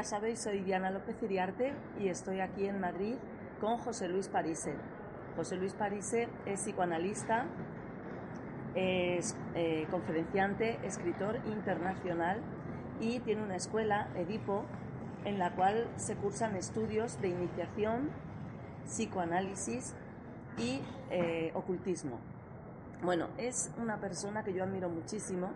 ya 0.00 0.04
sabéis, 0.04 0.40
soy 0.40 0.60
Diana 0.60 0.90
López 0.90 1.22
Iriarte 1.22 1.74
y 1.98 2.08
estoy 2.08 2.40
aquí 2.40 2.64
en 2.64 2.80
Madrid 2.80 3.16
con 3.60 3.76
José 3.76 4.08
Luis 4.08 4.28
Parise. 4.28 4.74
José 5.36 5.56
Luis 5.56 5.74
Parise 5.74 6.26
es 6.46 6.62
psicoanalista, 6.62 7.44
es 8.74 9.36
eh, 9.54 9.86
conferenciante, 9.90 10.78
escritor 10.86 11.38
internacional 11.44 12.40
y 12.98 13.18
tiene 13.20 13.42
una 13.42 13.56
escuela, 13.56 14.08
Edipo, 14.16 14.64
en 15.26 15.38
la 15.38 15.54
cual 15.54 15.86
se 15.96 16.16
cursan 16.16 16.56
estudios 16.56 17.20
de 17.20 17.28
iniciación, 17.28 18.08
psicoanálisis 18.86 19.94
y 20.56 20.80
eh, 21.10 21.52
ocultismo. 21.52 22.20
Bueno, 23.02 23.28
es 23.36 23.70
una 23.76 24.00
persona 24.00 24.44
que 24.44 24.54
yo 24.54 24.64
admiro 24.64 24.88
muchísimo 24.88 25.50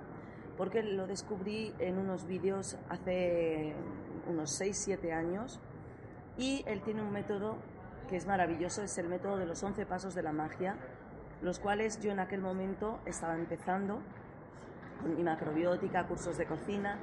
porque 0.59 0.83
lo 0.83 1.07
descubrí 1.07 1.74
en 1.79 1.97
unos 1.97 2.27
vídeos 2.27 2.77
hace 2.91 3.74
unos 4.28 4.60
6-7 4.60 5.12
años 5.12 5.60
y 6.37 6.65
él 6.66 6.82
tiene 6.82 7.02
un 7.02 7.12
método 7.12 7.57
que 8.09 8.16
es 8.16 8.26
maravilloso, 8.26 8.82
es 8.82 8.96
el 8.99 9.09
método 9.09 9.37
de 9.37 9.46
los 9.46 9.62
11 9.62 9.87
pasos 9.87 10.15
de 10.15 10.23
la 10.23 10.32
magia, 10.32 10.76
los 11.43 11.59
cuales 11.59 12.01
yo 12.01 12.10
en 12.10 12.21
aquel 12.21 12.40
momento 12.40 13.01
estaba 13.07 13.34
empezando 13.34 14.01
con 15.01 15.16
mi 15.16 15.23
macrobiótica, 15.23 16.07
cursos 16.07 16.37
de 16.38 16.46
cocina 16.46 16.99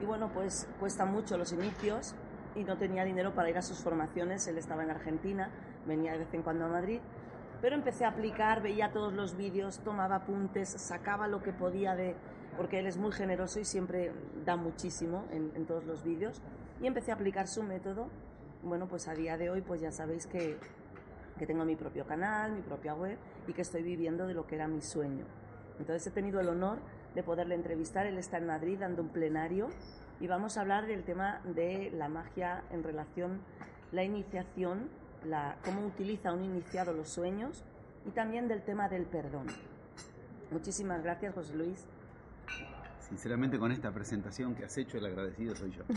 y 0.00 0.04
bueno, 0.04 0.30
pues 0.32 0.68
cuesta 0.78 1.04
mucho 1.04 1.36
los 1.36 1.52
inicios 1.52 2.14
y 2.54 2.64
no 2.64 2.76
tenía 2.78 3.04
dinero 3.04 3.34
para 3.34 3.50
ir 3.50 3.58
a 3.58 3.62
sus 3.62 3.78
formaciones, 3.78 4.46
él 4.46 4.58
estaba 4.58 4.82
en 4.82 4.90
Argentina, 4.90 5.50
venía 5.86 6.12
de 6.12 6.18
vez 6.18 6.34
en 6.34 6.42
cuando 6.42 6.66
a 6.66 6.68
Madrid 6.68 7.00
pero 7.60 7.74
empecé 7.74 8.04
a 8.04 8.08
aplicar, 8.08 8.62
veía 8.62 8.92
todos 8.92 9.12
los 9.12 9.36
vídeos, 9.36 9.80
tomaba 9.80 10.16
apuntes, 10.16 10.68
sacaba 10.68 11.26
lo 11.28 11.42
que 11.42 11.52
podía 11.52 11.94
de... 11.94 12.14
porque 12.56 12.78
él 12.78 12.86
es 12.86 12.96
muy 12.96 13.12
generoso 13.12 13.60
y 13.60 13.64
siempre 13.64 14.12
da 14.44 14.56
muchísimo 14.56 15.24
en, 15.30 15.66
todos 15.66 15.84
los 15.84 16.02
vídeos. 16.02 16.40
Y 16.80 16.86
empecé 16.86 17.12
a 17.12 17.14
aplicar 17.14 17.48
su 17.48 17.62
método. 17.62 18.08
Bueno, 18.62 18.88
pues 18.88 19.08
a 19.08 19.14
día 19.14 19.36
de 19.36 19.50
hoy 19.50 19.62
pues 19.62 19.80
ya 19.80 19.92
sabéis 19.92 20.26
que, 20.26 20.56
que 21.38 21.46
tengo 21.46 21.64
mi 21.64 21.76
propio 21.76 22.06
canal, 22.06 22.52
mi 22.52 22.62
propia 22.62 22.94
web 22.94 23.18
y 23.46 23.52
que 23.52 23.62
estoy 23.62 23.82
viviendo 23.82 24.26
de 24.26 24.34
lo 24.34 24.46
que 24.46 24.56
era 24.56 24.66
mi 24.68 24.80
sueño. 24.80 25.24
Entonces 25.78 26.06
he 26.06 26.10
tenido 26.10 26.40
el 26.40 26.48
honor 26.48 26.78
de 27.14 27.22
poderle 27.22 27.54
entrevistar. 27.54 28.06
Él 28.06 28.18
está 28.18 28.38
en 28.38 28.46
Madrid 28.46 28.78
dando 28.80 29.02
un 29.02 29.10
plenario 29.10 29.68
y 30.20 30.26
vamos 30.26 30.56
a 30.56 30.62
hablar 30.62 30.86
del 30.86 31.04
tema 31.04 31.40
de 31.44 31.90
la 31.92 32.08
magia 32.08 32.64
en 32.70 32.82
relación, 32.82 33.40
la 33.92 34.02
iniciación 34.02 34.88
cómo 35.64 35.86
utiliza 35.86 36.32
un 36.32 36.44
iniciado 36.44 36.92
los 36.92 37.08
sueños 37.08 37.64
y 38.06 38.10
también 38.10 38.48
del 38.48 38.62
tema 38.62 38.88
del 38.88 39.04
perdón. 39.04 39.46
Muchísimas 40.50 41.02
gracias, 41.02 41.34
José 41.34 41.54
Luis. 41.54 41.86
Sinceramente 43.08 43.56
con 43.56 43.70
esta 43.70 43.92
presentación 43.92 44.56
que 44.56 44.64
has 44.64 44.76
hecho, 44.78 44.98
el 44.98 45.06
agradecido 45.06 45.54
soy 45.54 45.70
yo. 45.70 45.84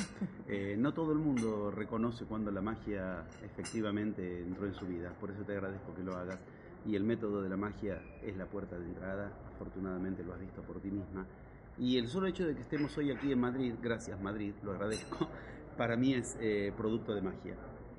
Eh, 0.52 0.76
no 0.76 0.96
todo 0.96 1.12
el 1.12 1.20
mundo 1.20 1.70
reconoce 1.70 2.26
cuando 2.26 2.50
la 2.50 2.60
magia 2.60 3.24
efectivamente 3.46 4.42
entró 4.42 4.66
en 4.66 4.74
su 4.74 4.88
vida, 4.88 5.14
por 5.20 5.30
eso 5.30 5.44
te 5.44 5.52
agradezco 5.52 5.94
que 5.94 6.04
lo 6.04 6.16
hagas. 6.16 6.40
Y 6.88 6.96
el 6.96 7.04
método 7.04 7.44
de 7.44 7.50
la 7.50 7.56
magia 7.56 8.02
es 8.24 8.36
la 8.36 8.48
puerta 8.48 8.80
de 8.80 8.86
entrada, 8.86 9.32
afortunadamente 9.54 10.24
lo 10.24 10.34
has 10.34 10.40
visto 10.40 10.64
por 10.64 10.80
ti 10.80 10.90
misma. 10.90 11.28
Y 11.78 12.00
el 12.00 12.08
solo 12.08 12.26
hecho 12.26 12.48
de 12.48 12.56
que 12.56 12.62
estemos 12.62 12.98
hoy 12.98 13.12
aquí 13.12 13.32
en 13.32 13.40
Madrid, 13.40 13.76
gracias 13.80 14.20
Madrid, 14.20 14.54
lo 14.64 14.72
agradezco, 14.72 15.30
para 15.78 15.96
mí 15.96 16.16
es 16.16 16.36
eh, 16.42 16.74
producto 16.76 17.14
de 17.14 17.22
magia 17.22 17.56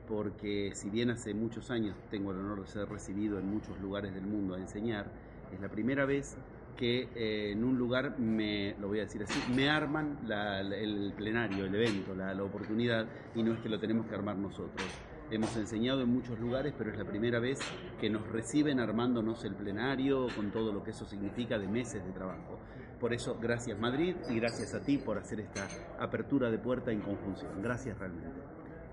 porque 0.09 0.73
si 0.75 0.91
bien 0.91 1.11
hace 1.11 1.35
muchos 1.35 1.71
años 1.71 1.95
tengo 2.11 2.33
el 2.33 2.39
honor 2.39 2.63
de 2.63 2.67
ser 2.67 2.89
recibido 2.89 3.39
en 3.39 3.49
muchos 3.49 3.81
lugares 3.81 4.13
del 4.13 4.27
mundo 4.27 4.57
a 4.57 4.59
enseñar, 4.59 5.07
es 5.55 5.61
la 5.61 5.69
primera 5.69 6.05
vez 6.05 6.37
que 6.77 7.09
eh, 7.15 7.53
en 7.53 7.65
un 7.65 7.79
lugar 7.79 8.19
me, 8.19 8.75
lo 8.79 8.89
voy 8.89 8.99
a 8.99 9.03
decir 9.03 9.23
así, 9.23 9.41
me 9.53 9.69
arman 9.69 10.19
el 10.29 11.13
plenario, 11.17 11.67
el 11.67 11.75
evento, 11.75 12.15
la, 12.15 12.43
oportunidad, 12.43 13.07
y 13.35 13.43
no 13.43 13.55
es 13.55 13.61
que 13.61 13.69
lo 13.69 13.79
tenemos 13.79 14.07
que 14.07 14.15
armar 14.15 14.37
nosotros. 14.37 14.87
Hemos 15.31 15.57
enseñado 15.57 16.03
en 16.03 16.09
muchos 16.09 16.39
lugares, 16.41 16.75
pero 16.77 16.91
es 16.91 16.99
la 16.99 17.05
primera 17.05 17.39
vez 17.39 17.61
que 18.01 18.11
nos 18.11 18.27
reciben 18.29 18.81
armándonos 18.81 19.45
el 19.45 19.55
plenario 19.55 20.27
con 20.35 20.51
todo 20.51 20.73
lo 20.73 20.83
que 20.83 20.91
eso 20.91 21.05
significa 21.05 21.59
de 21.59 21.69
meses 21.69 22.05
de 22.05 22.13
trabajo. 22.13 22.59
Por 22.99 23.15
eso, 23.15 23.39
gracias 23.41 23.79
Madrid 23.79 24.17
y 24.29 24.41
gracias 24.41 24.75
a 24.75 24.83
ti 24.83 24.99
por 24.99 25.19
hacer 25.19 25.41
esta 25.41 25.69
apertura 26.01 26.51
de 26.51 26.59
puerta 26.59 26.91
en 26.91 27.01
conjunción. 27.01 27.63
Gracias 27.63 27.97
realmente. 27.99 28.41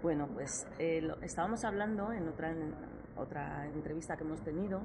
Bueno, 0.04 0.28
pues 0.28 0.68
eh, 0.78 1.02
estábamos 1.24 1.66
hablando 1.66 2.14
en 2.14 2.28
otra, 2.28 2.54
otra 3.16 3.66
entrevista 3.66 4.16
que 4.16 4.24
hemos 4.24 4.42
tenido 4.44 4.82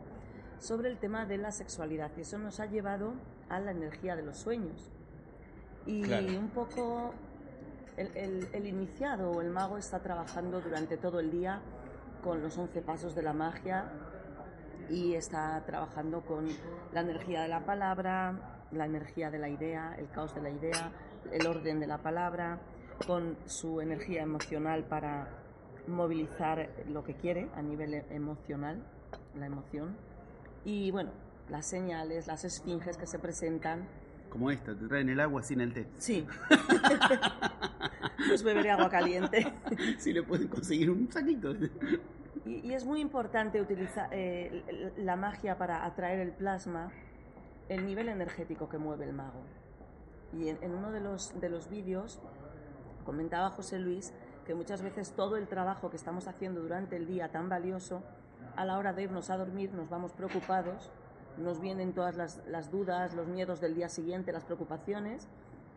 sobre 0.62 0.88
el 0.88 0.98
tema 0.98 1.26
de 1.26 1.38
la 1.38 1.50
sexualidad 1.50 2.12
y 2.16 2.20
eso 2.20 2.38
nos 2.38 2.60
ha 2.60 2.66
llevado 2.66 3.14
a 3.48 3.58
la 3.58 3.72
energía 3.72 4.14
de 4.14 4.22
los 4.22 4.38
sueños. 4.38 4.92
Y 5.86 6.04
un 6.36 6.50
poco 6.50 7.12
el, 7.96 8.46
el, 8.52 8.66
iniciado 8.66 9.32
o 9.32 9.40
el 9.40 9.50
mago 9.50 9.76
está 9.76 9.98
trabajando 9.98 10.60
durante 10.60 10.96
todo 10.96 11.18
el 11.18 11.32
día 11.32 11.60
con 12.22 12.40
los 12.40 12.56
11 12.56 12.80
pasos 12.82 13.16
de 13.16 13.22
la 13.22 13.32
magia 13.32 13.90
y 14.88 15.14
está 15.14 15.60
trabajando 15.66 16.20
con 16.20 16.46
la 16.92 17.00
energía 17.00 17.42
de 17.42 17.48
la 17.48 17.66
palabra, 17.66 18.68
la 18.70 18.86
energía 18.86 19.32
de 19.32 19.40
la 19.40 19.48
idea, 19.48 19.96
el 19.98 20.08
caos 20.10 20.32
de 20.32 20.42
la 20.42 20.50
idea, 20.50 20.92
el 21.32 21.44
orden 21.44 21.80
de 21.80 21.88
la 21.88 21.98
palabra, 21.98 22.60
con 23.04 23.36
su 23.46 23.80
energía 23.80 24.22
emocional 24.22 24.84
para 24.84 25.26
movilizar 25.88 26.70
lo 26.86 27.02
que 27.02 27.16
quiere 27.16 27.50
a 27.56 27.62
nivel 27.62 27.94
emocional, 28.10 28.80
la 29.34 29.46
emoción. 29.46 30.11
Y 30.64 30.90
bueno, 30.90 31.10
las 31.48 31.66
señales, 31.66 32.26
las 32.26 32.44
esfinges 32.44 32.96
que 32.96 33.06
se 33.06 33.18
presentan. 33.18 33.86
Como 34.30 34.50
esta, 34.50 34.74
te 34.74 34.86
traen 34.86 35.08
el 35.10 35.20
agua 35.20 35.42
sin 35.42 35.60
el 35.60 35.74
té. 35.74 35.86
Sí. 35.98 36.26
pues 38.28 38.42
beberé 38.42 38.70
agua 38.70 38.88
caliente. 38.88 39.52
si 39.98 40.12
le 40.12 40.22
pueden 40.22 40.48
conseguir 40.48 40.90
un 40.90 41.10
saquito. 41.10 41.54
Y, 42.46 42.72
es 42.72 42.84
muy 42.84 43.00
importante 43.00 43.60
utilizar 43.60 44.08
eh, 44.10 44.92
la 44.96 45.16
magia 45.16 45.58
para 45.58 45.84
atraer 45.84 46.20
el 46.20 46.32
plasma, 46.32 46.90
el 47.68 47.84
nivel 47.84 48.08
energético 48.08 48.68
que 48.68 48.78
mueve 48.78 49.04
el 49.04 49.12
mago. 49.12 49.42
Y 50.32 50.48
en, 50.48 50.58
en 50.62 50.74
uno 50.74 50.90
de 50.90 51.00
los, 51.00 51.38
de 51.38 51.50
los 51.50 51.68
vídeos 51.68 52.20
Comentaba 53.04 53.50
José 53.50 53.78
Luis 53.78 54.12
que 54.46 54.54
muchas 54.54 54.82
veces 54.82 55.12
todo 55.12 55.36
el 55.36 55.46
trabajo 55.46 55.90
que 55.90 55.96
estamos 55.96 56.26
haciendo 56.26 56.62
durante 56.62 56.96
el 56.96 57.06
día 57.06 57.30
tan 57.30 57.48
valioso, 57.48 58.02
a 58.56 58.64
la 58.64 58.78
hora 58.78 58.92
de 58.92 59.04
irnos 59.04 59.30
a 59.30 59.36
dormir 59.36 59.72
nos 59.72 59.88
vamos 59.88 60.12
preocupados, 60.12 60.90
nos 61.38 61.60
vienen 61.60 61.92
todas 61.92 62.16
las, 62.16 62.70
dudas, 62.70 63.14
los 63.14 63.26
miedos 63.26 63.60
del 63.60 63.74
día 63.74 63.88
siguiente, 63.88 64.32
las 64.32 64.44
preocupaciones, 64.44 65.28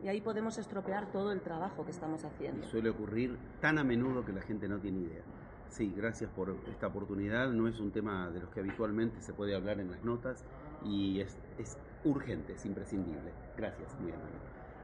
y 0.04 0.08
ahí 0.08 0.22
podemos 0.22 0.58
estropear 0.58 1.12
todo 1.12 1.32
el 1.32 1.42
trabajo 1.42 1.86
que 1.86 1.92
estamos 1.92 2.24
haciendo. 2.26 2.68
suele 2.68 2.90
ocurrir 2.90 3.38
tan 3.62 3.78
a 3.78 3.84
menudo 3.84 4.26
que 4.26 4.34
la 4.34 4.42
gente 4.42 4.68
no 4.68 4.80
tiene 4.80 5.00
idea. 5.00 5.24
Sí, 5.70 5.94
gracias 5.96 6.30
por 6.30 6.56
esta 6.70 6.88
oportunidad. 6.88 7.50
No 7.50 7.68
es 7.68 7.80
un 7.80 7.92
tema 7.92 8.30
de 8.30 8.40
los 8.42 8.50
que 8.50 8.60
habitualmente 8.60 9.22
se 9.22 9.34
puede 9.34 9.56
hablar 9.56 9.80
en 9.80 9.92
las 9.92 10.04
notas 10.04 10.44
y 10.84 11.20
es, 11.22 11.38
es 11.58 11.78
urgente, 12.04 12.54
es 12.54 12.66
imprescindible. 12.66 13.32
Gracias, 13.58 13.94
muy 14.00 14.12
amable. 14.12 14.36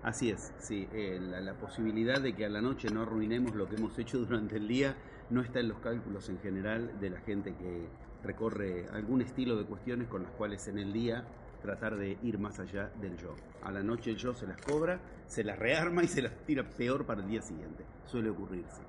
Así 0.03 0.31
es, 0.31 0.51
sí, 0.57 0.87
eh, 0.93 1.19
la, 1.21 1.53
posibilidad 1.53 2.19
de 2.19 2.33
que 2.33 2.45
a 2.45 2.49
la 2.49 2.59
noche 2.59 2.89
no 2.89 3.03
arruinemos 3.03 3.53
lo 3.53 3.69
que 3.69 3.75
hemos 3.75 3.97
hecho 3.99 4.17
durante 4.25 4.57
el 4.57 4.67
día 4.67 4.95
no 5.31 5.41
está 5.41 5.61
en 5.61 5.69
los 5.69 5.79
cálculos 5.79 6.29
en 6.29 6.39
general 6.39 6.99
de 6.99 7.09
la 7.09 7.19
gente 7.21 7.55
que 7.55 7.87
recorre 8.23 8.87
algún 8.91 9.21
estilo 9.21 9.55
de 9.55 9.65
cuestiones 9.65 10.07
con 10.07 10.23
las 10.23 10.31
cuales 10.33 10.67
en 10.67 10.77
el 10.77 10.93
día 10.93 11.23
tratar 11.61 11.95
de 11.95 12.17
ir 12.21 12.37
más 12.37 12.59
allá 12.59 12.91
del 12.99 13.17
yo. 13.17 13.35
A 13.63 13.71
la 13.71 13.81
noche 13.81 14.11
el 14.11 14.17
yo 14.17 14.33
se 14.33 14.45
las 14.45 14.61
cobra, 14.61 14.99
se 15.27 15.43
las 15.43 15.57
rearma 15.57 16.03
y 16.03 16.07
se 16.07 16.21
las 16.21 16.33
tira 16.45 16.63
peor 16.63 17.05
para 17.05 17.21
el 17.21 17.29
día 17.29 17.41
siguiente. 17.41 17.85
Suele 18.05 18.29
ocurrirse. 18.29 18.81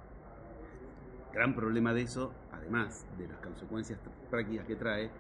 Gran 1.33 1.55
problema 1.55 1.95
de 1.95 2.03
eso, 2.03 2.33
además 2.51 3.07
de 3.17 3.29
las 3.29 3.39
consecuencias 3.39 3.99
prácticas 4.31 4.67
que 4.67 4.77
trae, 4.77 5.11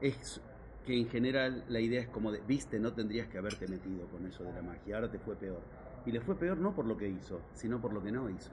es 0.00 0.40
que 0.86 0.98
en 0.98 1.08
general 1.08 1.64
la 1.68 1.80
idea 1.80 2.00
es 2.00 2.08
como 2.08 2.32
de, 2.32 2.40
viste, 2.40 2.80
no 2.80 2.92
tendrías 2.92 3.28
que 3.28 3.38
haberte 3.38 3.68
metido 3.68 4.06
con 4.06 4.26
eso 4.26 4.44
de 4.44 4.52
la 4.52 4.62
magia, 4.62 4.96
ahora 4.96 5.10
te 5.10 5.18
fue 5.18 5.36
peor. 5.36 5.60
Y 6.06 6.12
le 6.12 6.20
fue 6.20 6.36
peor 6.36 6.56
no 6.56 6.74
por 6.74 6.86
lo 6.86 6.96
que 6.96 7.08
hizo, 7.08 7.42
sino 7.52 7.80
por 7.80 7.92
lo 7.92 8.02
que 8.02 8.10
no 8.10 8.30
hizo. 8.30 8.50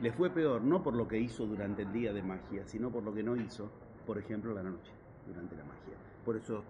Le 0.00 0.12
fue 0.12 0.30
peor 0.30 0.62
no 0.62 0.82
por 0.82 0.94
lo 0.94 1.06
que 1.06 1.18
hizo 1.18 1.46
durante 1.46 1.82
el 1.82 1.92
día 1.92 2.12
de 2.12 2.22
magia, 2.22 2.66
sino 2.66 2.90
por 2.90 3.02
lo 3.02 3.12
que 3.12 3.22
no 3.22 3.36
hizo, 3.36 3.70
por 4.06 4.18
ejemplo, 4.18 4.54
la 4.54 4.62
noche, 4.62 4.92
durante 5.26 5.54
la 5.56 5.64
magia. 5.64 5.94
Por 6.24 6.36
eso 6.36 6.64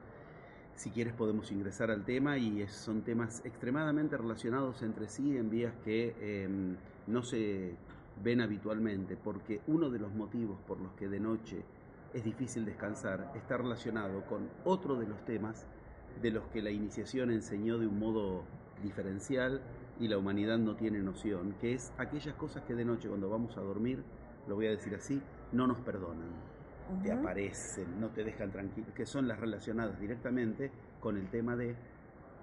Si 0.75 0.89
quieres 0.89 1.13
podemos 1.13 1.53
ingresar 1.53 1.91
al 1.91 2.07
tema 2.07 2.39
y 2.39 2.67
son 2.69 3.03
temas 3.03 3.45
extremadamente 3.45 4.17
relacionados 4.17 4.81
entre 4.81 5.09
sí 5.09 5.37
en 5.37 5.51
vías 5.51 5.75
que 5.85 6.15
em, 6.21 6.75
no 7.07 7.23
se 7.23 7.75
ven 8.25 8.41
habitualmente, 8.41 9.15
porque 9.15 9.61
uno 9.67 9.91
de 9.91 9.99
los 9.99 10.15
motivos 10.15 10.59
por 10.67 10.81
los 10.81 10.93
que 10.93 11.07
de 11.09 11.21
noche 11.21 11.63
es 12.15 12.25
difícil 12.25 12.65
descansar 12.65 13.31
está 13.35 13.59
relacionado 13.59 14.25
con 14.25 14.49
otro 14.65 14.97
de 14.97 15.07
los 15.07 15.23
temas 15.27 15.67
de 16.23 16.31
los 16.31 16.45
que 16.47 16.63
la 16.63 16.71
iniciación 16.71 17.31
enseñó 17.31 17.77
de 17.77 17.87
un 17.87 17.99
modo 17.99 18.45
diferencial 18.83 19.61
y 20.01 20.09
la 20.09 20.17
humanidad 20.17 20.59
no 20.59 20.75
tiene 20.77 20.99
noción, 20.99 21.55
que 21.61 21.75
es 21.75 21.93
aquellas 21.99 22.35
cosas 22.35 22.65
que 22.65 22.75
de 22.75 22.85
noche 22.85 23.09
cuando 23.09 23.29
vamos 23.29 23.57
a 23.59 23.61
dormir, 23.61 24.03
lo 24.49 24.55
voy 24.55 24.67
a 24.67 24.71
decir 24.71 24.95
así, 24.95 25.21
no 25.53 25.67
nos 25.67 25.79
perdonan, 25.81 26.31
te 27.03 27.13
aparecen, 27.13 28.01
no 28.01 28.09
te 28.09 28.25
dejan 28.25 28.51
tranquilo, 28.51 28.89
que 28.95 29.05
son 29.05 29.29
las 29.29 29.39
relacionadas 29.39 30.01
directamente 30.01 30.73
con 31.01 31.19
el 31.19 31.29
tema 31.29 31.55
de 31.55 31.77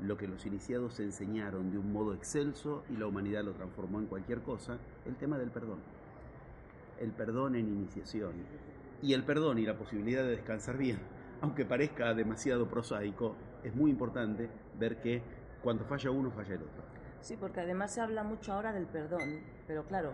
lo 0.01 0.17
que 0.17 0.27
los 0.27 0.45
iniciados 0.45 0.99
enseñaron 0.99 1.71
de 1.71 1.79
un 1.79 1.91
modo 1.91 2.13
excelso 2.13 2.83
y 2.89 2.97
la 2.97 3.07
humanidad 3.07 3.43
lo 3.43 3.53
transformó 3.53 3.99
en 3.99 4.05
cualquier 4.05 4.41
cosa, 4.41 4.77
el 5.05 5.15
tema 5.15 5.39
del 5.39 5.49
perdón. 5.49 5.79
El 6.99 7.11
perdón 7.11 7.55
en 7.55 7.67
iniciación. 7.67 8.33
Y 9.01 9.13
el 9.13 9.23
perdón 9.23 9.57
y 9.57 9.65
la 9.65 9.77
posibilidad 9.77 10.23
de 10.23 10.29
descansar 10.29 10.77
bien, 10.77 10.99
aunque 11.41 11.65
parezca 11.65 12.13
demasiado 12.13 12.67
prosaico, 12.67 13.35
es 13.63 13.75
muy 13.75 13.89
importante 13.89 14.49
ver 14.79 15.01
que 15.01 15.23
cuando 15.63 15.83
falla 15.85 16.11
uno, 16.11 16.29
falla 16.29 16.53
el 16.53 16.61
otro. 16.61 16.96
Sí, 17.21 17.35
porque 17.37 17.61
además 17.61 17.93
se 17.93 18.01
habla 18.01 18.23
mucho 18.23 18.53
ahora 18.53 18.73
del 18.73 18.85
perdón, 18.85 19.41
pero 19.67 19.85
claro, 19.85 20.13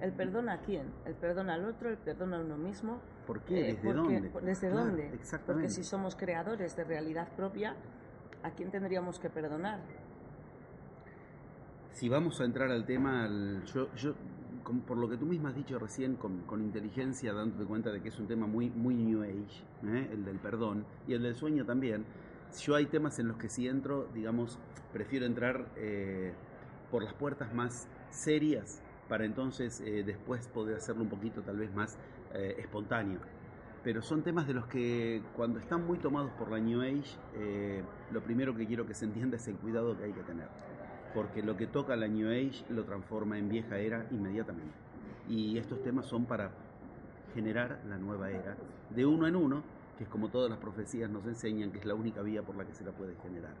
¿el 0.00 0.12
perdón 0.12 0.48
a 0.48 0.60
quién? 0.60 0.92
¿El 1.04 1.14
perdón 1.14 1.50
al 1.50 1.64
otro? 1.64 1.88
¿El 1.88 1.96
perdón 1.96 2.34
a 2.34 2.40
uno 2.40 2.56
mismo? 2.56 3.00
¿Por 3.26 3.40
qué? 3.42 3.70
Eh, 3.70 3.74
¿Desde 3.74 3.92
dónde? 3.92 4.30
¿Desde 4.42 4.70
dónde? 4.70 5.14
Exactamente. 5.14 5.68
Porque 5.68 5.70
si 5.70 5.84
somos 5.84 6.16
creadores 6.16 6.76
de 6.76 6.84
realidad 6.84 7.28
propia, 7.36 7.76
¿a 8.42 8.50
quién 8.50 8.70
tendríamos 8.70 9.18
que 9.18 9.30
perdonar? 9.30 9.80
Si 11.92 12.08
vamos 12.08 12.40
a 12.40 12.44
entrar 12.44 12.70
al 12.70 12.84
tema, 12.84 13.28
yo, 13.72 13.92
yo 13.94 14.14
por 14.86 14.96
lo 14.96 15.08
que 15.08 15.16
tú 15.16 15.26
misma 15.26 15.50
has 15.50 15.56
dicho 15.56 15.78
recién, 15.78 16.16
con, 16.16 16.42
con, 16.42 16.62
inteligencia, 16.62 17.32
dándote 17.32 17.64
cuenta 17.64 17.90
de 17.90 18.00
que 18.00 18.08
es 18.08 18.18
un 18.18 18.26
tema 18.26 18.46
muy, 18.46 18.70
muy 18.70 18.94
New 18.94 19.22
Age, 19.22 19.64
¿eh? 19.84 20.08
el 20.12 20.24
del 20.24 20.38
perdón, 20.38 20.84
y 21.08 21.14
el 21.14 21.22
del 21.22 21.34
sueño 21.34 21.64
también, 21.64 22.04
yo 22.58 22.74
hay 22.74 22.86
temas 22.86 23.18
en 23.18 23.28
los 23.28 23.36
que 23.36 23.48
si 23.48 23.68
entro, 23.68 24.08
digamos, 24.14 24.58
prefiero 24.92 25.26
entrar 25.26 25.66
eh, 25.76 26.32
por 26.90 27.02
las 27.02 27.14
puertas 27.14 27.54
más 27.54 27.88
serias 28.10 28.82
para 29.08 29.24
entonces 29.24 29.80
eh, 29.80 30.02
después 30.04 30.48
poder 30.48 30.76
hacerlo 30.76 31.02
un 31.02 31.08
poquito 31.08 31.42
tal 31.42 31.58
vez 31.58 31.72
más 31.74 31.98
eh, 32.34 32.56
espontáneo. 32.58 33.18
Pero 33.82 34.02
son 34.02 34.22
temas 34.22 34.46
de 34.46 34.54
los 34.54 34.66
que 34.66 35.22
cuando 35.34 35.58
están 35.58 35.86
muy 35.86 35.98
tomados 35.98 36.30
por 36.32 36.50
la 36.50 36.58
New 36.58 36.82
Age, 36.82 37.82
lo 38.12 38.20
primero 38.22 38.54
que 38.54 38.66
quiero 38.66 38.86
que 38.86 38.92
se 38.92 39.06
entienda 39.06 39.38
es 39.38 39.48
el 39.48 39.56
cuidado 39.56 39.96
que 39.96 40.04
hay 40.04 40.12
que 40.12 40.22
tener. 40.22 40.48
Porque 41.14 41.42
lo 41.42 41.56
que 41.56 41.66
toca 41.66 41.96
la 41.96 42.06
New 42.06 42.28
Age 42.28 42.62
lo 42.68 42.84
transforma 42.84 43.38
en 43.38 43.48
vieja 43.48 43.78
era 43.78 44.06
inmediatamente. 44.10 44.74
Y 45.30 45.56
estos 45.56 45.82
temas 45.82 46.04
son 46.04 46.26
para 46.26 46.50
generar 47.34 47.80
la 47.88 47.96
nueva 47.96 48.30
era, 48.30 48.54
de 48.94 49.06
uno 49.06 49.26
en 49.26 49.34
uno, 49.34 49.62
que 50.00 50.04
es 50.04 50.08
como 50.08 50.30
todas 50.30 50.48
las 50.48 50.58
profecías 50.58 51.10
nos 51.10 51.26
enseñan 51.26 51.70
que 51.72 51.78
es 51.78 51.84
la 51.84 51.94
única 51.94 52.22
vía 52.22 52.42
por 52.42 52.56
la 52.56 52.64
que 52.64 52.72
se 52.72 52.86
la 52.86 52.90
puede 52.90 53.16
generar. 53.16 53.52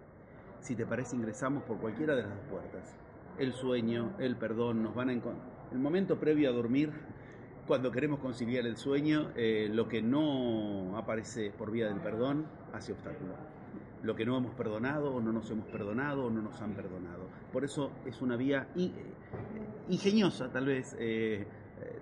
Si 0.60 0.74
te 0.74 0.86
parece, 0.86 1.14
ingresamos 1.14 1.64
por 1.64 1.76
cualquiera 1.76 2.16
de 2.16 2.22
las 2.22 2.30
dos 2.30 2.46
puertas. 2.48 2.96
El 3.36 3.52
sueño, 3.52 4.14
el 4.18 4.36
perdón, 4.36 4.82
nos 4.82 4.94
van 4.94 5.10
a 5.10 5.12
encontrar. 5.12 5.46
El 5.70 5.80
momento 5.80 6.18
previo 6.18 6.48
a 6.48 6.52
dormir, 6.54 6.92
cuando 7.66 7.92
queremos 7.92 8.20
conciliar 8.20 8.64
el 8.64 8.78
sueño, 8.78 9.32
eh, 9.36 9.68
lo 9.70 9.86
que 9.86 10.00
no 10.00 10.96
aparece 10.96 11.50
por 11.50 11.70
vía 11.70 11.88
del 11.88 12.00
perdón 12.00 12.46
hace 12.72 12.92
obstáculo. 12.92 13.34
Lo 14.02 14.16
que 14.16 14.24
no 14.24 14.34
hemos 14.38 14.54
perdonado 14.54 15.14
o 15.14 15.20
no 15.20 15.34
nos 15.34 15.50
hemos 15.50 15.66
perdonado 15.66 16.24
o 16.24 16.30
no 16.30 16.40
nos 16.40 16.58
han 16.62 16.72
perdonado. 16.72 17.28
Por 17.52 17.64
eso 17.64 17.90
es 18.06 18.22
una 18.22 18.36
vía 18.36 18.66
eh, 18.76 18.90
ingeniosa, 19.90 20.50
tal 20.50 20.64
vez, 20.64 20.96
eh, 20.98 21.46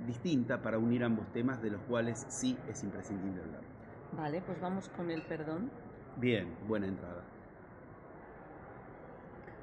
distinta 0.06 0.62
para 0.62 0.79
unir 0.79 1.02
ambos 1.02 1.26
temas 1.32 1.61
de 1.61 1.73
los 1.73 1.81
cuales 1.82 2.25
sí 2.29 2.56
es 2.69 2.85
imprescindible 2.85 3.43
hablar. 3.43 3.78
Vale, 4.13 4.41
pues 4.41 4.61
vamos 4.61 4.89
con 4.91 5.11
el 5.11 5.23
perdón. 5.23 5.71
Bien, 6.17 6.57
buena 6.67 6.87
entrada. 6.87 7.23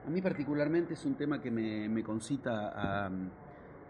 A 0.06 0.10
mí 0.10 0.22
particularmente 0.22 0.94
es 0.94 1.04
un 1.06 1.16
tema 1.16 1.42
que 1.42 1.50
me, 1.50 2.04
concita 2.04 3.08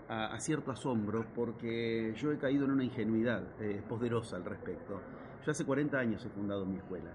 a, 0.07 0.39
cierto 0.39 0.71
asombro 0.71 1.25
porque 1.35 2.13
yo 2.15 2.31
he 2.31 2.37
caído 2.37 2.65
en 2.65 2.71
una 2.71 2.83
ingenuidad 2.83 3.43
eh, 3.59 3.81
poderosa 3.87 4.37
al 4.37 4.45
respecto. 4.45 5.01
Yo 5.45 5.51
hace 5.51 5.65
40 5.65 5.97
años 5.97 6.25
he 6.25 6.29
fundado 6.29 6.65
mi 6.65 6.77
escuela. 6.77 7.11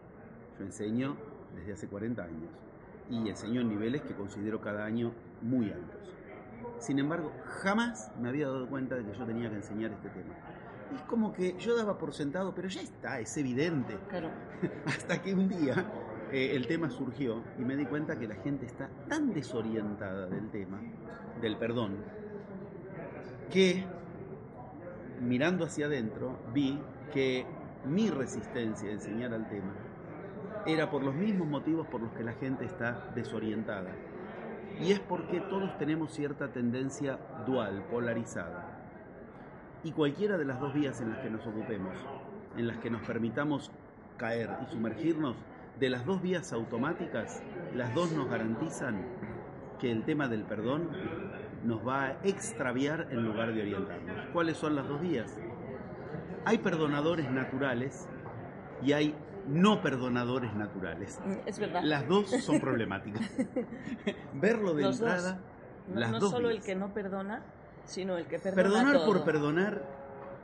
Yo 0.58 0.64
enseño 0.64 1.16
desde 1.54 1.72
hace 1.72 1.88
40 1.88 2.22
años 2.22 2.50
y 3.08 3.28
enseño 3.28 3.62
en 3.62 3.68
niveles 3.68 4.02
que 4.02 4.14
considero 4.14 4.60
cada 4.60 4.84
año 4.84 5.12
muy 5.40 5.70
altos. 5.72 6.14
Sin 6.78 6.98
embargo, 6.98 7.32
jamás 7.62 8.12
me 8.20 8.28
había 8.28 8.48
dado 8.48 8.68
cuenta 8.68 8.96
de 8.96 9.04
que 9.04 9.18
yo 9.18 9.24
tenía 9.24 9.48
que 9.48 9.56
enseñar 9.56 9.92
este 9.92 10.10
tema 10.10 10.34
es 10.94 11.02
como 11.02 11.32
que 11.32 11.56
yo 11.58 11.76
daba 11.76 11.98
por 11.98 12.12
sentado, 12.12 12.54
pero 12.54 12.68
ya 12.68 12.80
está, 12.80 13.20
es 13.20 13.36
evidente. 13.36 13.96
Claro. 14.08 14.30
Hasta 14.86 15.22
que 15.22 15.34
un 15.34 15.48
día 15.48 15.84
eh, 16.32 16.52
el 16.54 16.66
tema 16.66 16.90
surgió 16.90 17.42
y 17.58 17.62
me 17.62 17.76
di 17.76 17.86
cuenta 17.86 18.18
que 18.18 18.26
la 18.26 18.36
gente 18.36 18.66
está 18.66 18.88
tan 19.08 19.32
desorientada 19.32 20.26
del 20.26 20.50
tema, 20.50 20.80
del 21.40 21.56
perdón, 21.56 21.96
que 23.50 23.84
mirando 25.20 25.64
hacia 25.64 25.86
adentro 25.86 26.38
vi 26.52 26.78
que 27.12 27.46
mi 27.84 28.10
resistencia 28.10 28.88
a 28.88 28.92
enseñar 28.92 29.32
al 29.32 29.48
tema 29.48 29.74
era 30.66 30.90
por 30.90 31.02
los 31.02 31.14
mismos 31.14 31.48
motivos 31.48 31.86
por 31.86 32.00
los 32.00 32.12
que 32.12 32.22
la 32.22 32.32
gente 32.34 32.64
está 32.64 33.10
desorientada. 33.14 33.90
Y 34.80 34.92
es 34.92 35.00
porque 35.00 35.40
todos 35.40 35.76
tenemos 35.78 36.12
cierta 36.12 36.52
tendencia 36.52 37.18
dual, 37.46 37.84
polarizada 37.90 38.69
y 39.82 39.92
cualquiera 39.92 40.36
de 40.36 40.44
las 40.44 40.60
dos 40.60 40.74
vías 40.74 41.00
en 41.00 41.10
las 41.10 41.18
que 41.18 41.30
nos 41.30 41.46
ocupemos, 41.46 41.96
en 42.56 42.66
las 42.66 42.78
que 42.78 42.90
nos 42.90 43.02
permitamos 43.02 43.70
caer 44.16 44.50
y 44.62 44.70
sumergirnos, 44.70 45.36
de 45.78 45.88
las 45.88 46.04
dos 46.04 46.20
vías 46.20 46.52
automáticas, 46.52 47.42
las 47.74 47.94
dos 47.94 48.12
nos 48.12 48.28
garantizan 48.28 49.06
que 49.78 49.90
el 49.90 50.04
tema 50.04 50.28
del 50.28 50.44
perdón 50.44 50.90
nos 51.64 51.86
va 51.86 52.04
a 52.04 52.10
extraviar 52.22 53.08
en 53.10 53.24
lugar 53.24 53.54
de 53.54 53.62
orientarnos. 53.62 54.26
¿Cuáles 54.32 54.58
son 54.58 54.76
las 54.76 54.86
dos 54.86 55.00
vías? 55.00 55.38
Hay 56.44 56.58
perdonadores 56.58 57.30
naturales 57.30 58.06
y 58.82 58.92
hay 58.92 59.14
no 59.48 59.82
perdonadores 59.82 60.54
naturales. 60.54 61.18
Mm, 61.24 61.48
es 61.48 61.58
verdad. 61.58 61.82
Las 61.82 62.06
dos 62.06 62.30
son 62.30 62.60
problemáticas. 62.60 63.30
Verlo 64.34 64.74
de 64.74 64.84
entrada. 64.84 65.40
No, 65.88 66.00
las 66.00 66.10
no 66.12 66.20
solo 66.20 66.50
el 66.50 66.62
que 66.62 66.76
no 66.76 66.92
perdona, 66.92 67.42
sino 67.84 68.16
el 68.16 68.26
que 68.26 68.38
Perdonar 68.38 69.04
por 69.04 69.24
perdonar 69.24 69.82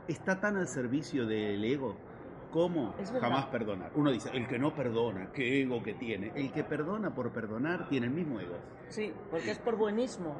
está 0.07 0.39
tan 0.39 0.57
al 0.57 0.67
servicio 0.67 1.25
del 1.25 1.63
ego 1.63 1.95
como 2.51 2.95
jamás 3.19 3.45
perdonar. 3.47 3.91
Uno 3.95 4.11
dice, 4.11 4.29
el 4.33 4.47
que 4.47 4.57
no 4.57 4.73
perdona, 4.73 5.31
qué 5.33 5.61
ego 5.61 5.83
que 5.83 5.93
tiene. 5.93 6.31
El 6.35 6.51
que 6.51 6.63
perdona 6.63 7.13
por 7.13 7.31
perdonar 7.31 7.89
tiene 7.89 8.07
el 8.07 8.13
mismo 8.13 8.39
ego. 8.39 8.55
Sí, 8.89 9.13
porque 9.29 9.51
es 9.51 9.59
por 9.59 9.75
buenismo. 9.75 10.37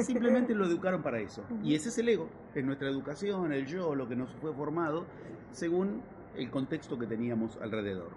simplemente 0.00 0.54
lo 0.54 0.66
educaron 0.66 1.02
para 1.02 1.20
eso. 1.20 1.44
Y 1.62 1.74
ese 1.74 1.88
es 1.90 1.98
el 1.98 2.08
ego, 2.08 2.28
es 2.54 2.64
nuestra 2.64 2.88
educación, 2.88 3.52
el 3.52 3.66
yo, 3.66 3.94
lo 3.94 4.08
que 4.08 4.16
nos 4.16 4.30
fue 4.34 4.52
formado 4.52 5.06
según 5.52 6.02
el 6.36 6.50
contexto 6.50 6.98
que 6.98 7.06
teníamos 7.06 7.56
alrededor. 7.62 8.10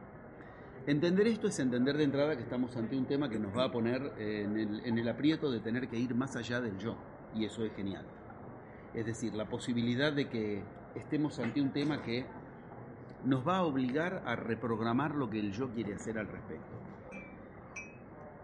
Entender 0.87 1.27
esto 1.27 1.47
es 1.47 1.59
entender 1.59 1.97
de 1.97 2.05
entrada 2.05 2.35
que 2.35 2.41
estamos 2.41 2.75
ante 2.75 2.97
un 2.97 3.05
tema 3.05 3.29
que 3.29 3.37
nos 3.37 3.55
va 3.55 3.65
a 3.65 3.71
poner 3.71 4.13
en 4.17 4.57
el, 4.57 4.85
en 4.85 4.97
el 4.97 5.07
aprieto 5.07 5.51
de 5.51 5.59
tener 5.59 5.87
que 5.87 5.97
ir 5.97 6.15
más 6.15 6.35
allá 6.35 6.61
del 6.61 6.77
yo 6.77 6.95
y 7.35 7.45
eso 7.45 7.63
es 7.63 7.73
genial. 7.75 8.05
Es 8.93 9.05
decir, 9.05 9.33
la 9.33 9.45
posibilidad 9.45 10.11
de 10.11 10.29
que 10.29 10.63
estemos 10.95 11.39
ante 11.39 11.61
un 11.61 11.71
tema 11.71 12.01
que 12.01 12.25
nos 13.23 13.47
va 13.47 13.57
a 13.57 13.63
obligar 13.63 14.23
a 14.25 14.35
reprogramar 14.35 15.15
lo 15.15 15.29
que 15.29 15.39
el 15.39 15.51
yo 15.51 15.69
quiere 15.69 15.93
hacer 15.93 16.17
al 16.17 16.27
respecto. 16.27 16.71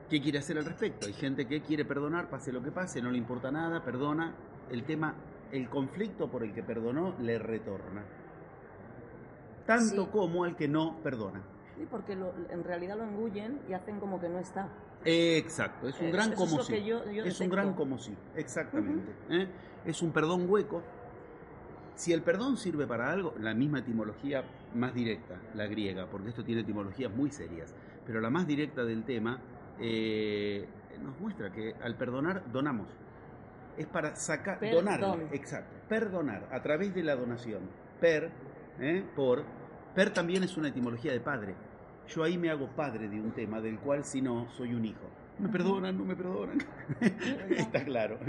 ¿Qué 0.09 0.21
quiere 0.21 0.37
hacer 0.37 0.57
al 0.57 0.65
respecto? 0.65 1.07
Hay 1.07 1.13
gente 1.13 1.47
que 1.47 1.61
quiere 1.61 1.83
perdonar, 1.83 2.29
pase 2.29 2.51
lo 2.51 2.61
que 2.61 2.71
pase, 2.71 3.01
no 3.01 3.09
le 3.09 3.17
importa 3.17 3.51
nada, 3.51 3.83
perdona. 3.83 4.35
El 4.69 4.83
tema, 4.83 5.15
el 5.51 5.69
conflicto 5.69 6.29
por 6.29 6.43
el 6.43 6.53
que 6.53 6.61
perdonó 6.61 7.15
le 7.19 7.39
retorna. 7.39 8.03
Tanto 9.65 10.11
como 10.11 10.43
al 10.43 10.55
que 10.55 10.67
no 10.67 10.97
perdona. 11.01 11.41
Sí, 11.75 11.87
porque 11.89 12.13
en 12.13 12.63
realidad 12.63 12.97
lo 12.97 13.03
engullen 13.03 13.61
y 13.67 13.73
hacen 13.73 13.99
como 13.99 14.19
que 14.21 14.29
no 14.29 14.37
está. 14.37 14.69
Exacto, 15.05 15.87
es 15.87 15.99
un 15.99 16.11
gran 16.11 16.33
como 16.33 16.63
sí. 16.63 16.73
Es, 17.23 17.39
un 17.39 17.49
gran 17.49 17.73
como 17.73 17.97
sí, 17.99 18.15
exactamente. 18.35 19.11
¿eh? 19.29 19.47
Es 19.85 20.01
un 20.01 20.11
perdón 20.11 20.49
hueco. 20.49 20.81
Si 21.93 22.11
el 22.11 22.23
perdón 22.23 22.57
sirve 22.57 22.87
para 22.87 23.11
algo, 23.11 23.35
la 23.39 23.53
misma 23.53 23.79
etimología 23.79 24.43
más 24.73 24.93
directa, 24.93 25.39
la 25.53 25.67
griega, 25.67 26.07
porque 26.09 26.29
esto 26.29 26.43
tiene 26.43 26.61
etimologías 26.61 27.13
muy 27.13 27.31
serias, 27.31 27.73
pero 28.05 28.19
la 28.19 28.29
más 28.29 28.47
directa 28.47 28.83
del 28.83 29.03
tema 29.03 29.39
eh, 29.79 30.67
nos 31.01 31.19
muestra 31.19 31.51
que 31.51 31.75
al 31.81 31.95
perdonar 31.95 32.51
donamos. 32.51 32.87
Es 33.77 33.87
para 33.87 34.15
sacar, 34.15 34.59
donar, 34.71 35.27
exacto, 35.33 35.75
perdonar 35.87 36.47
a 36.51 36.61
través 36.61 36.95
de 36.95 37.03
la 37.03 37.15
donación. 37.15 37.61
Per, 37.99 38.31
¿eh? 38.79 39.03
por, 39.15 39.43
per 39.93 40.11
también 40.11 40.43
es 40.43 40.57
una 40.57 40.69
etimología 40.69 41.11
de 41.11 41.19
padre 41.19 41.55
yo 42.07 42.23
ahí 42.23 42.37
me 42.37 42.49
hago 42.49 42.67
padre 42.67 43.07
de 43.07 43.19
un 43.19 43.31
tema 43.31 43.61
del 43.61 43.79
cual 43.79 44.03
si 44.03 44.21
no, 44.21 44.47
soy 44.51 44.73
un 44.73 44.85
hijo. 44.85 45.07
Me 45.39 45.49
perdonan, 45.49 45.97
no 45.97 46.05
me 46.05 46.15
perdonan. 46.15 46.59
Está 47.49 47.83
claro. 47.83 48.19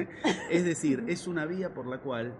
Es 0.50 0.64
decir, 0.64 1.04
es 1.06 1.26
una 1.26 1.47
vía 1.47 1.73
por 1.73 1.87
la 1.87 1.99
cual 1.99 2.35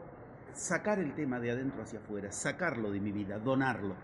sacar 0.52 0.98
el 0.98 1.14
tema 1.14 1.38
de 1.38 1.52
adentro 1.52 1.82
hacia 1.82 2.00
afuera, 2.00 2.32
sacarlo 2.32 2.90
de 2.90 3.00
mi 3.00 3.12
vida, 3.12 3.38
donarlo, 3.38 3.94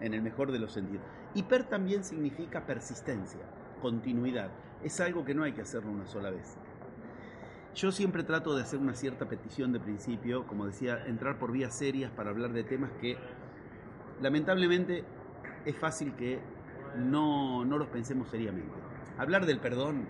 en 0.00 0.14
el 0.14 0.22
mejor 0.22 0.52
de 0.52 0.58
los 0.58 0.72
sentidos. 0.72 1.04
Y 1.34 1.42
per 1.42 1.64
también 1.64 2.04
significa 2.04 2.64
persistencia, 2.66 3.40
continuidad. 3.82 4.50
Es 4.82 5.00
algo 5.00 5.24
que 5.24 5.34
no 5.34 5.42
hay 5.42 5.52
que 5.52 5.62
hacerlo 5.62 5.90
una 5.90 6.06
sola 6.06 6.30
vez. 6.30 6.56
Yo 7.74 7.92
siempre 7.92 8.22
trato 8.22 8.56
de 8.56 8.62
hacer 8.62 8.78
una 8.78 8.94
cierta 8.94 9.28
petición 9.28 9.72
de 9.72 9.80
principio, 9.80 10.46
como 10.46 10.66
decía, 10.66 11.04
entrar 11.06 11.38
por 11.38 11.52
vías 11.52 11.76
serias 11.76 12.10
para 12.10 12.30
hablar 12.30 12.52
de 12.54 12.64
temas 12.64 12.90
que 13.02 13.18
lamentablemente 14.22 15.04
es 15.66 15.76
fácil 15.76 16.14
que 16.14 16.40
no, 16.96 17.64
no 17.64 17.78
los 17.78 17.88
pensemos 17.88 18.28
seriamente. 18.28 18.74
Hablar 19.18 19.46
del 19.46 19.58
perdón, 19.58 20.06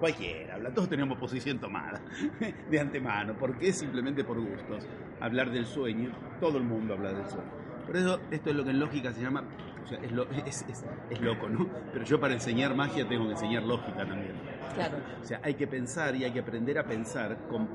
cualquiera 0.00 0.54
habla, 0.56 0.70
todos 0.74 0.88
tenemos 0.88 1.18
posición 1.18 1.58
tomada 1.58 2.00
de 2.70 2.80
antemano, 2.80 3.34
porque 3.38 3.68
es 3.68 3.78
simplemente 3.78 4.24
por 4.24 4.38
gustos. 4.40 4.86
Hablar 5.20 5.50
del 5.50 5.66
sueño, 5.66 6.10
todo 6.40 6.58
el 6.58 6.64
mundo 6.64 6.94
habla 6.94 7.12
del 7.12 7.26
sueño. 7.28 7.50
Por 7.86 7.96
eso 7.96 8.20
esto 8.30 8.50
es 8.50 8.56
lo 8.56 8.64
que 8.64 8.70
en 8.70 8.80
lógica 8.80 9.12
se 9.12 9.20
llama, 9.22 9.44
o 9.84 9.86
sea, 9.86 9.98
es, 10.00 10.12
lo- 10.12 10.28
es- 10.46 10.62
es- 10.68 10.84
es 11.10 11.20
loco, 11.20 11.48
¿no? 11.48 11.68
Pero 11.92 12.04
yo 12.04 12.20
para 12.20 12.34
enseñar 12.34 12.74
magia 12.74 13.06
tengo 13.08 13.26
que 13.26 13.32
enseñar 13.32 13.62
lógica 13.62 13.98
también. 14.06 14.32
Claro. 14.74 14.98
O 15.20 15.24
sea, 15.24 15.40
hay 15.44 15.54
que 15.54 15.66
pensar 15.66 16.14
y 16.16 16.24
hay 16.24 16.32
que 16.32 16.40
aprender 16.40 16.78
a 16.78 16.84
pensar 16.84 17.36
con 17.48 17.68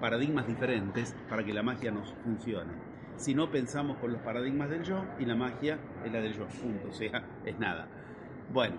paradigmas 0.00 0.46
diferentes 0.46 1.14
para 1.28 1.44
que 1.44 1.52
la 1.52 1.62
magia 1.62 1.90
nos 1.90 2.14
funcione. 2.24 2.72
Si 3.18 3.34
no 3.34 3.50
pensamos 3.50 3.98
con 3.98 4.12
los 4.12 4.22
paradigmas 4.22 4.70
del 4.70 4.84
yo 4.84 5.04
y 5.18 5.24
la 5.24 5.34
magia 5.34 5.78
es 6.04 6.12
la 6.12 6.20
del 6.20 6.34
yo, 6.34 6.46
punto. 6.46 6.88
O 6.88 6.92
sea, 6.92 7.24
es 7.44 7.58
nada. 7.58 7.88
Bueno, 8.52 8.76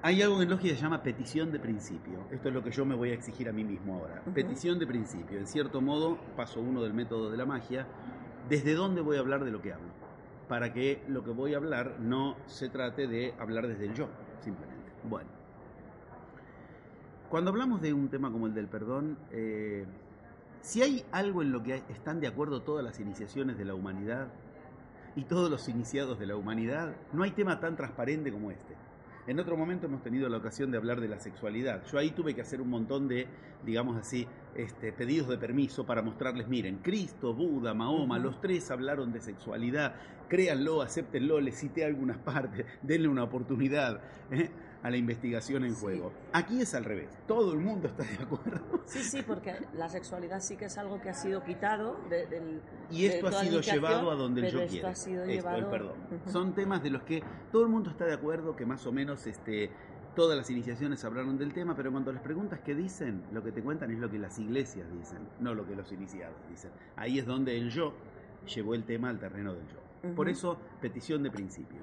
hay 0.00 0.22
algo 0.22 0.40
en 0.40 0.48
lógica 0.48 0.70
que 0.70 0.76
se 0.76 0.82
llama 0.82 1.02
petición 1.02 1.52
de 1.52 1.60
principio. 1.60 2.26
Esto 2.30 2.48
es 2.48 2.54
lo 2.54 2.64
que 2.64 2.70
yo 2.70 2.86
me 2.86 2.94
voy 2.94 3.10
a 3.10 3.14
exigir 3.14 3.50
a 3.50 3.52
mí 3.52 3.64
mismo 3.64 3.96
ahora. 3.96 4.22
Petición 4.34 4.78
de 4.78 4.86
principio. 4.86 5.38
En 5.38 5.46
cierto 5.46 5.82
modo, 5.82 6.16
paso 6.36 6.60
uno 6.60 6.82
del 6.82 6.94
método 6.94 7.30
de 7.30 7.36
la 7.36 7.44
magia. 7.44 7.86
¿Desde 8.48 8.74
dónde 8.74 9.02
voy 9.02 9.18
a 9.18 9.20
hablar 9.20 9.44
de 9.44 9.50
lo 9.50 9.60
que 9.60 9.74
hablo? 9.74 9.92
Para 10.48 10.72
que 10.72 11.04
lo 11.06 11.22
que 11.22 11.30
voy 11.32 11.52
a 11.52 11.58
hablar 11.58 12.00
no 12.00 12.36
se 12.46 12.70
trate 12.70 13.06
de 13.06 13.34
hablar 13.38 13.68
desde 13.68 13.84
el 13.84 13.94
yo, 13.94 14.08
simplemente. 14.40 14.90
Bueno. 15.04 15.28
Cuando 17.28 17.50
hablamos 17.50 17.82
de 17.82 17.92
un 17.92 18.08
tema 18.08 18.32
como 18.32 18.46
el 18.46 18.54
del 18.54 18.68
perdón, 18.68 19.18
eh, 19.30 19.86
si 20.62 20.80
hay 20.80 21.04
algo 21.10 21.42
en 21.42 21.52
lo 21.52 21.62
que 21.62 21.82
están 21.88 22.20
de 22.20 22.28
acuerdo 22.28 22.62
todas 22.62 22.84
las 22.84 23.00
iniciaciones 23.00 23.58
de 23.58 23.64
la 23.64 23.74
humanidad 23.74 24.28
y 25.16 25.24
todos 25.24 25.50
los 25.50 25.68
iniciados 25.68 26.18
de 26.18 26.26
la 26.26 26.36
humanidad, 26.36 26.94
no 27.12 27.24
hay 27.24 27.32
tema 27.32 27.60
tan 27.60 27.76
transparente 27.76 28.32
como 28.32 28.50
este. 28.50 28.74
En 29.26 29.38
otro 29.38 29.56
momento 29.56 29.86
hemos 29.86 30.02
tenido 30.02 30.28
la 30.28 30.38
ocasión 30.38 30.72
de 30.72 30.78
hablar 30.78 31.00
de 31.00 31.06
la 31.08 31.20
sexualidad. 31.20 31.84
Yo 31.86 31.98
ahí 31.98 32.10
tuve 32.10 32.34
que 32.34 32.40
hacer 32.40 32.60
un 32.60 32.70
montón 32.70 33.06
de, 33.06 33.28
digamos 33.64 33.96
así, 33.96 34.26
este, 34.56 34.92
pedidos 34.92 35.28
de 35.28 35.38
permiso 35.38 35.86
para 35.86 36.02
mostrarles, 36.02 36.48
miren, 36.48 36.78
Cristo, 36.78 37.32
Buda, 37.32 37.72
Mahoma, 37.72 38.18
los 38.18 38.40
tres 38.40 38.68
hablaron 38.72 39.12
de 39.12 39.20
sexualidad, 39.20 39.94
créanlo, 40.28 40.82
acéptenlo, 40.82 41.40
les 41.40 41.56
cité 41.56 41.84
algunas 41.84 42.18
partes, 42.24 42.66
denle 42.82 43.06
una 43.06 43.22
oportunidad 43.22 44.00
¿eh? 44.30 44.50
A 44.82 44.90
la 44.90 44.96
investigación 44.96 45.64
en 45.64 45.74
Sí. 45.74 45.80
juego. 45.80 46.12
Aquí 46.32 46.60
es 46.60 46.74
al 46.74 46.84
revés, 46.84 47.08
todo 47.26 47.52
el 47.52 47.60
mundo 47.60 47.88
está 47.88 48.02
de 48.02 48.14
acuerdo. 48.22 48.82
Sí, 48.86 48.98
sí, 49.02 49.22
porque 49.22 49.54
la 49.74 49.88
sexualidad 49.88 50.40
sí 50.40 50.56
que 50.56 50.64
es 50.64 50.76
algo 50.78 51.00
que 51.00 51.10
ha 51.10 51.14
sido 51.14 51.42
quitado 51.44 51.98
de- 52.10 52.26
del. 52.26 52.60
Y 52.90 53.02
de 53.02 53.14
esto 53.14 53.28
ha 53.28 53.32
sido 53.32 53.60
llevado 53.60 54.10
a 54.10 54.14
donde 54.16 54.40
el 54.40 54.46
pero 54.46 54.58
yo 54.58 54.64
esto 54.64 54.72
quiere. 54.72 54.88
ha 54.88 54.94
sido 54.94 55.20
Esto, 55.22 55.30
el 55.30 55.36
llevado. 55.38 55.70
perdón. 55.70 55.94
Son 56.26 56.52
temas 56.54 56.82
de 56.82 56.90
los 56.90 57.02
que 57.04 57.22
todo 57.52 57.62
el 57.62 57.68
mundo 57.68 57.90
está 57.90 58.04
de 58.06 58.14
acuerdo 58.14 58.56
que 58.56 58.66
más 58.66 58.84
o 58.86 58.92
menos 58.92 59.26
este, 59.26 59.70
todas 60.16 60.36
las 60.36 60.50
iniciaciones 60.50 61.04
hablaron 61.04 61.38
del 61.38 61.52
tema, 61.54 61.74
pero 61.76 61.90
cuando 61.90 62.12
les 62.12 62.20
preguntas 62.20 62.60
qué 62.60 62.74
dicen, 62.74 63.22
lo 63.32 63.42
que 63.42 63.52
te 63.52 63.62
cuentan 63.62 63.90
es 63.92 63.98
lo 63.98 64.10
que 64.10 64.18
las 64.18 64.38
iglesias 64.38 64.90
dicen, 64.92 65.20
no 65.40 65.54
lo 65.54 65.66
que 65.66 65.74
los 65.76 65.90
iniciados 65.92 66.36
dicen. 66.50 66.70
Ahí 66.96 67.18
es 67.18 67.24
donde 67.24 67.56
el 67.56 67.70
yo 67.70 67.94
llevó 68.52 68.74
el 68.74 68.84
tema 68.84 69.08
al 69.10 69.18
terreno 69.18 69.54
del 69.54 69.66
yo. 69.68 70.14
Por 70.16 70.28
eso, 70.28 70.58
petición 70.80 71.22
de 71.22 71.30
principio. 71.30 71.78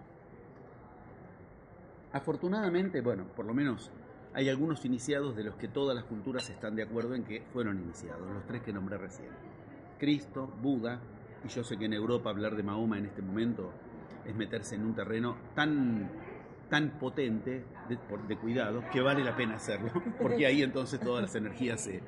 Afortunadamente, 2.11 3.01
bueno, 3.01 3.25
por 3.35 3.45
lo 3.45 3.53
menos 3.53 3.91
hay 4.33 4.49
algunos 4.49 4.83
iniciados 4.85 5.35
de 5.35 5.43
los 5.43 5.55
que 5.55 5.67
todas 5.67 5.95
las 5.95 6.05
culturas 6.05 6.49
están 6.49 6.75
de 6.75 6.83
acuerdo 6.83 7.15
en 7.15 7.23
que 7.23 7.43
fueron 7.53 7.79
iniciados, 7.79 8.29
los 8.31 8.45
tres 8.45 8.61
que 8.63 8.73
nombré 8.73 8.97
recién. 8.97 9.29
Cristo, 9.99 10.47
Buda, 10.61 10.99
y 11.43 11.47
yo 11.49 11.63
sé 11.63 11.77
que 11.77 11.85
en 11.85 11.93
Europa 11.93 12.29
hablar 12.29 12.55
de 12.55 12.63
Mahoma 12.63 12.97
en 12.97 13.05
este 13.05 13.21
momento 13.21 13.71
es 14.25 14.35
meterse 14.35 14.75
en 14.75 14.85
un 14.85 14.95
terreno 14.95 15.37
tan, 15.55 16.09
tan 16.69 16.99
potente 16.99 17.63
de, 17.87 18.37
cuidado 18.37 18.83
que 18.91 19.01
vale 19.01 19.23
la 19.23 19.35
pena 19.35 19.55
hacerlo, 19.55 19.91
porque 20.21 20.45
ahí 20.45 20.63
entonces 20.63 20.99
todas 20.99 21.21
las 21.21 21.35
energías 21.35 21.81
se, 21.81 22.01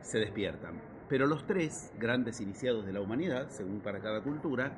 se 0.00 0.18
despiertan. 0.18 0.80
Pero 1.08 1.26
los 1.26 1.46
tres 1.46 1.92
grandes 1.98 2.40
iniciados 2.40 2.86
de 2.86 2.92
la 2.92 3.00
humanidad, 3.00 3.50
según 3.50 3.80
para 3.80 4.00
cada 4.00 4.22
cultura, 4.22 4.72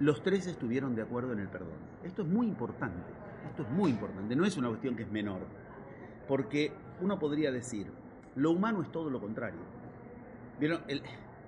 los 0.00 0.22
tres 0.22 0.46
estuvieron 0.46 0.94
de 0.94 1.02
acuerdo 1.02 1.32
en 1.32 1.40
el 1.40 1.48
perdón. 1.48 1.78
Esto 2.02 2.22
es 2.22 2.28
muy 2.28 2.46
importante, 2.46 3.12
esto 3.48 3.62
es 3.62 3.70
muy 3.70 3.90
importante, 3.90 4.34
no 4.34 4.44
es 4.44 4.56
una 4.56 4.68
cuestión 4.68 4.96
que 4.96 5.02
es 5.04 5.10
menor, 5.10 5.40
porque 6.26 6.72
uno 7.00 7.18
podría 7.18 7.52
decir, 7.52 7.86
lo 8.36 8.50
humano 8.50 8.82
es 8.82 8.90
todo 8.90 9.10
lo 9.10 9.20
contrario. 9.20 9.60
¿Vieron? 10.58 10.82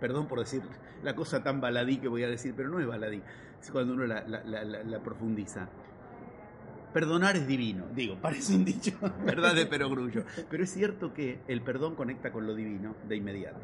Perdón 0.01 0.29
por 0.29 0.41
decir 0.41 0.63
la 1.03 1.15
cosa 1.15 1.43
tan 1.43 1.61
baladí 1.61 1.99
que 1.99 2.09
voy 2.09 2.23
a 2.23 2.29
decir, 2.29 2.55
pero 2.57 2.69
no 2.69 2.81
es 2.81 2.87
baladí, 2.87 3.23
es 3.61 3.71
cuando 3.71 3.95
uno 3.95 4.07
la, 4.07 5.01
profundiza. 5.03 5.69
Perdonar 6.93 7.37
es 7.37 7.47
divino, 7.47 7.87
digo, 7.95 8.17
parece 8.23 8.55
un 8.55 8.65
dicho, 8.65 8.93
¿verdad? 9.25 9.55
De 9.55 9.67
perogrullo. 9.67 10.25
Pero 10.49 10.65
es 10.65 10.71
cierto 10.71 11.13
que 11.13 11.41
el 11.49 11.63
perdón 11.63 11.95
conecta 11.95 12.33
con 12.33 12.47
lo 12.47 12.55
divino 12.55 12.95
de 13.09 13.17
inmediato. 13.17 13.61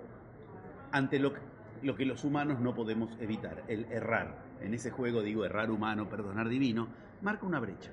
Ante 0.91 1.19
lo 1.19 1.97
que 1.97 2.05
los 2.05 2.25
humanos 2.25 2.61
no 2.61 2.75
podemos 2.75 3.11
evitar, 3.21 3.63
el 3.69 3.87
errar. 3.87 4.52
En 4.65 4.75
ese 4.75 4.91
juego, 4.91 5.23
digo, 5.23 5.45
errar 5.45 5.71
humano, 5.71 6.09
perdonar 6.09 6.49
divino, 6.49 6.89
marca 7.21 7.47
una 7.47 7.61
brecha. 7.61 7.91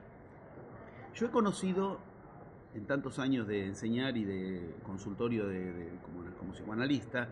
Yo 1.15 1.25
he 1.27 1.29
conocido, 1.31 1.99
en 2.75 2.85
tantos 2.85 3.17
años 3.19 3.47
de 3.47 3.65
enseñar 3.65 4.15
y 4.17 4.25
de 4.25 4.75
consultorio 4.83 5.47
de, 5.47 5.73
de- 5.73 5.89
como, 6.03 6.23
como 6.37 6.53
psicoanalista, 6.53 7.27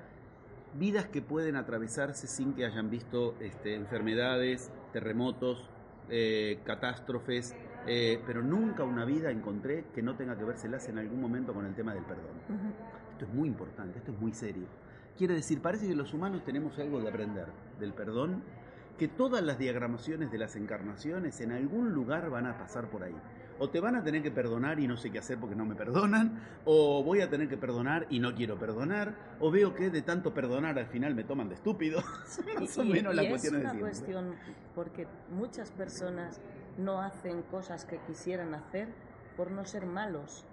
vidas 0.77 1.05
que 1.07 1.21
pueden 1.21 1.55
atravesarse 1.55 2.27
sin 2.27 2.53
que 2.53 2.65
hayan 2.65 2.89
visto 2.89 3.35
este, 3.39 3.75
enfermedades, 3.75 4.71
terremotos, 4.93 5.69
eh, 6.09 6.59
catástrofes, 6.63 7.55
eh, 7.85 8.19
pero 8.25 8.41
nunca 8.41 8.83
una 8.83 9.05
vida 9.05 9.31
encontré 9.31 9.85
que 9.93 10.01
no 10.01 10.15
tenga 10.15 10.37
que 10.37 10.43
vérselas 10.43 10.89
en 10.89 10.97
algún 10.97 11.21
momento 11.21 11.53
con 11.53 11.65
el 11.65 11.73
tema 11.75 11.93
del 11.93 12.03
perdón. 12.03 12.35
Esto 13.13 13.25
es 13.25 13.33
muy 13.33 13.47
importante, 13.47 13.99
esto 13.99 14.11
es 14.11 14.19
muy 14.19 14.33
serio. 14.33 14.65
Quiere 15.17 15.33
decir, 15.33 15.61
parece 15.61 15.87
que 15.87 15.95
los 15.95 16.13
humanos 16.13 16.43
tenemos 16.43 16.77
algo 16.79 16.99
de 16.99 17.09
aprender 17.09 17.47
del 17.79 17.93
perdón, 17.93 18.43
que 18.97 19.07
todas 19.07 19.43
las 19.43 19.59
diagramaciones 19.59 20.31
de 20.31 20.37
las 20.37 20.55
encarnaciones 20.55 21.39
en 21.41 21.51
algún 21.51 21.93
lugar 21.93 22.29
van 22.29 22.47
a 22.47 22.57
pasar 22.57 22.89
por 22.89 23.03
ahí. 23.03 23.15
O 23.59 23.69
te 23.69 23.79
van 23.79 23.95
a 23.95 24.03
tener 24.03 24.21
que 24.21 24.29
perdonar 24.31 24.79
y 24.79 24.87
no 24.87 24.97
sé 24.97 25.09
qué 25.11 25.19
hacer 25.19 25.39
porque 25.39 25.55
no 25.55 25.65
me 25.65 25.75
perdonan, 25.75 26.39
o 26.65 27.03
voy 27.03 27.21
a 27.21 27.29
tener 27.29 27.49
que 27.49 27.57
perdonar 27.57 28.05
y 28.09 28.19
no 28.19 28.35
quiero 28.35 28.57
perdonar, 28.59 29.15
o 29.39 29.49
veo 29.49 29.73
que 29.73 29.89
de 29.89 30.01
tanto 30.03 30.33
perdonar 30.33 30.77
al 30.77 30.87
final 30.87 31.15
me 31.15 31.23
toman 31.23 31.49
de 31.49 31.55
estúpido. 31.55 32.01
Más 32.59 32.77
o 32.77 32.83
menos 32.85 33.13
y 33.13 33.15
la 33.15 33.23
es 33.23 33.29
cuestión 33.29 33.55
una 33.55 33.63
de 33.63 33.69
siempre. 33.69 33.89
cuestión 33.89 34.35
porque 34.75 35.07
muchas 35.31 35.71
personas 35.71 36.39
no 36.77 37.01
hacen 37.01 37.41
cosas 37.43 37.85
que 37.85 37.97
quisieran 38.05 38.53
hacer 38.53 38.89
por 39.35 39.49
no 39.49 39.65
ser 39.65 39.85
malos. 39.87 40.45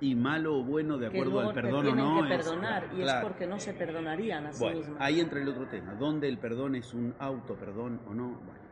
Y 0.00 0.14
malo 0.14 0.58
o 0.58 0.62
bueno 0.62 0.96
de 0.96 1.08
acuerdo 1.08 1.40
al 1.40 1.52
perdón 1.52 1.88
o 1.88 1.94
no. 1.94 2.14
que 2.28 2.34
es- 2.34 2.44
perdonar 2.44 2.84
y 2.92 3.00
claro. 3.00 3.18
es 3.18 3.24
porque 3.32 3.46
no 3.46 3.58
se 3.58 3.74
perdonarían 3.74 4.46
a 4.46 4.52
sí 4.52 4.60
Bueno, 4.62 4.78
mismos. 4.78 4.96
ahí 5.00 5.20
entra 5.20 5.40
el 5.42 5.48
otro 5.48 5.66
tema, 5.66 5.94
¿dónde 5.94 6.28
el 6.28 6.38
perdón 6.38 6.76
es 6.76 6.94
un 6.94 7.14
auto-perdón 7.18 8.00
o 8.08 8.14
no? 8.14 8.28
Bueno, 8.28 8.68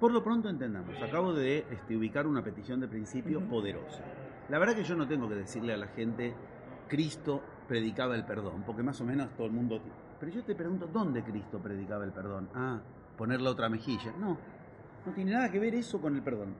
por 0.00 0.12
lo 0.12 0.24
pronto 0.24 0.48
entendamos, 0.48 1.00
acabo 1.00 1.32
de 1.32 1.64
este, 1.70 1.96
ubicar 1.96 2.26
una 2.26 2.42
petición 2.42 2.80
de 2.80 2.88
principio 2.88 3.38
Ujú. 3.38 3.48
poderosa. 3.48 4.02
La 4.48 4.58
verdad 4.58 4.74
que 4.74 4.84
yo 4.84 4.96
no 4.96 5.06
tengo 5.06 5.28
que 5.28 5.36
decirle 5.36 5.72
a 5.72 5.76
la 5.76 5.86
gente, 5.88 6.34
Cristo 6.88 7.42
predicaba 7.68 8.14
el 8.16 8.24
perdón, 8.24 8.62
porque 8.66 8.82
más 8.82 9.00
o 9.00 9.04
menos 9.04 9.30
todo 9.36 9.46
el 9.46 9.52
mundo... 9.52 9.80
Pero 10.20 10.32
yo 10.32 10.42
te 10.44 10.54
pregunto, 10.54 10.88
¿dónde 10.92 11.22
Cristo 11.22 11.58
predicaba 11.60 12.04
el 12.04 12.12
perdón? 12.12 12.48
Ah, 12.54 12.80
poner 13.16 13.40
la 13.40 13.50
otra 13.50 13.68
mejilla. 13.68 14.12
No, 14.18 14.36
no 15.04 15.12
tiene 15.12 15.32
nada 15.32 15.50
que 15.50 15.58
ver 15.58 15.74
eso 15.74 16.00
con 16.00 16.14
el 16.16 16.22
perdón. 16.22 16.54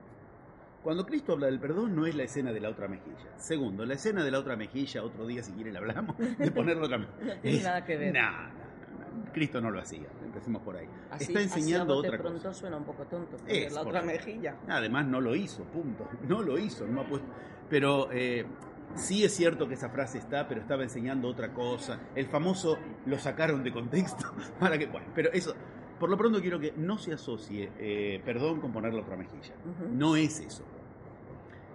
Cuando 0.87 1.05
Cristo 1.05 1.33
habla 1.33 1.47
del 1.47 1.59
perdón 1.59 1.97
no 1.97 2.05
es 2.05 2.15
la 2.15 2.23
escena 2.23 2.53
de 2.53 2.61
la 2.61 2.69
otra 2.69 2.87
mejilla. 2.87 3.17
Segundo, 3.35 3.85
la 3.85 3.95
escena 3.95 4.23
de 4.23 4.31
la 4.31 4.39
otra 4.39 4.55
mejilla, 4.55 5.03
otro 5.03 5.27
día 5.27 5.43
si 5.43 5.51
quieren 5.51 5.73
la 5.73 5.79
hablamos, 5.79 6.15
de 6.37 6.49
poner 6.49 6.77
la 6.77 6.85
otra 6.85 6.97
mejilla. 6.99 7.35
No 7.35 7.41
tiene 7.41 7.61
nada 7.63 7.83
que 7.83 7.97
ver. 7.97 8.13
No. 8.13 9.33
Cristo 9.33 9.59
no 9.59 9.69
lo 9.69 9.81
hacía, 9.81 10.07
empecemos 10.23 10.61
por 10.61 10.77
ahí. 10.77 10.87
Así- 11.11 11.25
Está 11.25 11.41
enseñando 11.41 11.95
así 11.99 12.05
a 12.05 12.07
otra 12.07 12.17
pronto 12.21 12.39
cosa. 12.41 12.53
suena 12.53 12.77
un 12.77 12.85
poco 12.85 13.03
tonto. 13.03 13.35
Es 13.45 13.73
la 13.73 13.81
otra 13.81 14.01
mejilla. 14.01 14.55
Además 14.69 15.05
no 15.07 15.19
lo 15.19 15.35
hizo, 15.35 15.65
punto. 15.65 16.07
No 16.25 16.41
lo 16.41 16.57
hizo, 16.57 16.87
no 16.87 17.01
ha 17.01 17.05
puesto... 17.05 17.27
Pero 17.69 18.07
eh, 18.13 18.45
sí 18.95 19.25
es 19.25 19.35
cierto 19.35 19.67
que 19.67 19.73
esa 19.73 19.89
frase 19.89 20.19
está, 20.19 20.47
pero 20.47 20.61
estaba 20.61 20.83
enseñando 20.83 21.27
otra 21.27 21.53
cosa. 21.53 21.99
El 22.15 22.27
famoso 22.27 22.77
lo 23.05 23.19
sacaron 23.19 23.61
de 23.61 23.73
contexto 23.73 24.25
para 24.57 24.77
que... 24.77 24.85
Bueno, 24.85 25.07
pero 25.13 25.33
eso... 25.33 25.53
Por 25.99 26.09
lo 26.11 26.17
pronto 26.17 26.39
quiero 26.39 26.59
que 26.59 26.73
no 26.77 26.97
se 26.99 27.11
asocie 27.11 27.71
eh, 27.79 28.21
perdón 28.23 28.61
con 28.61 28.71
poner 28.71 28.93
la 28.93 29.01
otra 29.01 29.17
mejilla. 29.17 29.55
No 29.91 30.15
es 30.15 30.39
eso. 30.39 30.63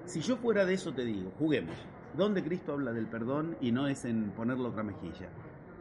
Si 0.04 0.20
yo 0.20 0.36
fuera 0.36 0.64
de 0.64 0.74
eso 0.74 0.92
te 0.92 1.04
digo, 1.04 1.32
juguemos. 1.38 1.76
¿Dónde 2.16 2.42
Cristo 2.42 2.72
habla 2.72 2.92
del 2.92 3.06
perdón 3.06 3.56
y 3.60 3.72
no 3.72 3.86
es 3.86 4.04
en 4.04 4.30
poner 4.32 4.58
la 4.58 4.68
otra 4.68 4.82
mejilla? 4.82 5.28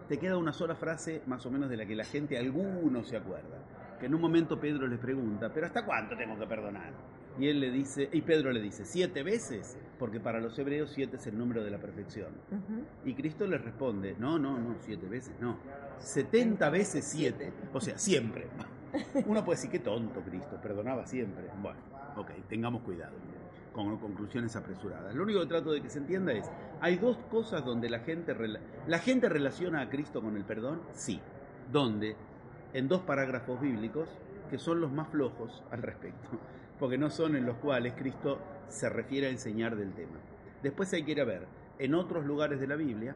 Te 0.08 0.18
queda 0.18 0.38
una 0.38 0.54
sola 0.54 0.75
frase 0.75 1.22
más 1.25 1.46
o 1.46 1.51
menos 1.51 1.70
de 1.70 1.78
la 1.78 1.86
que 1.86 1.96
la 1.96 2.06
gente, 2.06 2.38
alguno 2.38 3.04
se 3.04 3.18
acuerda. 3.18 3.58
Que 4.00 4.06
en 4.06 4.16
un 4.16 4.22
momento 4.22 4.60
Pedro 4.60 4.88
le 4.88 4.98
pregunta, 4.98 5.51
¿pero 5.54 5.66
hasta 5.66 5.86
cuánto 5.86 6.16
tengo 6.16 6.38
que 6.38 6.46
perdonar? 6.46 6.92
Y 7.40 7.48
él 7.48 7.60
le 7.60 7.72
dice, 7.72 8.10
y 8.12 8.22
Pedro 8.22 8.51
le 8.51 8.62
dice, 8.62 8.86
siete 8.86 9.24
veces, 9.24 9.78
porque 9.98 10.20
para 10.20 10.40
los 10.40 10.58
hebreos 10.60 10.92
siete 10.94 11.18
es 11.18 11.28
el 11.28 11.38
número 11.38 11.63
de 11.63 11.72
la 11.72 11.80
perfección. 11.80 12.30
Ujú. 12.51 12.84
Y 13.06 13.13
Cristo 13.13 13.48
le 13.48 13.58
responde, 13.58 14.16
no, 14.20 14.38
no, 14.38 14.58
no, 14.60 14.75
siete 14.80 15.08
veces, 15.08 15.34
no. 15.40 15.58
Setenta 15.98 16.70
veces 16.70 17.06
siete. 17.06 17.51
O 17.74 17.82
sea, 17.82 17.98
siempre. 17.98 18.48
Uno 19.25 19.44
puede 19.44 19.58
decir, 19.58 19.72
qué 19.72 19.80
tonto 19.80 20.22
Cristo, 20.22 20.60
perdonaba 20.62 21.06
siempre. 21.08 21.50
Bueno, 21.62 21.80
ok, 22.18 22.32
tengamos 22.48 22.82
cuidado 22.84 23.13
con 23.74 23.98
conclusiones 23.98 24.56
apresuradas. 24.56 25.16
Lo 25.16 25.24
único 25.24 25.40
que 25.42 25.46
trato 25.48 25.72
de 25.72 25.82
que 25.82 25.90
se 25.90 26.00
entienda 26.00 26.34
es, 26.34 26.50
hay 26.82 26.98
dos 26.98 27.18
cosas 27.30 27.63
donde 27.63 27.90
la 27.90 28.00
gente, 28.00 28.36
la 28.88 29.00
gente 29.00 29.30
relaciona 29.30 29.82
a 29.82 29.90
Cristo 29.90 30.22
con 30.22 30.36
el 30.36 30.44
perdón, 30.44 30.82
sí. 30.94 31.20
Donde, 31.72 32.16
en 32.74 32.88
dos 32.88 33.01
parágrafos 33.01 33.62
bíblicos, 33.62 34.10
que 34.50 34.58
son 34.58 34.82
los 34.82 34.92
más 34.92 35.08
flojos 35.10 35.63
al 35.72 35.82
respecto, 35.82 36.30
porque 36.80 36.98
no 36.98 37.10
son 37.10 37.36
en 37.36 37.46
los 37.46 37.58
cuales 37.58 37.94
Cristo 37.94 38.40
se 38.68 38.90
refiere 38.90 39.28
a 39.28 39.30
enseñar 39.30 39.75
del 39.75 39.94
tema. 39.94 40.20
Después 40.62 40.92
hay 40.94 41.04
que 41.04 41.12
ir 41.12 41.22
a 41.22 41.25
ver 41.25 41.48
en 41.80 41.96
otros 41.96 42.25
lugares 42.25 42.60
de 42.60 42.68
la 42.68 42.75
Biblia 42.75 43.16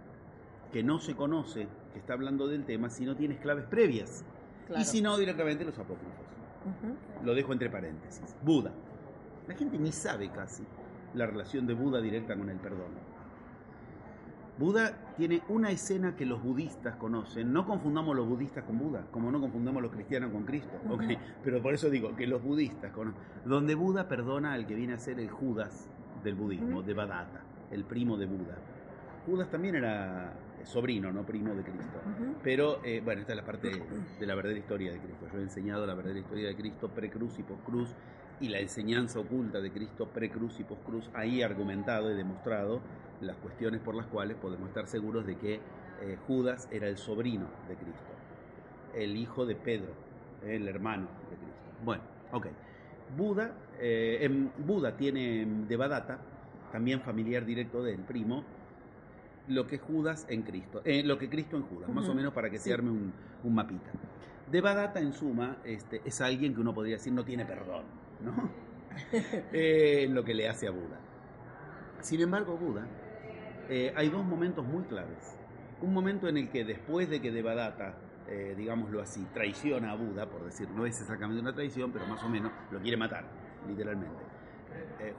que 0.71 0.83
no 0.83 0.99
se 0.99 1.15
conoce 1.15 1.67
que 1.93 1.99
está 1.99 2.13
hablando 2.13 2.47
del 2.47 2.65
tema 2.65 2.89
si 2.89 3.05
no 3.05 3.15
tienes 3.15 3.39
claves 3.39 3.65
previas. 3.65 4.23
Claro. 4.67 4.81
Y 4.81 4.85
si 4.85 5.01
no, 5.01 5.17
directamente 5.17 5.63
los 5.63 5.77
apócrifos. 5.77 6.25
Lo 7.23 7.35
dejo 7.35 7.53
entre 7.53 7.69
paréntesis. 7.69 8.35
Buda. 8.41 8.71
La 9.47 9.55
gente 9.55 9.77
ni 9.77 9.91
sabe 9.91 10.29
casi 10.29 10.63
la 11.13 11.25
relación 11.27 11.67
de 11.67 11.73
Buda 11.73 12.01
directa 12.01 12.35
con 12.35 12.49
el 12.49 12.57
perdón. 12.57 13.15
Buda 14.57 14.93
tiene 15.17 15.41
una 15.49 15.69
escena 15.69 16.15
que 16.15 16.25
los 16.25 16.41
budistas 16.41 16.95
conocen. 16.95 17.51
No 17.51 17.65
confundamos 17.65 18.15
los 18.15 18.27
budistas 18.27 18.63
con 18.63 18.79
Buda, 18.79 19.05
como 19.11 19.29
no 19.29 19.41
confundamos 19.41 19.83
los 19.83 19.91
cristianos 19.91 20.31
con 20.31 20.43
Cristo. 20.43 20.71
¿ok? 20.89 21.01
Ujú. 21.01 21.13
Pero 21.43 21.61
por 21.61 21.73
eso 21.73 21.89
digo 21.89 22.15
que 22.15 22.25
los 22.25 22.41
budistas 22.41 22.91
conocen. 22.93 23.19
Donde 23.43 23.75
Buda 23.75 24.07
perdona 24.07 24.53
al 24.53 24.65
que 24.65 24.75
viene 24.75 24.93
a 24.93 24.97
ser 24.97 25.19
el 25.19 25.29
Judas 25.29 25.89
del 26.23 26.35
budismo, 26.35 26.81
de 26.81 26.93
Badatta, 26.93 27.41
el 27.69 27.83
primo 27.83 28.17
de 28.17 28.25
Buda. 28.27 28.57
Judas 29.25 29.49
también 29.49 29.75
era 29.75 30.33
sobrino, 30.63 31.11
no 31.11 31.25
primo 31.25 31.53
de 31.53 31.63
Cristo. 31.63 31.99
Pero, 32.41 32.79
eh, 32.83 33.01
bueno, 33.03 33.21
esta 33.21 33.33
es 33.33 33.37
la 33.37 33.45
parte 33.45 33.69
de 34.19 34.25
la 34.25 34.35
verdadera 34.35 34.59
historia 34.59 34.91
de 34.91 34.99
Cristo. 34.99 35.27
Yo 35.31 35.39
he 35.39 35.43
enseñado 35.43 35.85
la 35.85 35.95
verdadera 35.95 36.19
historia 36.19 36.47
de 36.47 36.55
Cristo 36.55 36.89
pre-cruz 36.89 37.37
y 37.39 37.43
post-cruz 37.43 37.93
y 38.39 38.49
la 38.49 38.59
enseñanza 38.59 39.19
oculta 39.19 39.61
de 39.61 39.71
Cristo 39.71 40.07
pre-cruz 40.07 40.59
y 40.59 40.63
post-cruz. 40.63 41.09
Ahí 41.13 41.41
argumentado 41.41 42.11
y 42.11 42.15
demostrado 42.15 42.81
las 43.21 43.35
cuestiones 43.37 43.81
por 43.81 43.95
las 43.95 44.05
cuales 44.07 44.37
podemos 44.37 44.67
estar 44.67 44.87
seguros 44.87 45.25
de 45.25 45.37
que 45.37 45.59
eh, 46.01 46.17
Judas 46.27 46.67
era 46.71 46.87
el 46.87 46.97
sobrino 46.97 47.47
de 47.67 47.75
Cristo, 47.75 48.11
el 48.93 49.15
hijo 49.15 49.45
de 49.45 49.55
Pedro, 49.55 49.93
el 50.45 50.67
hermano 50.67 51.07
de 51.29 51.37
Cristo. 51.37 51.83
Bueno, 51.83 52.03
ok. 52.31 52.47
Buda, 53.17 53.53
eh, 53.79 54.19
em, 54.21 54.49
Buda 54.65 54.97
tiene 54.97 55.41
em, 55.43 55.67
de 55.67 55.77
Badatta, 55.77 56.19
también 56.71 57.01
familiar 57.01 57.45
directo 57.45 57.83
del 57.83 57.99
primo, 57.99 58.43
lo 59.47 59.67
que 59.67 59.77
Judas 59.77 60.25
en 60.27 60.41
Cristo, 60.41 60.81
eh, 60.83 61.03
lo 61.03 61.17
que 61.17 61.29
Cristo 61.29 61.55
en 61.55 61.63
Judas, 61.63 61.89
más 61.89 62.09
o 62.09 62.15
menos 62.15 62.33
para 62.33 62.49
que 62.49 62.57
se 62.57 62.65
sí. 62.65 62.71
arme 62.71 62.89
un, 62.89 63.13
un 63.43 63.55
mapita. 63.55 63.91
De 64.51 64.59
Badatta, 64.59 64.99
en 64.99 65.13
suma, 65.13 65.57
este, 65.63 66.01
es 66.03 66.19
alguien 66.19 66.53
que 66.53 66.61
uno 66.61 66.73
podría 66.73 66.95
decir 66.95 67.13
no 67.13 67.23
tiene 67.23 67.45
perdón, 67.45 67.83
¿no? 68.21 68.65
Eh, 69.51 70.07
lo 70.09 70.23
que 70.23 70.33
le 70.33 70.47
hace 70.47 70.67
a 70.67 70.71
Buda. 70.71 70.99
Sin 72.01 72.21
embargo, 72.21 72.57
Buda, 72.57 72.87
eh, 73.69 73.93
hay 73.95 74.09
dos 74.09 74.25
momentos 74.25 74.65
muy 74.65 74.83
claves. 74.83 75.37
Un 75.81 75.93
momento 75.93 76.27
en 76.27 76.37
el 76.37 76.49
que 76.49 76.63
después 76.63 77.09
de 77.09 77.21
que 77.21 77.31
Devadatta, 77.31 77.97
eh, 78.27 78.53
digámoslo 78.57 79.01
así, 79.01 79.25
traiciona 79.33 79.91
a 79.91 79.95
Buda, 79.95 80.29
por 80.29 80.45
decir, 80.45 80.69
no 80.69 80.85
es 80.85 80.99
exactamente 80.99 81.41
una 81.41 81.53
traición, 81.53 81.91
pero 81.91 82.07
más 82.07 82.23
o 82.23 82.29
menos 82.29 82.51
lo 82.71 82.79
quiere 82.79 82.97
matar, 82.97 83.25
literalmente. 83.67 84.23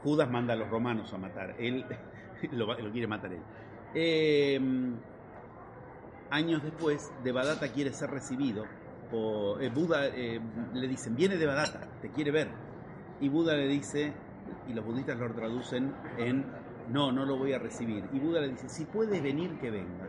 Judas 0.03 0.31
manda 0.31 0.53
a 0.53 0.57
los 0.57 0.69
romanos 0.69 1.13
a 1.15 1.19
matar, 1.19 1.55
él 1.59 1.85
lo, 2.53 2.77
quiere 2.93 3.07
matar 3.07 3.31
él. 3.33 4.99
Años 6.31 6.63
después, 6.63 7.13
Devadatta 7.25 7.69
quiere 7.73 7.93
ser 7.93 8.11
recibido. 8.11 8.65
Por, 9.11 9.67
Buda 9.71 10.09
le 10.09 10.89
dicen, 10.89 11.17
viene 11.17 11.37
Devadatta, 11.37 11.89
te 12.03 12.11
quiere 12.11 12.31
ver. 12.31 12.66
Y 13.21 13.29
Buda 13.29 13.55
le 13.55 13.69
dice, 13.69 14.13
y 14.69 14.75
los 14.75 14.85
budistas 14.85 15.19
lo 15.19 15.33
traducen 15.33 15.93
en, 16.19 16.45
no, 16.93 17.13
no 17.13 17.25
lo 17.25 17.37
voy 17.37 17.53
a 17.53 17.59
recibir. 17.59 18.05
Y 18.13 18.19
Buda 18.19 18.41
le 18.41 18.49
dice, 18.49 18.69
si 18.69 18.85
puede 18.85 19.21
venir, 19.21 19.59
que 19.59 19.71
venga. 19.71 20.07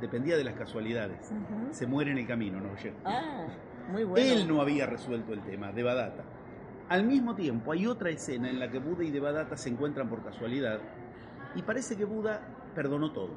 Dependía 0.00 0.36
de 0.36 0.44
las 0.44 0.54
casualidades. 0.54 1.32
Se 1.70 1.86
muere 1.86 2.12
en 2.12 2.18
el 2.18 2.26
camino, 2.26 2.60
no 2.60 2.74
llega. 2.76 2.96
Ah, 3.04 3.46
muy 3.90 4.04
bueno. 4.04 4.24
Él 4.24 4.48
no 4.48 4.60
había 4.60 4.86
resuelto 4.86 5.32
el 5.32 5.42
tema, 5.42 5.72
Devadatta. 5.72 6.22
Al 6.88 7.04
mismo 7.04 7.34
tiempo, 7.34 7.72
hay 7.72 7.86
otra 7.86 8.08
escena 8.10 8.48
en 8.48 8.60
la 8.60 8.70
que 8.70 8.78
Buda 8.78 9.04
y 9.04 9.10
Devadatta 9.10 9.56
se 9.56 9.68
encuentran 9.68 10.08
por 10.08 10.22
casualidad 10.22 10.80
y 11.54 11.62
parece 11.62 11.96
que 11.96 12.04
Buda 12.04 12.40
perdonó 12.74 13.12
todo, 13.12 13.30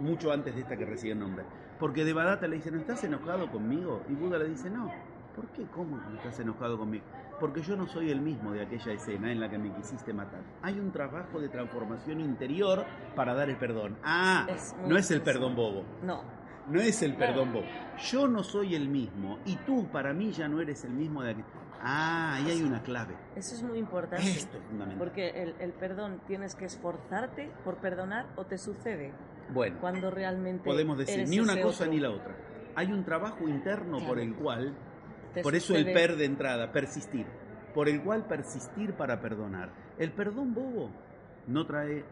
mucho 0.00 0.32
antes 0.32 0.54
de 0.54 0.62
esta 0.62 0.76
que 0.76 0.84
recién 0.84 1.20
nombre. 1.20 1.44
Porque 1.78 2.04
Devadatta 2.04 2.46
le 2.46 2.56
dice, 2.56 2.70
¿no 2.70 2.78
estás 2.78 3.02
enojado 3.04 3.50
conmigo? 3.50 4.02
Y 4.08 4.14
Buda 4.14 4.38
le 4.38 4.48
dice, 4.48 4.68
no. 4.68 4.90
¿Por 5.34 5.46
qué? 5.48 5.64
¿Cómo 5.64 5.96
no 5.96 6.16
estás 6.16 6.38
enojado 6.40 6.78
conmigo? 6.78 7.04
Porque 7.44 7.60
yo 7.60 7.76
no 7.76 7.86
soy 7.86 8.10
el 8.10 8.22
mismo 8.22 8.52
de 8.52 8.62
aquella 8.62 8.92
escena 8.92 9.30
en 9.30 9.38
la 9.38 9.50
que 9.50 9.58
me 9.58 9.70
quisiste 9.74 10.14
matar. 10.14 10.40
Hay 10.62 10.78
un 10.78 10.90
trabajo 10.90 11.38
de 11.40 11.50
transformación 11.50 12.20
interior 12.20 12.86
para 13.14 13.34
dar 13.34 13.50
el 13.50 13.56
perdón. 13.58 13.98
Ah, 14.02 14.46
Es 14.48 14.74
no 14.86 14.96
es 14.96 15.10
el 15.10 15.20
perdón 15.20 15.54
bobo. 15.54 15.84
No, 16.02 16.22
No 16.70 16.80
es 16.80 17.02
el 17.02 17.14
perdón 17.16 17.52
bobo. 17.52 17.66
Yo 18.10 18.26
no 18.28 18.42
soy 18.42 18.74
el 18.74 18.88
mismo 18.88 19.38
y 19.44 19.56
tú 19.56 19.86
para 19.92 20.14
mí 20.14 20.32
ya 20.32 20.48
no 20.48 20.58
eres 20.62 20.84
el 20.84 20.94
mismo 20.94 21.22
de 21.22 21.32
aquel. 21.32 21.44
Ah, 21.82 22.36
ahí 22.36 22.50
hay 22.50 22.62
una 22.62 22.82
clave. 22.82 23.14
eso 23.36 23.54
es 23.54 23.62
muy 23.62 23.78
importante. 23.78 24.26
Esto 24.26 24.56
es 24.56 24.64
fundamental. 24.64 24.98
Porque 24.98 25.28
el, 25.42 25.54
el 25.60 25.72
perdón 25.74 26.22
tienes 26.26 26.54
que 26.54 26.64
esforzarte 26.64 27.50
por 27.62 27.76
perdonar 27.76 28.24
o 28.36 28.46
te 28.46 28.56
sucede 28.56 29.12
Bueno, 29.52 29.76
cuando 29.82 30.10
realmente 30.10 30.64
podemos 30.64 30.96
decir 30.96 31.16
eres 31.16 31.28
ni 31.28 31.40
una 31.40 31.60
cosa 31.60 31.82
otro. 31.84 31.92
ni 31.92 32.00
la 32.00 32.08
otra. 32.10 32.34
Hay 32.74 32.90
un 32.90 33.04
trabajo 33.04 33.46
interno 33.46 33.98
por 34.06 34.18
el 34.18 34.34
cual, 34.34 34.74
Te 35.34 35.42
por 35.42 35.54
eso 35.54 35.74
el 35.74 35.80
sucede- 35.84 35.92
per 35.94 36.16
de 36.16 36.24
entrada, 36.24 36.72
persistir, 36.72 37.26
por 37.74 37.88
el 37.88 38.02
cual 38.02 38.26
persistir 38.26 38.94
para 38.94 39.20
perdonar. 39.20 39.70
El 39.98 40.12
perdón 40.12 40.54
bobo 40.54 40.90
no 41.46 41.66
trae 41.66 42.04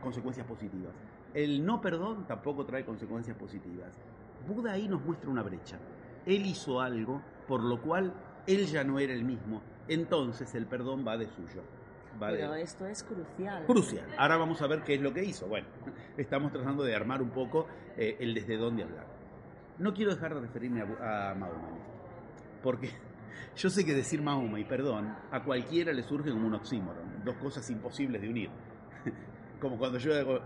consecuencias 0.00 0.46
positivas. 0.46 0.92
El 1.34 1.64
no 1.64 1.80
perdón 1.80 2.26
tampoco 2.26 2.64
trae 2.64 2.84
consecuencias 2.84 3.36
positivas. 3.36 3.92
Buda 4.46 4.72
ahí 4.72 4.88
nos 4.88 5.04
muestra 5.04 5.28
una 5.30 5.42
brecha. 5.42 5.78
Él 6.26 6.46
hizo 6.46 6.80
algo 6.80 7.20
por 7.46 7.62
lo 7.62 7.80
cual 7.82 8.12
él 8.46 8.66
ya 8.66 8.82
no 8.84 8.98
era 8.98 9.12
el 9.12 9.24
mismo. 9.24 9.60
Entonces 9.88 10.54
el 10.54 10.66
perdón 10.66 11.04
va 11.06 11.16
de 11.16 11.26
suyo. 11.26 11.62
Va 12.20 12.32
de- 12.32 12.38
Pero 12.38 12.54
esto 12.54 12.86
es 12.86 13.02
crucial. 13.04 13.64
Crucial. 13.66 14.06
Ahora 14.16 14.36
vamos 14.38 14.60
a 14.62 14.66
ver 14.66 14.82
qué 14.82 14.94
es 14.94 15.00
lo 15.00 15.12
que 15.12 15.22
hizo. 15.24 15.46
Bueno, 15.46 15.66
estamos 16.16 16.50
tratando 16.52 16.82
de 16.82 16.94
armar 16.94 17.20
un 17.22 17.30
poco 17.30 17.66
eh, 17.96 18.16
el 18.20 18.34
desde 18.34 18.56
dónde 18.56 18.82
hablar. 18.84 19.06
No 19.78 19.94
quiero 19.94 20.14
dejar 20.14 20.34
de 20.34 20.40
referirme 20.40 20.82
a, 20.82 21.30
a 21.30 21.34
Mahoma 21.34 21.68
porque 22.62 22.90
yo 23.56 23.70
sé 23.70 23.84
que 23.84 23.94
decir 23.94 24.22
Mahoma 24.22 24.60
y 24.60 24.64
perdón 24.64 25.14
a 25.30 25.42
cualquiera 25.42 25.92
le 25.92 26.02
surge 26.02 26.30
como 26.30 26.46
un 26.46 26.54
oxímoron, 26.54 27.24
dos 27.24 27.36
cosas 27.36 27.68
imposibles 27.70 28.22
de 28.22 28.28
unir. 28.28 28.50
Como 29.60 29.76
cuando 29.76 29.98
yo 29.98 30.12
hago- 30.14 30.40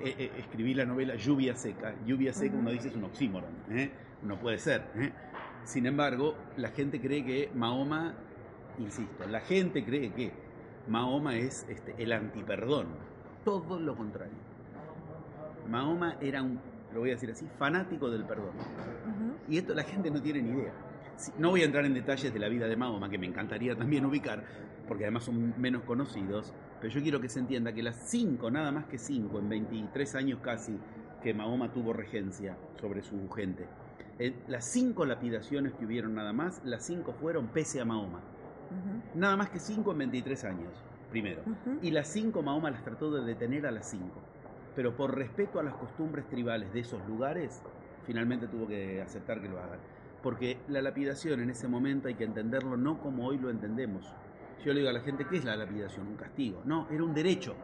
eh, 0.00 0.14
eh, 0.18 0.32
escribí 0.38 0.72
la 0.74 0.84
novela 0.86 1.14
Lluvia 1.14 1.54
Seca. 1.54 1.94
Lluvia 2.06 2.32
Seca, 2.32 2.56
uno 2.56 2.70
dice 2.70 2.88
es 2.88 2.96
un 2.96 3.04
oxímoron. 3.04 3.50
¿eh? 3.70 3.90
No 4.22 4.38
puede 4.40 4.58
ser. 4.58 4.82
¿eh? 4.96 5.12
Sin 5.64 5.84
embargo, 5.86 6.34
la 6.56 6.70
gente 6.70 7.00
cree 7.00 7.22
que 7.24 7.50
Mahoma, 7.54 8.14
insisto, 8.78 9.26
la 9.26 9.40
gente 9.40 9.84
cree 9.84 10.10
que 10.12 10.32
Mahoma 10.88 11.36
es 11.36 11.66
este, 11.68 11.94
el 12.02 12.12
antiperdón. 12.12 12.86
Todo 13.44 13.78
lo 13.78 13.94
contrario. 13.94 14.32
Mahoma 15.68 16.16
era 16.20 16.42
un, 16.42 16.58
lo 16.92 17.00
voy 17.00 17.10
a 17.10 17.14
decir 17.14 17.30
así, 17.30 17.46
fanático 17.58 18.10
del 18.10 18.24
perdón. 18.24 18.54
Ujú. 18.56 19.36
Y 19.48 19.58
esto 19.58 19.74
la 19.74 19.82
gente 19.84 20.10
no 20.10 20.20
tiene 20.20 20.42
ni 20.42 20.50
idea. 20.50 20.72
No 21.38 21.50
voy 21.50 21.62
a 21.62 21.64
entrar 21.64 21.84
en 21.84 21.94
detalles 21.94 22.32
de 22.32 22.38
la 22.38 22.48
vida 22.48 22.66
de 22.66 22.76
Mahoma, 22.76 23.08
que 23.08 23.18
me 23.18 23.26
encantaría 23.26 23.76
también 23.76 24.04
ubicar, 24.04 24.44
porque 24.88 25.04
además 25.04 25.24
son 25.24 25.54
menos 25.60 25.82
conocidos, 25.82 26.52
pero 26.80 26.92
yo 26.92 27.02
quiero 27.02 27.20
que 27.20 27.28
se 27.28 27.38
entienda 27.38 27.72
que 27.72 27.82
las 27.82 27.96
cinco, 28.08 28.50
nada 28.50 28.72
más 28.72 28.86
que 28.86 28.98
cinco, 28.98 29.38
en 29.38 29.48
23 29.48 30.14
años 30.16 30.40
casi, 30.40 30.78
que 31.22 31.32
Mahoma 31.32 31.72
tuvo 31.72 31.92
regencia 31.92 32.56
sobre 32.80 33.02
su 33.02 33.30
gente, 33.30 33.66
eh, 34.18 34.34
las 34.46 34.64
cinco 34.66 35.04
lapidaciones 35.04 35.72
que 35.72 35.86
hubieron 35.86 36.14
nada 36.14 36.32
más, 36.32 36.60
las 36.64 36.84
cinco 36.84 37.12
fueron 37.14 37.48
pese 37.48 37.80
a 37.80 37.84
Mahoma. 37.84 38.20
Nada 39.14 39.36
más 39.36 39.50
que 39.50 39.60
cinco 39.60 39.92
en 39.92 39.98
23 39.98 40.44
años, 40.44 40.72
primero. 41.10 41.42
Y 41.82 41.90
las 41.90 42.08
cinco 42.08 42.42
Mahoma 42.42 42.70
las 42.70 42.82
trató 42.82 43.10
de 43.12 43.24
detener 43.24 43.66
a 43.66 43.70
las 43.70 43.88
cinco. 43.88 44.20
Pero 44.74 44.96
por 44.96 45.16
respeto 45.16 45.60
a 45.60 45.62
las 45.62 45.74
costumbres 45.74 46.28
tribales 46.28 46.72
de 46.72 46.80
esos 46.80 47.04
lugares, 47.06 47.62
finalmente 48.04 48.48
tuvo 48.48 48.66
que 48.66 49.00
aceptar 49.00 49.40
que 49.40 49.48
lo 49.48 49.60
hagan. 49.60 49.78
Porque 50.24 50.56
la 50.68 50.80
lapidación 50.80 51.40
en 51.40 51.50
ese 51.50 51.68
momento 51.68 52.08
hay 52.08 52.14
que 52.14 52.24
entenderlo 52.24 52.78
no 52.78 52.98
como 52.98 53.26
hoy 53.26 53.36
lo 53.36 53.50
entendemos. 53.50 54.06
Yo 54.64 54.72
le 54.72 54.80
digo 54.80 54.88
a 54.88 54.94
la 54.94 55.00
gente, 55.00 55.26
¿qué 55.26 55.36
es 55.36 55.44
la 55.44 55.54
lapidación? 55.54 56.08
Un 56.08 56.16
castigo. 56.16 56.62
No, 56.64 56.88
era 56.90 57.04
un 57.04 57.12
derecho. 57.12 57.54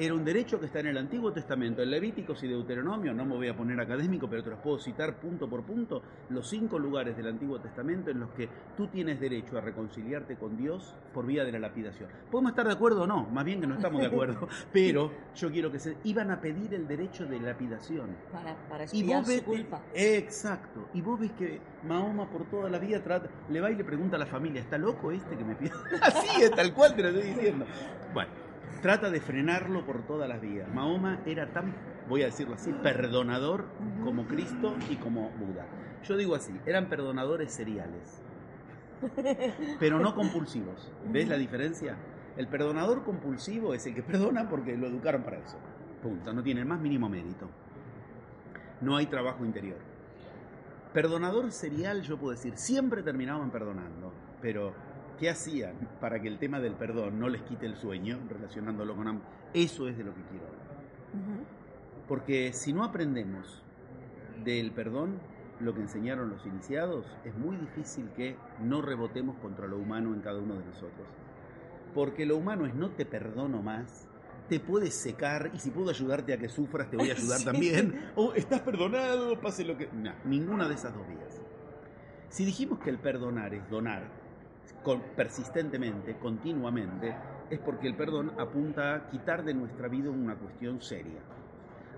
Era 0.00 0.14
un 0.14 0.24
derecho 0.24 0.60
que 0.60 0.66
está 0.66 0.78
en 0.78 0.86
el 0.86 0.96
Antiguo 0.96 1.32
Testamento, 1.32 1.82
en 1.82 1.90
Levíticos 1.90 2.40
y 2.44 2.46
Deuteronomio, 2.46 3.12
no 3.12 3.24
me 3.24 3.34
voy 3.34 3.48
a 3.48 3.56
poner 3.56 3.80
académico, 3.80 4.30
pero 4.30 4.44
te 4.44 4.50
los 4.50 4.60
puedo 4.60 4.78
citar 4.78 5.16
punto 5.16 5.48
por 5.48 5.64
punto, 5.64 6.02
los 6.28 6.48
cinco 6.48 6.78
lugares 6.78 7.16
del 7.16 7.26
Antiguo 7.26 7.60
Testamento 7.60 8.08
en 8.08 8.20
los 8.20 8.30
que 8.30 8.48
tú 8.76 8.86
tienes 8.86 9.18
derecho 9.18 9.58
a 9.58 9.60
reconciliarte 9.60 10.36
con 10.36 10.56
Dios 10.56 10.94
por 11.12 11.26
vía 11.26 11.44
de 11.44 11.50
la 11.50 11.58
lapidación. 11.58 12.08
Podemos 12.30 12.52
estar 12.52 12.68
de 12.68 12.74
acuerdo 12.74 13.02
o 13.02 13.06
no, 13.08 13.24
más 13.24 13.44
bien 13.44 13.60
que 13.60 13.66
no 13.66 13.74
estamos 13.74 14.00
de 14.00 14.06
acuerdo, 14.06 14.46
pero 14.72 15.10
yo 15.34 15.50
quiero 15.50 15.72
que 15.72 15.80
se... 15.80 15.96
Iban 16.04 16.30
a 16.30 16.40
pedir 16.40 16.74
el 16.74 16.86
derecho 16.86 17.26
de 17.26 17.40
lapidación. 17.40 18.16
Para, 18.30 18.54
para 18.68 18.84
Y 18.92 19.02
vos 19.02 19.26
ves, 19.26 19.38
su 19.40 19.44
culpa. 19.46 19.82
exacto, 19.94 20.88
y 20.94 21.00
vos 21.02 21.18
ves 21.18 21.32
que 21.32 21.60
Mahoma 21.82 22.30
por 22.30 22.44
toda 22.48 22.70
la 22.70 22.78
vida 22.78 23.02
trata, 23.02 23.28
le 23.50 23.60
va 23.60 23.68
y 23.72 23.74
le 23.74 23.82
pregunta 23.82 24.14
a 24.14 24.20
la 24.20 24.26
familia, 24.26 24.60
¿está 24.60 24.78
loco 24.78 25.10
este 25.10 25.36
que 25.36 25.44
me 25.44 25.56
pide? 25.56 25.72
Así 26.02 26.40
es, 26.40 26.52
tal 26.52 26.72
cual 26.72 26.94
te 26.94 27.02
lo 27.02 27.08
estoy 27.08 27.32
diciendo. 27.32 27.66
Bueno, 28.14 28.30
trata 28.80 29.10
de 29.10 29.20
frenarlo 29.20 29.84
por 29.84 30.06
todas 30.06 30.28
las 30.28 30.40
vías. 30.40 30.68
Mahoma 30.72 31.20
era 31.26 31.52
tan, 31.52 31.74
voy 32.08 32.22
a 32.22 32.26
decirlo 32.26 32.54
así, 32.54 32.72
perdonador 32.72 33.66
como 34.04 34.26
Cristo 34.26 34.76
y 34.90 34.96
como 34.96 35.30
Buda. 35.30 35.66
Yo 36.04 36.16
digo 36.16 36.34
así, 36.34 36.52
eran 36.66 36.88
perdonadores 36.88 37.52
seriales, 37.52 38.22
pero 39.78 39.98
no 39.98 40.14
compulsivos. 40.14 40.92
¿Ves 41.10 41.28
la 41.28 41.36
diferencia? 41.36 41.96
El 42.36 42.46
perdonador 42.46 43.02
compulsivo 43.02 43.74
es 43.74 43.86
el 43.86 43.94
que 43.94 44.02
perdona 44.02 44.48
porque 44.48 44.76
lo 44.76 44.86
educaron 44.86 45.22
para 45.22 45.38
eso. 45.38 45.58
Punto, 46.02 46.32
no 46.32 46.42
tiene 46.42 46.60
el 46.60 46.66
más 46.66 46.80
mínimo 46.80 47.08
mérito. 47.08 47.48
No 48.80 48.96
hay 48.96 49.06
trabajo 49.06 49.44
interior. 49.44 49.78
Perdonador 50.92 51.50
serial, 51.50 52.02
yo 52.02 52.16
puedo 52.16 52.32
decir, 52.32 52.56
siempre 52.56 53.02
terminaban 53.02 53.50
perdonando, 53.50 54.12
pero 54.40 54.72
¿qué 55.18 55.30
hacían 55.30 55.74
para 56.00 56.20
que 56.20 56.28
el 56.28 56.38
tema 56.38 56.60
del 56.60 56.74
perdón 56.74 57.18
no 57.18 57.28
les 57.28 57.42
quite 57.42 57.66
el 57.66 57.76
sueño, 57.76 58.18
relacionándolo 58.28 58.94
con 58.96 59.08
am- 59.08 59.20
Eso 59.54 59.88
es 59.88 59.96
de 59.98 60.04
lo 60.04 60.14
que 60.14 60.22
quiero 60.30 60.46
hablar. 60.46 60.68
Porque 62.06 62.52
si 62.52 62.72
no 62.72 62.84
aprendemos 62.84 63.62
del 64.44 64.70
perdón, 64.72 65.18
lo 65.60 65.74
que 65.74 65.80
enseñaron 65.80 66.30
los 66.30 66.46
iniciados, 66.46 67.04
es 67.24 67.36
muy 67.36 67.56
difícil 67.56 68.08
que 68.16 68.36
no 68.62 68.80
rebotemos 68.80 69.36
contra 69.38 69.66
lo 69.66 69.76
humano 69.78 70.14
en 70.14 70.20
cada 70.20 70.38
uno 70.38 70.54
de 70.54 70.64
nosotros. 70.64 71.06
Porque 71.94 72.24
lo 72.24 72.36
humano 72.36 72.66
es 72.66 72.74
no 72.74 72.90
te 72.90 73.04
perdono 73.04 73.60
más, 73.62 74.06
te 74.48 74.60
puedes 74.60 74.94
secar 74.94 75.50
y 75.52 75.58
si 75.58 75.70
puedo 75.70 75.90
ayudarte 75.90 76.32
a 76.32 76.38
que 76.38 76.48
sufras, 76.48 76.88
te 76.88 76.96
voy 76.96 77.10
a 77.10 77.12
ayudar 77.16 77.38
Sí. 77.40 77.44
también. 77.44 78.00
O 78.14 78.32
estás 78.34 78.60
perdonado, 78.60 79.38
pase 79.40 79.64
lo 79.64 79.76
que... 79.76 79.88
No, 79.92 80.12
ninguna 80.24 80.68
de 80.68 80.74
esas 80.74 80.94
dos 80.94 81.06
vías. 81.08 81.42
Si 82.30 82.44
dijimos 82.44 82.78
que 82.78 82.90
el 82.90 82.98
perdonar 82.98 83.52
es 83.54 83.68
donar 83.68 84.04
persistentemente, 85.16 86.16
continuamente, 86.18 87.14
es 87.50 87.58
porque 87.60 87.88
el 87.88 87.96
perdón 87.96 88.32
apunta 88.38 88.94
a 88.94 89.08
quitar 89.08 89.44
de 89.44 89.54
nuestra 89.54 89.88
vida 89.88 90.10
una 90.10 90.36
cuestión 90.36 90.80
seria. 90.80 91.20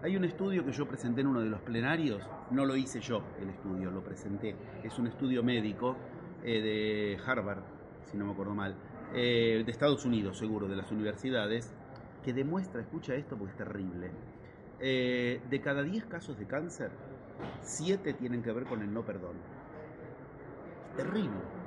Hay 0.02 0.16
un 0.16 0.24
estudio 0.24 0.64
que 0.64 0.72
yo 0.72 0.88
presenté 0.88 1.20
en 1.20 1.26
uno 1.26 1.40
de 1.40 1.50
los 1.50 1.60
plenarios, 1.60 2.26
no 2.50 2.64
lo 2.64 2.74
hice 2.74 3.00
yo 3.00 3.22
el 3.38 3.50
estudio, 3.50 3.90
lo 3.90 4.02
presenté. 4.02 4.56
Es 4.82 4.98
un 4.98 5.06
estudio 5.06 5.42
médico 5.42 5.96
eh, 6.42 6.60
de 6.62 7.18
Harvard, 7.24 7.62
si 8.04 8.16
no 8.16 8.24
me 8.24 8.32
acuerdo 8.32 8.54
mal, 8.54 8.74
eh, 9.12 9.62
de 9.64 9.70
Estados 9.70 10.04
Unidos 10.06 10.38
seguro, 10.38 10.68
de 10.68 10.76
las 10.76 10.90
universidades, 10.90 11.74
que 12.24 12.32
demuestra, 12.32 12.80
escucha 12.80 13.14
esto 13.14 13.36
porque 13.36 13.52
es 13.52 13.58
terrible, 13.58 14.10
eh, 14.78 15.42
de 15.50 15.60
cada 15.60 15.82
10 15.82 16.06
casos 16.06 16.38
de 16.38 16.46
cáncer, 16.46 16.90
7 17.60 18.14
tienen 18.14 18.42
que 18.42 18.52
ver 18.52 18.64
con 18.64 18.80
el 18.80 18.92
no 18.92 19.04
perdón. 19.04 19.36
Terrible. 20.96 21.59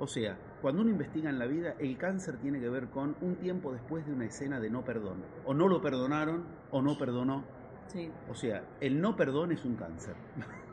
O 0.00 0.06
sea, 0.06 0.36
cuando 0.62 0.80
uno 0.82 0.90
investiga 0.90 1.30
en 1.30 1.38
la 1.38 1.46
vida, 1.46 1.74
el 1.78 1.96
cáncer 1.98 2.38
tiene 2.38 2.58
que 2.58 2.68
ver 2.68 2.88
con 2.88 3.14
un 3.20 3.36
tiempo 3.36 3.70
después 3.72 4.04
de 4.06 4.12
una 4.12 4.24
escena 4.24 4.58
de 4.58 4.70
no 4.70 4.82
perdón. 4.82 5.22
O 5.44 5.54
no 5.54 5.68
lo 5.68 5.80
perdonaron 5.80 6.44
o 6.70 6.80
no 6.82 6.96
perdonó. 6.98 7.44
Sí. 7.88 8.10
O 8.30 8.34
sea, 8.34 8.64
el 8.80 9.00
no 9.00 9.14
perdón 9.14 9.52
es 9.52 9.64
un 9.64 9.76
cáncer. 9.76 10.14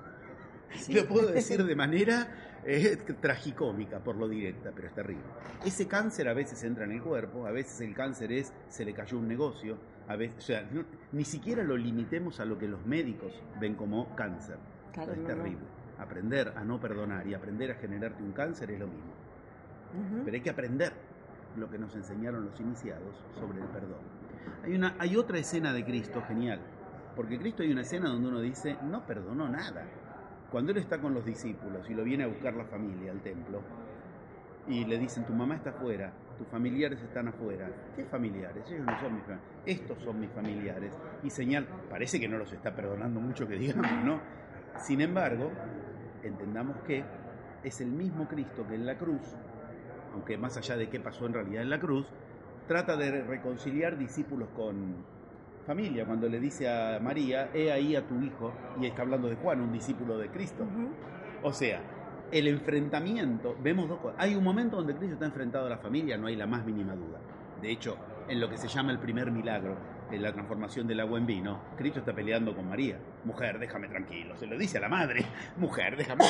Sí. 0.75 0.93
Lo 0.93 1.07
puedo 1.07 1.31
decir 1.31 1.63
de 1.63 1.75
manera 1.77 2.59
eh, 2.65 2.97
tragicómica, 3.21 3.99
por 4.03 4.17
lo 4.17 4.27
directa, 4.27 4.71
pero 4.75 4.89
es 4.89 4.93
terrible. 4.93 5.23
Ese 5.65 5.87
cáncer 5.87 6.27
a 6.27 6.33
veces 6.33 6.61
entra 6.65 6.83
en 6.83 6.91
el 6.91 7.01
cuerpo, 7.01 7.47
a 7.47 7.51
veces 7.51 7.79
el 7.81 7.95
cáncer 7.95 8.33
es, 8.33 8.53
se 8.67 8.83
le 8.83 8.93
cayó 8.93 9.17
un 9.17 9.29
negocio, 9.29 9.77
a 10.09 10.17
veces, 10.17 10.37
o 10.37 10.41
sea, 10.41 10.67
no- 10.69 10.83
ni 11.13 11.23
siquiera 11.23 11.63
lo 11.63 11.77
limitemos 11.77 12.41
a 12.41 12.45
lo 12.45 12.57
que 12.57 12.67
los 12.67 12.85
médicos 12.85 13.31
ven 13.61 13.75
como 13.75 14.13
cáncer. 14.17 14.57
Claro, 14.91 15.13
es 15.13 15.19
no, 15.19 15.23
no. 15.29 15.43
Aprender 15.99 16.53
a 16.55 16.63
no 16.63 16.79
perdonar 16.79 17.25
y 17.27 17.33
aprender 17.33 17.71
a 17.71 17.75
generarte 17.75 18.23
un 18.23 18.31
cáncer 18.31 18.71
es 18.71 18.79
lo 18.79 18.87
mismo. 18.87 19.13
Pero 20.23 20.35
hay 20.35 20.41
que 20.41 20.49
aprender 20.49 20.93
lo 21.55 21.69
que 21.69 21.77
nos 21.77 21.95
enseñaron 21.95 22.45
los 22.45 22.59
iniciados 22.59 23.15
sobre 23.39 23.61
el 23.61 23.67
perdón. 23.67 24.01
Hay, 24.63 24.75
una, 24.75 24.95
hay 24.99 25.15
otra 25.15 25.39
escena 25.39 25.73
de 25.73 25.83
Cristo 25.83 26.21
genial, 26.27 26.59
porque 27.15 27.39
Cristo 27.39 27.63
hay 27.63 27.71
una 27.71 27.81
escena 27.81 28.09
donde 28.09 28.27
uno 28.27 28.41
dice, 28.41 28.77
no 28.83 29.05
perdonó 29.05 29.49
nada. 29.49 29.85
Cuando 30.51 30.71
Él 30.71 30.77
está 30.77 30.99
con 30.99 31.13
los 31.13 31.25
discípulos 31.25 31.89
y 31.89 31.93
lo 31.93 32.03
viene 32.03 32.25
a 32.25 32.27
buscar 32.27 32.53
la 32.53 32.65
familia 32.65 33.11
al 33.11 33.21
templo, 33.21 33.61
y 34.67 34.83
le 34.85 34.97
dicen, 34.97 35.25
tu 35.25 35.33
mamá 35.33 35.55
está 35.55 35.69
afuera, 35.69 36.11
tus 36.37 36.47
familiares 36.47 37.01
están 37.01 37.29
afuera. 37.29 37.69
¿Qué 37.95 38.03
familiares? 38.05 38.65
Ellos 38.69 38.85
no 38.85 38.99
son 38.99 39.15
mis 39.15 39.23
familiares. 39.23 39.61
Estos 39.65 40.03
son 40.03 40.19
mis 40.19 40.29
familiares. 40.31 40.93
Y 41.23 41.29
señal, 41.29 41.65
parece 41.89 42.19
que 42.19 42.27
no 42.27 42.37
los 42.37 42.51
está 42.51 42.75
perdonando 42.75 43.19
mucho 43.19 43.47
que 43.47 43.57
digamos, 43.57 44.03
¿no? 44.03 44.19
Sin 44.79 45.01
embargo, 45.01 45.51
entendamos 46.27 46.77
que 46.85 47.03
es 47.63 47.81
el 47.81 47.91
mismo 47.91 48.27
Cristo 48.27 48.65
que 48.67 48.75
en 48.75 48.85
la 48.85 48.97
cruz, 48.97 49.21
aunque 50.13 50.37
más 50.37 50.57
allá 50.57 50.77
de 50.77 50.89
qué 50.89 50.99
pasó 50.99 51.25
en 51.25 51.33
realidad 51.33 51.63
en 51.63 51.69
la 51.69 51.79
cruz, 51.79 52.07
trata 52.67 52.95
de 52.97 53.23
reconciliar 53.23 53.97
discípulos 53.97 54.49
con 54.55 54.95
familia. 55.65 56.05
Cuando 56.05 56.29
le 56.29 56.39
dice 56.39 56.69
a 56.69 56.99
María, 56.99 57.49
he 57.53 57.71
ahí 57.71 57.95
a 57.95 58.07
tu 58.07 58.19
hijo, 58.21 58.53
y 58.79 58.85
está 58.85 59.01
hablando 59.01 59.27
de 59.29 59.35
Juan, 59.35 59.61
un 59.61 59.71
discípulo 59.71 60.17
de 60.17 60.29
Cristo. 60.29 60.65
O 61.43 61.51
sea, 61.53 61.81
el 62.31 62.47
enfrentamiento, 62.47 63.55
vemos 63.61 63.87
dos 63.89 63.99
cosas. 63.99 64.17
Hay 64.19 64.35
un 64.35 64.43
momento 64.43 64.77
donde 64.77 64.95
Cristo 64.95 65.13
está 65.13 65.25
enfrentado 65.25 65.67
a 65.67 65.69
la 65.69 65.77
familia, 65.77 66.17
no 66.17 66.27
hay 66.27 66.35
la 66.35 66.47
más 66.47 66.65
mínima 66.65 66.95
duda. 66.95 67.19
De 67.61 67.71
hecho, 67.71 67.97
en 68.29 68.39
lo 68.39 68.49
que 68.49 68.57
se 68.57 68.67
llama 68.67 68.91
el 68.91 68.99
primer 68.99 69.31
milagro, 69.31 69.77
en 70.11 70.21
la 70.21 70.31
transformación 70.31 70.87
del 70.87 70.99
agua 70.99 71.17
en 71.17 71.25
vino, 71.25 71.61
Cristo 71.77 71.99
está 71.99 72.13
peleando 72.13 72.55
con 72.55 72.67
María. 72.67 72.97
Mujer, 73.25 73.59
déjame 73.59 73.87
tranquilo. 73.87 74.37
Se 74.37 74.47
lo 74.47 74.57
dice 74.57 74.77
a 74.77 74.81
la 74.81 74.89
madre. 74.89 75.25
Mujer, 75.57 75.97
déjame. 75.97 76.23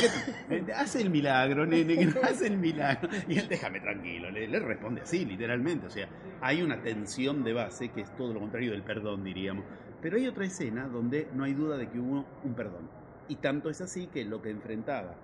que 0.50 0.74
Hace 0.74 1.02
el 1.02 1.10
milagro, 1.10 1.66
nene, 1.66 2.10
hace 2.24 2.48
el 2.48 2.58
milagro. 2.58 3.10
Y 3.28 3.38
él, 3.38 3.48
déjame 3.48 3.80
tranquilo. 3.80 4.32
Le, 4.32 4.48
le 4.48 4.60
responde 4.60 5.02
así, 5.02 5.26
literalmente. 5.26 5.88
O 5.88 5.90
sea, 5.90 6.08
hay 6.42 6.62
una 6.62 6.82
tensión 6.82 7.44
de 7.44 7.54
base 7.54 7.90
que 7.90 8.02
es 8.02 8.16
todo 8.16 8.34
lo 8.34 8.40
contrario 8.40 8.72
del 8.72 8.84
perdón, 8.84 9.24
diríamos. 9.24 9.66
Pero 10.02 10.18
hay 10.18 10.28
otra 10.28 10.46
escena 10.46 10.88
donde 10.88 11.28
no 11.34 11.44
hay 11.44 11.54
duda 11.54 11.78
de 11.78 11.90
que 11.90 12.00
hubo 12.00 12.26
un 12.44 12.54
perdón. 12.54 12.90
Y 13.28 13.36
tanto 13.38 13.70
es 13.70 13.82
así 13.82 14.08
que 14.08 14.24
lo 14.26 14.42
que 14.42 14.50
enfrentaba 14.50 15.16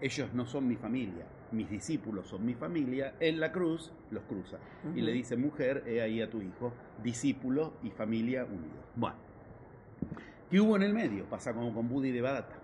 ellos 0.00 0.34
no 0.34 0.44
son 0.44 0.68
mi 0.68 0.76
familia, 0.76 1.24
mis 1.52 1.70
discípulos 1.70 2.26
son 2.26 2.44
mi 2.44 2.54
familia, 2.54 3.14
en 3.20 3.40
la 3.40 3.52
cruz 3.52 3.92
los 4.10 4.22
cruza. 4.24 4.58
Y 4.94 5.02
le 5.02 5.12
dice, 5.12 5.36
mujer, 5.36 5.84
he 5.86 6.00
ahí 6.00 6.20
a 6.20 6.30
tu 6.30 6.42
hijo, 6.42 6.72
discípulo 7.02 7.74
y 7.82 7.90
familia 7.90 8.44
unidos. 8.44 8.84
Bueno, 8.96 9.16
¿qué 10.50 10.60
hubo 10.60 10.76
en 10.76 10.82
el 10.82 10.94
medio? 10.94 11.24
Pasa 11.24 11.54
como 11.54 11.72
con 11.74 11.88
Buda 11.88 12.08
y 12.08 12.12
Devadatta. 12.12 12.56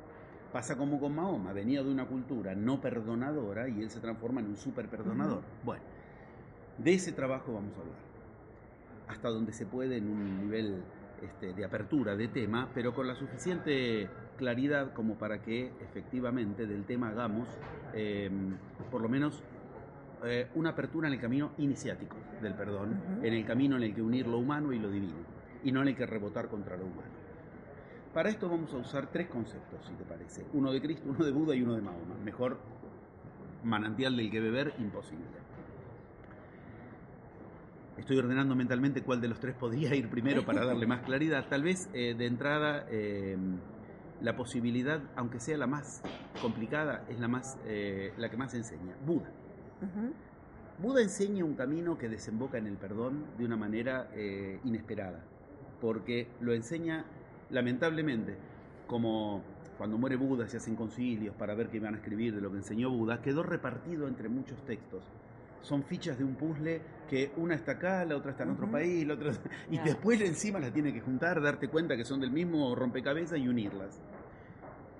Pasa 0.52 0.76
como 0.76 0.98
con 0.98 1.14
Mahoma, 1.14 1.52
venía 1.52 1.82
de 1.82 1.90
una 1.90 2.06
cultura 2.06 2.56
no 2.56 2.80
perdonadora 2.80 3.68
y 3.68 3.82
él 3.82 3.90
se 3.90 4.00
transforma 4.00 4.40
en 4.40 4.48
un 4.48 4.56
super 4.56 4.88
perdonador. 4.88 5.42
Bueno, 5.64 5.84
de 6.78 6.94
ese 6.94 7.12
trabajo 7.12 7.52
vamos 7.52 7.76
a 7.76 7.80
hablar. 7.80 7.98
Hasta 9.06 9.28
donde 9.28 9.52
se 9.52 9.66
puede 9.66 9.98
en 9.98 10.08
un 10.08 10.40
nivel 10.40 10.82
este, 11.22 11.52
de 11.52 11.64
apertura 11.64 12.16
de 12.16 12.28
tema, 12.28 12.68
pero 12.74 12.94
con 12.94 13.06
la 13.06 13.14
suficiente 13.14 14.08
claridad 14.40 14.94
como 14.94 15.16
para 15.16 15.42
que 15.42 15.70
efectivamente 15.82 16.66
del 16.66 16.84
tema 16.86 17.10
hagamos 17.10 17.46
eh, 17.92 18.30
por 18.90 19.02
lo 19.02 19.08
menos 19.10 19.42
eh, 20.24 20.48
una 20.54 20.70
apertura 20.70 21.08
en 21.08 21.14
el 21.14 21.20
camino 21.20 21.52
iniciático 21.58 22.16
del 22.40 22.54
perdón, 22.54 22.98
en 23.22 23.34
el 23.34 23.44
camino 23.44 23.76
en 23.76 23.82
el 23.82 23.94
que 23.94 24.00
unir 24.00 24.26
lo 24.26 24.38
humano 24.38 24.72
y 24.72 24.78
lo 24.78 24.90
divino, 24.90 25.18
y 25.62 25.72
no 25.72 25.82
en 25.82 25.88
el 25.88 25.96
que 25.96 26.06
rebotar 26.06 26.48
contra 26.48 26.78
lo 26.78 26.86
humano. 26.86 27.20
Para 28.14 28.30
esto 28.30 28.48
vamos 28.48 28.72
a 28.72 28.78
usar 28.78 29.08
tres 29.12 29.28
conceptos, 29.28 29.84
si 29.86 29.92
te 29.92 30.04
parece. 30.04 30.46
Uno 30.54 30.72
de 30.72 30.80
Cristo, 30.80 31.04
uno 31.06 31.22
de 31.22 31.32
Buda 31.32 31.54
y 31.54 31.62
uno 31.62 31.74
de 31.74 31.82
Mahoma. 31.82 32.16
Mejor 32.24 32.58
manantial 33.62 34.16
del 34.16 34.30
que 34.30 34.40
beber, 34.40 34.72
imposible. 34.78 35.26
Estoy 37.98 38.16
ordenando 38.16 38.56
mentalmente 38.56 39.02
cuál 39.02 39.20
de 39.20 39.28
los 39.28 39.38
tres 39.38 39.54
podría 39.54 39.94
ir 39.94 40.08
primero 40.08 40.46
para 40.46 40.64
darle 40.64 40.86
más 40.86 41.02
claridad. 41.02 41.46
Tal 41.50 41.62
vez 41.62 41.90
eh, 41.92 42.14
de 42.16 42.26
entrada 42.26 42.86
eh, 42.90 43.36
la 44.20 44.36
posibilidad, 44.36 45.00
aunque 45.16 45.40
sea 45.40 45.56
la 45.56 45.66
más 45.66 46.02
complicada, 46.42 47.04
es 47.08 47.18
la, 47.20 47.28
más, 47.28 47.58
eh, 47.66 48.12
la 48.16 48.30
que 48.30 48.36
más 48.36 48.54
enseña. 48.54 48.94
Buda. 49.04 49.30
Buda 50.78 51.02
enseña 51.02 51.44
un 51.44 51.54
camino 51.54 51.98
que 51.98 52.08
desemboca 52.08 52.58
en 52.58 52.66
el 52.66 52.76
perdón 52.76 53.24
de 53.38 53.44
una 53.44 53.56
manera 53.56 54.10
eh, 54.14 54.60
inesperada, 54.64 55.24
porque 55.80 56.28
lo 56.40 56.52
enseña 56.52 57.04
lamentablemente 57.50 58.36
como 58.86 59.42
cuando 59.78 59.96
muere 59.96 60.16
Buda 60.16 60.46
se 60.46 60.58
hacen 60.58 60.76
concilios 60.76 61.34
para 61.36 61.54
ver 61.54 61.68
qué 61.68 61.78
iban 61.78 61.94
a 61.94 61.98
escribir 61.98 62.34
de 62.34 62.40
lo 62.40 62.50
que 62.50 62.58
enseñó 62.58 62.90
Buda, 62.90 63.22
quedó 63.22 63.42
repartido 63.42 64.08
entre 64.08 64.28
muchos 64.28 64.62
textos. 64.66 65.02
Son 65.62 65.82
fichas 65.82 66.18
de 66.18 66.24
un 66.24 66.34
puzzle 66.34 66.80
que 67.08 67.32
una 67.36 67.54
está 67.54 67.72
acá, 67.72 68.04
la 68.04 68.16
otra 68.16 68.30
está 68.30 68.44
en 68.44 68.50
otro 68.50 68.70
país, 68.70 69.06
la 69.06 69.14
otra... 69.14 69.32
Y 69.70 69.78
después 69.78 70.20
encima 70.20 70.58
las 70.58 70.72
tiene 70.72 70.92
que 70.92 71.00
juntar, 71.00 71.40
darte 71.42 71.68
cuenta 71.68 71.96
que 71.96 72.04
son 72.04 72.20
del 72.20 72.30
mismo 72.30 72.74
rompecabezas 72.74 73.38
y 73.38 73.48
unirlas. 73.48 74.00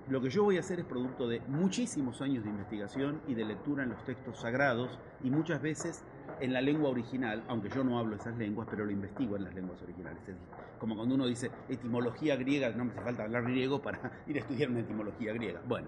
Lo 0.09 0.20
que 0.20 0.29
yo 0.29 0.42
voy 0.42 0.57
a 0.57 0.61
hacer 0.61 0.81
es 0.81 0.87
producto 0.87 1.29
de 1.29 1.40
muchísimos 1.46 2.20
años 2.20 2.42
de 2.42 2.51
investigación 2.51 3.20
y 3.29 3.35
de 3.35 3.44
lectura 3.44 3.85
en 3.85 3.90
los 3.90 4.05
textos 4.05 4.40
sagrados 4.40 4.99
y 5.23 5.31
muchas 5.31 5.62
veces 5.62 6.03
en 6.40 6.53
la 6.53 6.61
lengua 6.61 6.90
original, 6.90 7.44
aunque 7.46 7.68
yo 7.68 7.85
no 7.85 7.96
hablo 7.96 8.16
esas 8.16 8.37
lenguas, 8.37 8.66
pero 8.68 8.85
lo 8.85 8.90
investigo 8.90 9.37
en 9.37 9.44
las 9.44 9.55
lenguas 9.55 9.81
originales. 9.83 10.20
Es 10.27 10.35
como 10.81 10.96
cuando 10.96 11.14
uno 11.14 11.27
dice 11.27 11.53
etimología 11.68 12.35
griega, 12.35 12.70
no 12.70 12.87
me 12.87 12.90
hace 12.92 13.03
falta 13.03 13.23
hablar 13.23 13.44
griego 13.44 13.81
para 13.81 14.01
ir 14.27 14.37
a 14.37 14.40
estudiar 14.40 14.70
una 14.70 14.81
etimología 14.81 15.33
griega. 15.33 15.61
Bueno, 15.66 15.87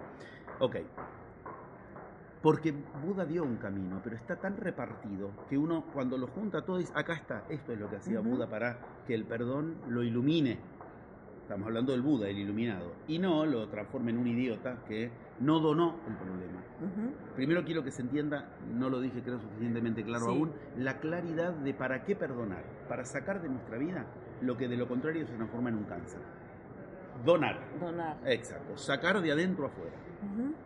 ok. 0.60 0.76
Porque 2.42 2.72
Buda 3.04 3.24
dio 3.24 3.44
un 3.44 3.56
camino, 3.56 4.00
pero 4.02 4.16
está 4.16 4.36
tan 4.36 4.56
repartido 4.56 5.30
que 5.48 5.56
uno 5.56 5.84
cuando 5.92 6.18
lo 6.18 6.26
junta 6.26 6.62
todo 6.62 6.78
dice, 6.78 6.92
acá 6.94 7.14
está, 7.14 7.44
esto 7.48 7.72
es 7.72 7.78
lo 7.78 7.88
que 7.88 7.96
hacía. 7.96 8.18
Buda 8.20 8.48
para 8.48 8.78
que 9.06 9.14
el 9.14 9.24
perdón 9.24 9.76
lo 9.88 10.02
ilumine. 10.02 10.58
Estamos 11.42 11.66
hablando 11.66 11.92
del 11.92 12.02
Buda, 12.02 12.28
el 12.28 12.38
iluminado. 12.38 12.94
Y 13.06 13.18
no 13.18 13.44
lo 13.46 13.68
transforme 13.68 14.10
en 14.10 14.18
un 14.18 14.26
idiota 14.26 14.82
que 14.88 15.10
no 15.40 15.60
donó 15.60 16.00
el 16.08 16.16
problema. 16.16 16.62
Primero 17.36 17.64
quiero 17.64 17.84
que 17.84 17.90
se 17.92 18.02
entienda, 18.02 18.56
no 18.72 18.88
lo 18.88 19.00
dije 19.00 19.22
creo 19.22 19.38
suficientemente 19.38 20.02
claro 20.02 20.24
Sí. 20.26 20.30
aún, 20.30 20.52
la 20.78 20.98
claridad 20.98 21.52
de 21.52 21.74
para 21.74 22.04
qué 22.04 22.16
perdonar. 22.16 22.64
Para 22.88 23.04
sacar 23.04 23.40
de 23.42 23.48
nuestra 23.50 23.78
vida 23.78 24.06
lo 24.40 24.56
que 24.56 24.66
de 24.66 24.76
lo 24.76 24.88
contrario 24.88 25.26
se 25.26 25.34
transforma 25.34 25.68
en 25.68 25.76
un 25.76 25.84
cáncer. 25.84 26.20
Donar. 27.24 27.60
Donar. 27.78 28.18
Exacto. 28.26 28.76
Sacar 28.76 29.20
de 29.20 29.30
adentro 29.30 29.66
afuera. 29.66 29.94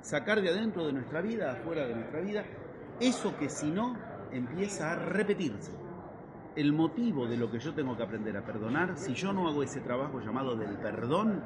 Sacar 0.00 0.40
de 0.40 0.50
adentro 0.50 0.86
de 0.86 0.92
nuestra 0.92 1.20
vida, 1.20 1.52
afuera 1.52 1.86
de 1.86 1.94
nuestra 1.94 2.20
vida, 2.20 2.44
eso 3.00 3.36
que 3.36 3.48
si 3.48 3.70
no 3.70 3.96
empieza 4.32 4.92
a 4.92 4.96
repetirse. 4.96 5.72
El 6.54 6.72
motivo 6.72 7.26
de 7.26 7.36
lo 7.36 7.50
que 7.50 7.58
yo 7.58 7.74
tengo 7.74 7.96
que 7.96 8.02
aprender 8.02 8.36
a 8.36 8.44
perdonar, 8.44 8.96
si 8.96 9.14
yo 9.14 9.32
no 9.32 9.48
hago 9.48 9.62
ese 9.62 9.80
trabajo 9.80 10.20
llamado 10.20 10.56
del 10.56 10.76
perdón, 10.78 11.42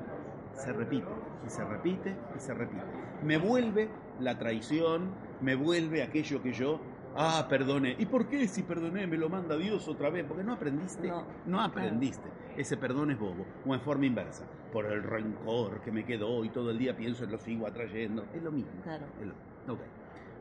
se 0.54 0.72
repite, 0.72 1.08
y 1.46 1.50
se 1.50 1.64
repite, 1.64 2.16
y 2.36 2.40
se 2.40 2.54
repite. 2.54 2.84
Me 3.24 3.38
vuelve 3.38 3.88
la 4.20 4.38
traición, 4.38 5.10
me 5.40 5.54
vuelve 5.54 6.02
aquello 6.02 6.42
que 6.42 6.52
yo, 6.52 6.80
ah, 7.16 7.46
perdoné. 7.48 7.96
¿Y 7.98 8.06
por 8.06 8.28
qué 8.28 8.46
si 8.48 8.62
perdoné 8.62 9.06
me 9.06 9.16
lo 9.16 9.28
manda 9.28 9.56
Dios 9.56 9.86
otra 9.88 10.10
vez? 10.10 10.24
Porque 10.26 10.44
no 10.44 10.52
aprendiste, 10.52 11.08
No, 11.08 11.24
no 11.46 11.60
aprendiste. 11.60 12.28
Ese 12.56 12.76
perdón 12.76 13.10
es 13.10 13.18
bobo, 13.18 13.46
o 13.64 13.74
en 13.74 13.80
forma 13.80 14.06
inversa, 14.06 14.44
por 14.72 14.86
el 14.86 15.02
rencor 15.02 15.80
que 15.82 15.90
me 15.92 16.04
quedó 16.04 16.44
y 16.44 16.50
todo 16.50 16.70
el 16.70 16.78
día 16.78 16.96
pienso 16.96 17.24
en 17.24 17.32
lo 17.32 17.38
sigo 17.38 17.66
atrayendo. 17.66 18.24
Es 18.34 18.42
lo 18.42 18.52
mismo. 18.52 18.70
Claro. 18.82 19.06
Es 19.20 19.26
lo- 19.26 19.74
ok. 19.74 19.80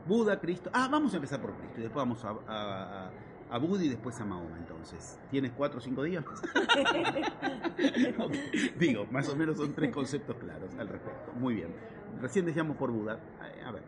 Buda, 0.06 0.40
Cristo. 0.40 0.70
Ah, 0.72 0.88
vamos 0.90 1.12
a 1.12 1.16
empezar 1.16 1.40
por 1.40 1.52
Cristo 1.54 1.80
y 1.80 1.82
después 1.82 2.02
vamos 2.02 2.24
a, 2.24 2.30
a, 2.30 3.06
a- 3.06 3.10
a 3.52 3.58
Buda 3.58 3.82
y 3.84 3.88
después 3.88 4.18
a 4.20 4.24
Mahoma 4.24 4.56
entonces. 4.58 5.18
¿Tienes 5.30 5.52
cuatro 5.52 5.78
o 5.78 5.80
cinco 5.80 6.02
días? 6.04 6.24
Digo, 8.78 9.06
más 9.10 9.28
o 9.28 9.36
menos 9.36 9.56
son 9.56 9.72
tres 9.74 9.90
conceptos 9.92 10.36
claros 10.36 10.70
al 10.78 10.88
respecto. 10.88 11.32
Muy 11.34 11.54
bien. 11.54 11.74
Recién 12.20 12.44
decíamos 12.46 12.76
por 12.76 12.90
Buda. 12.90 13.18
A 13.66 13.72
ver. 13.72 13.82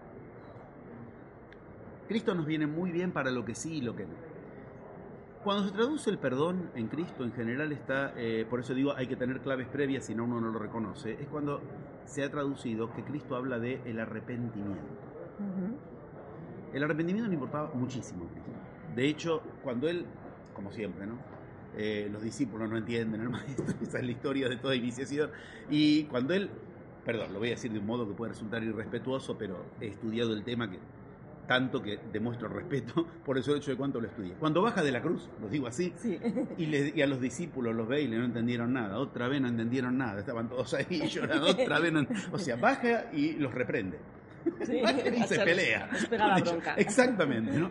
Cristo 2.13 2.35
nos 2.35 2.45
viene 2.45 2.67
muy 2.67 2.91
bien 2.91 3.11
para 3.11 3.31
lo 3.31 3.43
que 3.43 3.55
sí 3.55 3.79
y 3.79 3.81
lo 3.81 3.97
que 3.97 4.05
no. 4.05 4.13
Cuando 5.43 5.67
se 5.67 5.73
traduce 5.73 6.11
el 6.11 6.19
perdón 6.19 6.71
en 6.75 6.89
Cristo, 6.89 7.25
en 7.25 7.33
general 7.33 7.73
está, 7.73 8.13
eh, 8.19 8.47
por 8.49 8.61
eso 8.61 8.75
digo, 8.75 8.93
hay 8.95 9.07
que 9.07 9.17
tener 9.17 9.41
claves 9.41 9.67
previas, 9.69 10.05
si 10.05 10.15
no 10.15 10.25
uno 10.25 10.39
no 10.39 10.51
lo 10.51 10.59
reconoce, 10.59 11.15
es 11.15 11.27
cuando 11.29 11.63
se 12.05 12.23
ha 12.23 12.31
traducido 12.31 12.93
que 12.93 13.03
Cristo 13.03 13.35
habla 13.35 13.59
de 13.59 13.81
el 13.87 13.99
arrepentimiento. 13.99 14.85
El 16.75 16.85
arrepentimiento 16.85 17.29
le 17.29 17.35
importaba 17.35 17.71
muchísimo 17.73 18.27
a 18.27 18.29
Cristo. 18.29 18.51
De 18.95 19.09
hecho, 19.09 19.43
cuando 19.63 19.89
él, 19.89 20.05
como 20.55 20.71
siempre, 20.71 21.07
¿no? 21.07 21.17
Eh, 21.79 22.11
los 22.13 22.23
discípulos 22.23 22.69
no 22.69 22.77
entienden 22.77 23.23
al 23.23 23.31
maestro, 23.31 23.65
esa 23.81 24.01
es 24.01 24.05
la 24.05 24.11
historia 24.13 24.51
de 24.51 24.59
toda 24.59 24.75
iniciación. 24.75 25.31
Y 25.71 26.05
cuando 26.05 26.35
él, 26.35 26.51
perdón, 27.07 27.33
lo 27.33 27.39
voy 27.39 27.49
a 27.49 27.53
decir 27.53 27.73
de 27.73 27.79
un 27.79 27.87
modo 27.87 28.07
que 28.07 28.13
puede 28.13 28.33
resultar 28.33 28.63
irrespetuoso, 28.63 29.39
pero 29.39 29.65
he 29.81 29.87
estudiado 29.87 30.35
el 30.35 30.45
tema 30.45 30.71
que 30.71 30.79
tanto 31.47 31.83
que 31.83 31.99
demuestro 32.13 32.49
respeto 32.49 33.07
por 33.25 33.37
el 33.37 33.43
solo 33.43 33.59
hecho 33.59 33.71
de 33.71 33.77
cuánto 33.77 34.01
lo 34.01 34.09
estudié. 34.09 34.35
Cuando 34.35 34.63
baja 34.63 34.83
de 34.83 34.93
la 34.93 35.01
cruz, 35.01 35.29
lo 35.41 35.49
digo 35.49 35.67
así, 35.67 35.93
Sí. 35.97 36.19
y, 36.59 37.01
a 37.01 37.07
los 37.07 37.21
discípulos 37.21 37.75
los 37.75 37.89
ve 37.89 38.03
y 38.03 38.09
le 38.09 38.19
no 38.19 38.25
entendieron 38.25 38.73
nada, 38.73 38.99
otra 38.99 39.29
vez 39.29 39.41
no 39.41 39.49
entendieron 39.49 39.99
nada, 39.99 40.21
estaban 40.21 40.49
todos 40.49 40.75
ahí 40.75 41.07
llorando, 41.09 41.49
otra 41.49 41.79
vez 41.79 41.93
no, 41.93 42.07
o 42.31 42.39
sea, 42.39 42.57
baja 42.57 43.07
y 43.13 43.35
los 43.35 43.53
reprende. 43.53 43.99
Sí. 44.65 44.81
Baja 44.83 45.09
y 45.09 45.23
se 45.25 45.39
pelea. 45.41 45.89
la 46.11 46.39
bronca. 46.41 46.75
Exactamente, 46.75 47.53
¿no? 47.53 47.71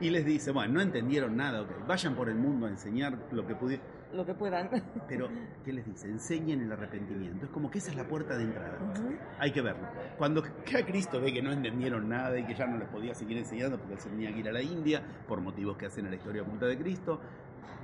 Y 0.00 0.10
les 0.10 0.24
dice, 0.24 0.50
bueno, 0.50 0.74
no 0.74 0.80
entendieron 0.80 1.36
nada, 1.36 1.62
ok, 1.62 1.86
vayan 1.86 2.14
por 2.14 2.28
el 2.28 2.36
mundo 2.36 2.66
a 2.66 2.70
enseñar 2.70 3.18
lo 3.32 3.46
que 3.46 3.54
pudieron. 3.54 3.99
Lo 4.12 4.26
que 4.26 4.34
puedan. 4.34 4.68
Pero, 5.08 5.28
¿qué 5.64 5.72
les 5.72 5.86
dice? 5.86 6.08
Enseñen 6.08 6.60
el 6.62 6.72
arrepentimiento. 6.72 7.46
Es 7.46 7.52
como 7.52 7.70
que 7.70 7.78
esa 7.78 7.90
es 7.90 7.96
la 7.96 8.04
puerta 8.04 8.36
de 8.36 8.44
entrada. 8.44 8.78
Hay 9.38 9.52
que 9.52 9.62
verlo. 9.62 9.86
Cuando 10.18 10.42
que 10.42 10.84
Cristo 10.84 11.20
ve 11.20 11.32
que 11.32 11.42
no 11.42 11.52
entendieron 11.52 12.08
nada 12.08 12.38
y 12.38 12.44
que 12.44 12.54
ya 12.54 12.66
no 12.66 12.76
les 12.76 12.88
podía 12.88 13.14
seguir 13.14 13.38
enseñando 13.38 13.78
porque 13.78 13.94
él 13.94 14.00
se 14.00 14.08
tenía 14.08 14.32
que 14.32 14.40
ir 14.40 14.48
a 14.48 14.52
la 14.52 14.62
India, 14.62 15.02
por 15.28 15.40
motivos 15.40 15.76
que 15.76 15.86
hacen 15.86 16.06
a 16.06 16.10
la 16.10 16.16
historia 16.16 16.42
oculta 16.42 16.66
de 16.66 16.76
Cristo, 16.76 17.20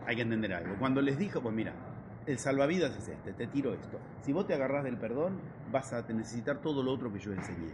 hay 0.07 0.17
que 0.17 0.23
entender 0.23 0.53
algo. 0.53 0.77
Cuando 0.79 1.01
les 1.01 1.19
dijo, 1.19 1.41
pues 1.41 1.55
mira, 1.55 1.73
el 2.27 2.39
salvavidas 2.39 2.97
es 2.97 3.09
este, 3.09 3.33
te 3.33 3.47
tiro 3.47 3.73
esto. 3.73 3.99
Si 4.23 4.33
vos 4.33 4.47
te 4.47 4.55
agarrás 4.55 4.83
del 4.85 4.97
perdón, 4.97 5.39
vas 5.71 5.93
a 5.93 6.03
necesitar 6.03 6.61
todo 6.61 6.83
lo 6.83 6.93
otro 6.93 7.12
que 7.12 7.21
yo 7.21 7.33
enseñé. 7.33 7.71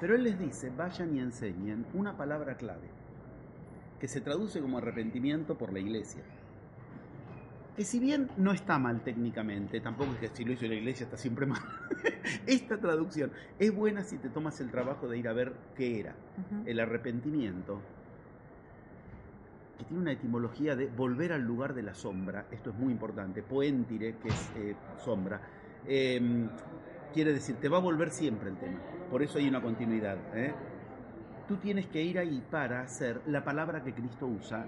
Pero 0.00 0.16
él 0.16 0.24
les 0.24 0.38
dice, 0.38 0.70
vayan 0.70 1.16
y 1.16 1.20
enseñen 1.20 1.86
una 1.94 2.16
palabra 2.16 2.56
clave, 2.56 2.88
que 3.98 4.08
se 4.08 4.20
traduce 4.20 4.60
como 4.60 4.78
arrepentimiento 4.78 5.56
por 5.56 5.72
la 5.72 5.78
iglesia. 5.78 6.22
Que 7.76 7.84
si 7.84 7.98
bien 7.98 8.30
no 8.36 8.52
está 8.52 8.78
mal 8.78 9.02
técnicamente, 9.02 9.80
tampoco 9.80 10.12
es 10.12 10.18
que 10.18 10.28
si 10.28 10.44
lo 10.44 10.52
hizo 10.52 10.66
la 10.66 10.74
iglesia 10.74 11.04
está 11.04 11.16
siempre 11.16 11.44
mal. 11.44 11.60
Esta 12.46 12.78
traducción 12.78 13.32
es 13.58 13.74
buena 13.74 14.04
si 14.04 14.18
te 14.18 14.28
tomas 14.28 14.60
el 14.60 14.70
trabajo 14.70 15.08
de 15.08 15.18
ir 15.18 15.26
a 15.26 15.32
ver 15.32 15.52
qué 15.74 15.98
era. 15.98 16.14
El 16.66 16.78
arrepentimiento, 16.78 17.80
que 19.76 19.84
tiene 19.84 20.02
una 20.02 20.12
etimología 20.12 20.76
de 20.76 20.86
volver 20.86 21.32
al 21.32 21.42
lugar 21.42 21.74
de 21.74 21.82
la 21.82 21.94
sombra, 21.94 22.46
esto 22.52 22.70
es 22.70 22.76
muy 22.76 22.92
importante, 22.92 23.42
poentire, 23.42 24.18
que 24.18 24.28
es 24.28 24.52
eh, 24.56 24.76
sombra, 25.04 25.40
eh, 25.86 26.48
quiere 27.12 27.32
decir, 27.32 27.56
te 27.56 27.68
va 27.68 27.78
a 27.78 27.80
volver 27.80 28.10
siempre 28.10 28.50
el 28.50 28.56
tema, 28.56 28.78
por 29.10 29.22
eso 29.22 29.38
hay 29.38 29.48
una 29.48 29.60
continuidad. 29.60 30.18
¿eh? 30.34 30.54
Tú 31.48 31.56
tienes 31.56 31.86
que 31.86 32.02
ir 32.02 32.18
ahí 32.18 32.42
para 32.50 32.82
hacer 32.82 33.20
la 33.26 33.44
palabra 33.44 33.82
que 33.82 33.92
Cristo 33.92 34.26
usa, 34.26 34.64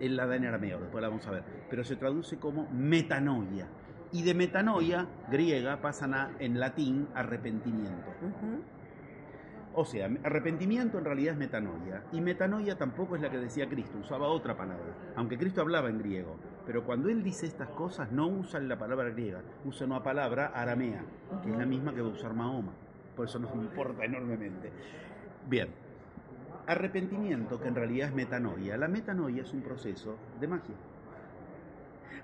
él 0.00 0.16
la 0.16 0.26
da 0.26 0.36
en 0.36 0.46
arameo, 0.46 0.80
después 0.80 1.02
la 1.02 1.08
vamos 1.08 1.26
a 1.26 1.30
ver, 1.30 1.44
pero 1.68 1.84
se 1.84 1.96
traduce 1.96 2.38
como 2.38 2.68
metanoia. 2.70 3.66
Y 4.10 4.22
de 4.22 4.34
metanoia 4.34 5.06
griega 5.30 5.80
pasan 5.80 6.14
a, 6.14 6.30
en 6.38 6.58
latín, 6.58 7.08
arrepentimiento. 7.14 8.10
O 9.74 9.84
sea, 9.84 10.10
arrepentimiento 10.24 10.98
en 10.98 11.04
realidad 11.04 11.34
es 11.34 11.38
metanoia. 11.38 12.02
Y 12.12 12.20
metanoia 12.20 12.76
tampoco 12.76 13.16
es 13.16 13.22
la 13.22 13.30
que 13.30 13.38
decía 13.38 13.68
Cristo, 13.68 13.98
usaba 13.98 14.28
otra 14.28 14.56
palabra. 14.56 14.94
Aunque 15.14 15.38
Cristo 15.38 15.60
hablaba 15.60 15.88
en 15.88 15.98
griego. 15.98 16.36
Pero 16.66 16.84
cuando 16.84 17.08
él 17.08 17.22
dice 17.22 17.46
estas 17.46 17.68
cosas, 17.70 18.10
no 18.10 18.26
usa 18.26 18.60
la 18.60 18.78
palabra 18.78 19.10
griega, 19.10 19.42
usa 19.64 19.86
una 19.86 20.02
palabra 20.02 20.48
aramea, 20.54 21.04
que 21.42 21.50
es 21.50 21.56
la 21.56 21.66
misma 21.66 21.94
que 21.94 22.00
va 22.00 22.08
a 22.08 22.12
usar 22.12 22.34
Mahoma. 22.34 22.72
Por 23.14 23.26
eso 23.26 23.38
nos 23.38 23.54
importa 23.54 24.04
enormemente. 24.04 24.72
Bien. 25.48 25.87
Arrepentimiento, 26.68 27.60
que 27.60 27.68
en 27.68 27.74
realidad 27.74 28.08
es 28.08 28.14
metanoia. 28.14 28.76
La 28.76 28.86
metanoia 28.86 29.42
es 29.42 29.52
un 29.52 29.62
proceso 29.62 30.16
de 30.38 30.46
magia. 30.46 30.76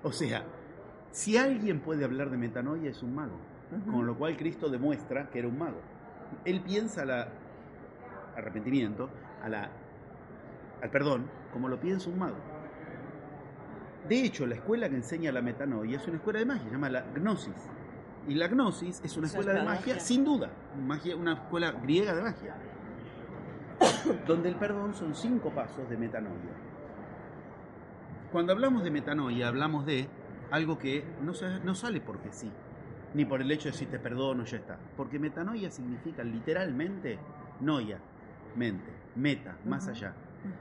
O 0.03 0.11
sea, 0.11 0.43
si 1.11 1.35
alguien 1.35 1.81
puede 1.81 2.05
hablar 2.05 2.29
de 2.29 2.37
metanoia, 2.37 2.89
es 2.89 3.03
un 3.03 3.15
mago. 3.15 3.37
Con 3.91 4.05
lo 4.05 4.15
cual 4.15 4.37
Cristo 4.37 4.69
demuestra 4.69 5.29
que 5.29 5.39
era 5.39 5.47
un 5.47 5.57
mago. 5.57 5.81
Él 6.45 6.61
piensa 6.61 7.03
la 7.03 7.27
arrepentimiento, 8.35 9.09
a 9.43 9.49
la, 9.49 9.69
al 10.81 10.89
perdón, 10.89 11.25
como 11.51 11.69
lo 11.69 11.79
piensa 11.79 12.09
un 12.09 12.19
mago. 12.19 12.37
De 14.07 14.23
hecho, 14.23 14.45
la 14.45 14.55
escuela 14.55 14.89
que 14.89 14.95
enseña 14.95 15.31
la 15.31 15.41
metanoia 15.41 15.97
es 15.97 16.07
una 16.07 16.17
escuela 16.17 16.39
de 16.39 16.45
magia, 16.45 16.65
se 16.65 16.71
llama 16.71 16.89
la 16.89 17.01
Gnosis. 17.15 17.69
Y 18.27 18.35
la 18.35 18.47
Gnosis 18.47 19.01
es 19.03 19.17
una 19.17 19.27
escuela 19.27 19.53
de 19.53 19.63
magia. 19.63 19.99
sin 19.99 20.23
duda, 20.23 20.49
magia, 20.85 21.15
una 21.15 21.33
escuela 21.33 21.71
griega 21.71 22.13
de 22.13 22.21
magia, 22.21 22.55
donde 24.27 24.49
el 24.49 24.55
perdón 24.55 24.93
son 24.93 25.15
cinco 25.15 25.49
pasos 25.49 25.89
de 25.89 25.97
metanoia. 25.97 26.53
Cuando 28.31 28.53
hablamos 28.53 28.83
de 28.83 28.91
metanoia, 28.91 29.47
hablamos 29.47 29.85
de 29.85 30.07
algo 30.51 30.77
que 30.77 31.03
no, 31.21 31.33
sale 31.75 32.01
porque 32.01 32.31
sí, 32.31 32.51
ni 33.13 33.25
por 33.25 33.41
el 33.41 33.51
hecho 33.51 33.69
de 33.69 33.73
si 33.73 33.85
te 33.85 33.99
perdono, 33.99 34.43
ya 34.43 34.57
está. 34.57 34.77
Porque 34.97 35.19
metanoia 35.19 35.71
significa 35.71 36.23
literalmente 36.23 37.17
noia, 37.61 37.99
mente, 38.55 38.91
meta, 39.15 39.57
más 39.65 39.87
allá. 39.87 40.13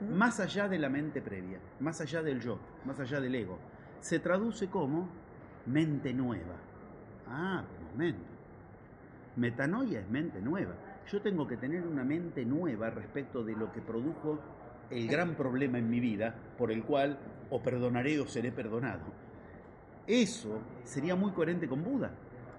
Más 0.08 0.40
allá 0.40 0.66
de 0.66 0.78
la 0.78 0.88
mente 0.88 1.20
previa, 1.20 1.58
más 1.80 2.00
allá 2.00 2.22
del 2.22 2.40
yo, 2.40 2.58
más 2.86 2.98
allá 3.00 3.20
del 3.20 3.34
ego. 3.34 3.58
Se 4.00 4.18
traduce 4.18 4.68
como 4.68 5.08
mente 5.66 6.14
nueva. 6.14 6.54
Ah, 7.28 7.64
momento. 7.92 8.24
Metanoia 9.36 10.00
es 10.00 10.08
mente 10.08 10.40
nueva. 10.40 10.74
Yo 11.10 11.20
tengo 11.20 11.46
que 11.46 11.56
tener 11.56 11.86
una 11.86 12.02
mente 12.02 12.44
nueva 12.44 12.90
respecto 12.90 13.44
de 13.44 13.54
lo 13.54 13.70
que 13.72 13.80
produjo 13.80 14.38
el 14.90 15.06
gran 15.08 15.34
problema 15.34 15.78
en 15.78 15.90
mi 15.90 16.00
vida, 16.00 16.34
por 16.56 16.72
el 16.72 16.82
cual 16.84 17.18
o 17.50 17.62
perdonaré 17.62 18.20
o 18.20 18.26
seré 18.26 18.52
perdonado. 18.52 19.02
Eso 20.06 20.60
sería 20.84 21.14
muy 21.14 21.32
coherente 21.32 21.68
con 21.68 21.82
Buda, 21.82 22.10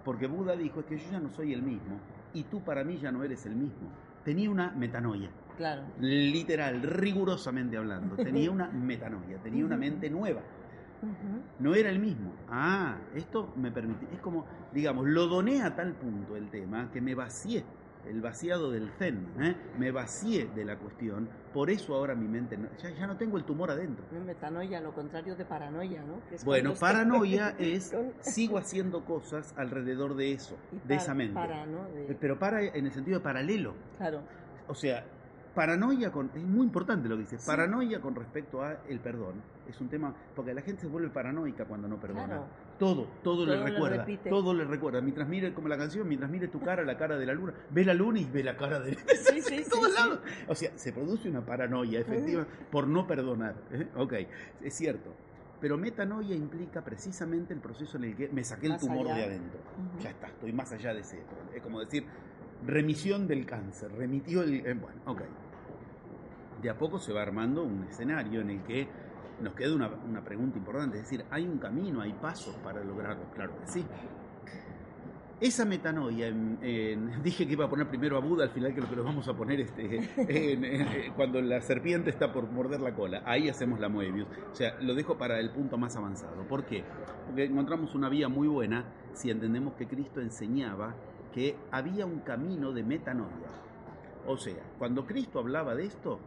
porque 0.04 0.28
Buda 0.28 0.56
dijo 0.56 0.80
es 0.80 0.86
que 0.86 0.98
yo 0.98 1.12
ya 1.12 1.20
no 1.20 1.30
soy 1.30 1.54
el 1.54 1.62
mismo 1.62 2.00
y 2.34 2.44
tú 2.44 2.64
para 2.64 2.84
mí 2.84 2.98
ya 2.98 3.12
no 3.12 3.24
eres 3.24 3.46
el 3.46 3.56
mismo. 3.56 3.90
Tenía 4.24 4.50
una 4.50 4.72
metanoia. 4.72 5.30
Claro. 5.58 5.84
Literal, 6.00 6.82
rigurosamente 6.82 7.78
hablando. 7.78 8.16
Tenía 8.16 8.52
una 8.52 8.68
metanoia, 8.74 9.38
tenía 9.38 9.66
una 9.66 9.78
mente 9.78 10.10
nueva. 10.10 10.42
No 11.60 11.76
era 11.76 11.90
el 11.90 12.00
mismo. 12.00 12.34
Ah, 12.50 12.98
esto 13.14 13.54
me 13.56 13.72
permite. 13.72 14.08
Es 14.12 14.20
como, 14.20 14.46
digamos, 14.74 15.08
lo 15.08 15.28
doné 15.28 15.62
a 15.62 15.76
tal 15.76 15.94
punto 15.94 16.36
el 16.36 16.50
tema 16.50 16.90
que 16.92 17.00
me 17.00 17.14
vacié 17.14 17.64
el 18.08 18.22
vaciado 18.22 18.72
del 18.72 18.90
zen, 18.98 19.28
¿eh? 19.40 19.56
me 19.78 19.92
vacié 19.92 20.48
de 20.56 20.66
la 20.66 20.78
cuestión, 20.78 21.30
por 21.54 21.70
eso 21.70 21.96
ahora 21.96 22.16
mi 22.16 22.28
mente, 22.28 22.58
ya, 22.82 22.90
ya, 22.92 23.08
no 23.08 23.18
tengo 23.18 23.38
el 23.38 23.44
tumor 23.44 23.72
adentro. 23.72 24.06
Metanoia, 24.26 24.82
lo 24.82 24.94
contrario 24.94 25.36
de 25.36 25.46
paranoia, 25.46 26.04
¿no? 26.04 26.22
bueno, 26.44 26.74
paranoia 26.80 27.56
es, 27.60 27.96
sigo 28.22 28.58
haciendo 28.58 29.06
cosas 29.06 29.54
alrededor 29.58 30.16
de 30.16 30.34
eso, 30.34 30.58
de 30.84 30.96
esa 30.96 31.14
mente. 31.14 31.40
Pero 32.20 32.38
para 32.38 32.62
en 32.64 32.86
el 32.86 32.92
sentido 32.92 33.20
de 33.20 33.24
paralelo. 33.24 33.74
Claro. 33.98 34.22
O 34.68 34.74
sea, 34.74 35.06
Paranoia 35.56 36.12
con, 36.12 36.30
es 36.36 36.44
muy 36.44 36.66
importante 36.66 37.08
lo 37.08 37.16
que 37.16 37.22
dices, 37.22 37.46
paranoia 37.46 38.02
con 38.02 38.14
respecto 38.14 38.62
a 38.62 38.82
el 38.90 39.00
perdón. 39.00 39.42
Es 39.70 39.80
un 39.80 39.88
tema, 39.88 40.14
porque 40.36 40.54
la 40.54 40.62
gente 40.62 40.82
se 40.82 40.88
vuelve 40.88 41.10
paranoica 41.10 41.64
cuando 41.64 41.88
no 41.88 41.98
perdona. 41.98 42.44
Todo, 42.78 43.08
todo, 43.24 43.46
le 43.46 43.64
recuerda, 43.64 44.06
todo 44.30 44.54
le 44.54 44.66
recuerda. 44.66 45.00
Mientras 45.00 45.30
mire, 45.30 45.54
como 45.54 45.70
la 45.70 45.78
canción, 45.78 46.06
mientras 46.10 46.30
mire 46.30 46.50
tu 46.50 46.60
cara, 46.60 46.84
la 46.84 46.98
cara 46.98 47.18
de 47.18 47.26
la 47.26 47.34
luna, 47.34 47.54
ve 47.72 47.86
la 47.86 47.94
luna 47.94 48.20
y 48.20 48.26
ve 48.26 48.44
la 48.44 48.58
cara 48.58 48.82
de 48.82 48.96
sí, 49.32 49.42
sí, 49.42 49.64
todos 49.70 49.94
lados. 49.94 50.20
O 50.50 50.56
sea, 50.56 50.78
se 50.78 50.92
produce 50.92 51.30
una 51.30 51.44
paranoia 51.46 52.02
efectiva 52.02 52.46
por 52.70 52.86
no 52.86 53.08
perdonar. 53.08 53.56
¿eh? 53.72 53.88
Ok, 53.96 54.14
es 54.62 54.74
cierto. 54.74 55.14
Pero 55.62 55.78
metanoia 55.78 56.36
implica 56.36 56.84
precisamente 56.84 57.54
el 57.54 57.62
proceso 57.62 57.98
en 57.98 58.04
el 58.04 58.16
que 58.18 58.28
me 58.28 58.44
saqué 58.44 58.68
el 58.68 58.78
tumor 58.78 59.08
de 59.08 59.24
adentro. 59.24 59.60
Ya 60.02 60.10
está, 60.10 60.28
estoy 60.28 60.52
más 60.52 60.70
allá 60.74 60.94
de 60.94 61.00
ese. 61.00 61.24
Es 61.56 61.62
como 61.64 61.80
decir, 61.80 62.06
remisión 62.68 63.26
del 63.26 63.46
cáncer, 63.46 63.90
remitió 63.94 64.44
el... 64.44 64.66
Eh, 64.66 64.74
bueno, 64.74 65.02
ok 65.06 65.22
de 66.66 66.72
a 66.72 66.78
poco 66.78 66.98
se 66.98 67.14
va 67.14 67.22
armando 67.22 67.64
un 67.64 67.84
escenario 67.84 68.42
en 68.42 68.50
el 68.50 68.64
que 68.64 68.88
nos 69.40 69.54
queda 69.54 69.76
una, 69.76 70.24
pregunta 70.24 70.58
importante, 70.58 70.98
es 70.98 71.04
decir, 71.04 71.24
¿hay 71.30 71.46
un 71.46 71.60
camino, 71.60 72.02
hay 72.02 72.14
pasos 72.14 72.56
para 72.64 72.84
lograrlo? 72.84 73.26
Claro 73.36 73.54
que 73.60 73.68
sí. 73.68 73.86
Esa 75.40 75.64
metanoia, 75.66 76.32
dije 77.24 77.46
que 77.46 77.54
iba 77.54 77.66
a 77.66 77.70
poner 77.70 77.88
primero 77.88 78.18
a 78.18 78.22
Buda, 78.22 78.46
al 78.46 78.50
final 78.50 78.74
que 78.74 78.82
lo 78.82 78.90
que 78.90 78.96
lo 78.96 79.04
vamos 79.04 79.28
a 79.28 79.34
poner 79.36 79.60
este, 79.60 81.12
cuando 81.16 81.40
la 81.40 81.62
serpiente 81.62 82.10
está 82.10 82.34
por 82.34 82.50
morder 82.50 82.80
la 82.80 82.96
cola, 82.96 83.22
ahí 83.26 83.48
hacemos 83.48 83.80
la 83.80 83.88
Moebius. 83.88 84.28
O 84.52 84.56
sea, 84.56 84.76
lo 84.82 84.96
dejo 84.96 85.20
para 85.20 85.40
el 85.40 85.52
punto 85.52 85.78
más 85.78 85.96
avanzado. 85.96 86.48
¿Por 86.48 86.66
qué? 86.66 86.84
Porque 87.28 87.44
encontramos 87.44 87.94
una 87.94 88.10
vía 88.10 88.28
muy 88.28 88.48
buena 88.48 88.86
si 89.14 89.30
entendemos 89.30 89.76
que 89.76 89.88
Cristo 89.88 90.20
enseñaba 90.20 90.96
que 91.32 91.58
había 91.70 92.08
un 92.08 92.22
camino 92.22 92.72
de 92.72 92.84
metanoia. 92.84 93.52
O 94.26 94.38
sea, 94.38 94.64
cuando 94.80 95.06
Cristo 95.06 95.40
hablaba 95.40 95.76
de 95.76 95.86
esto, 95.86 96.20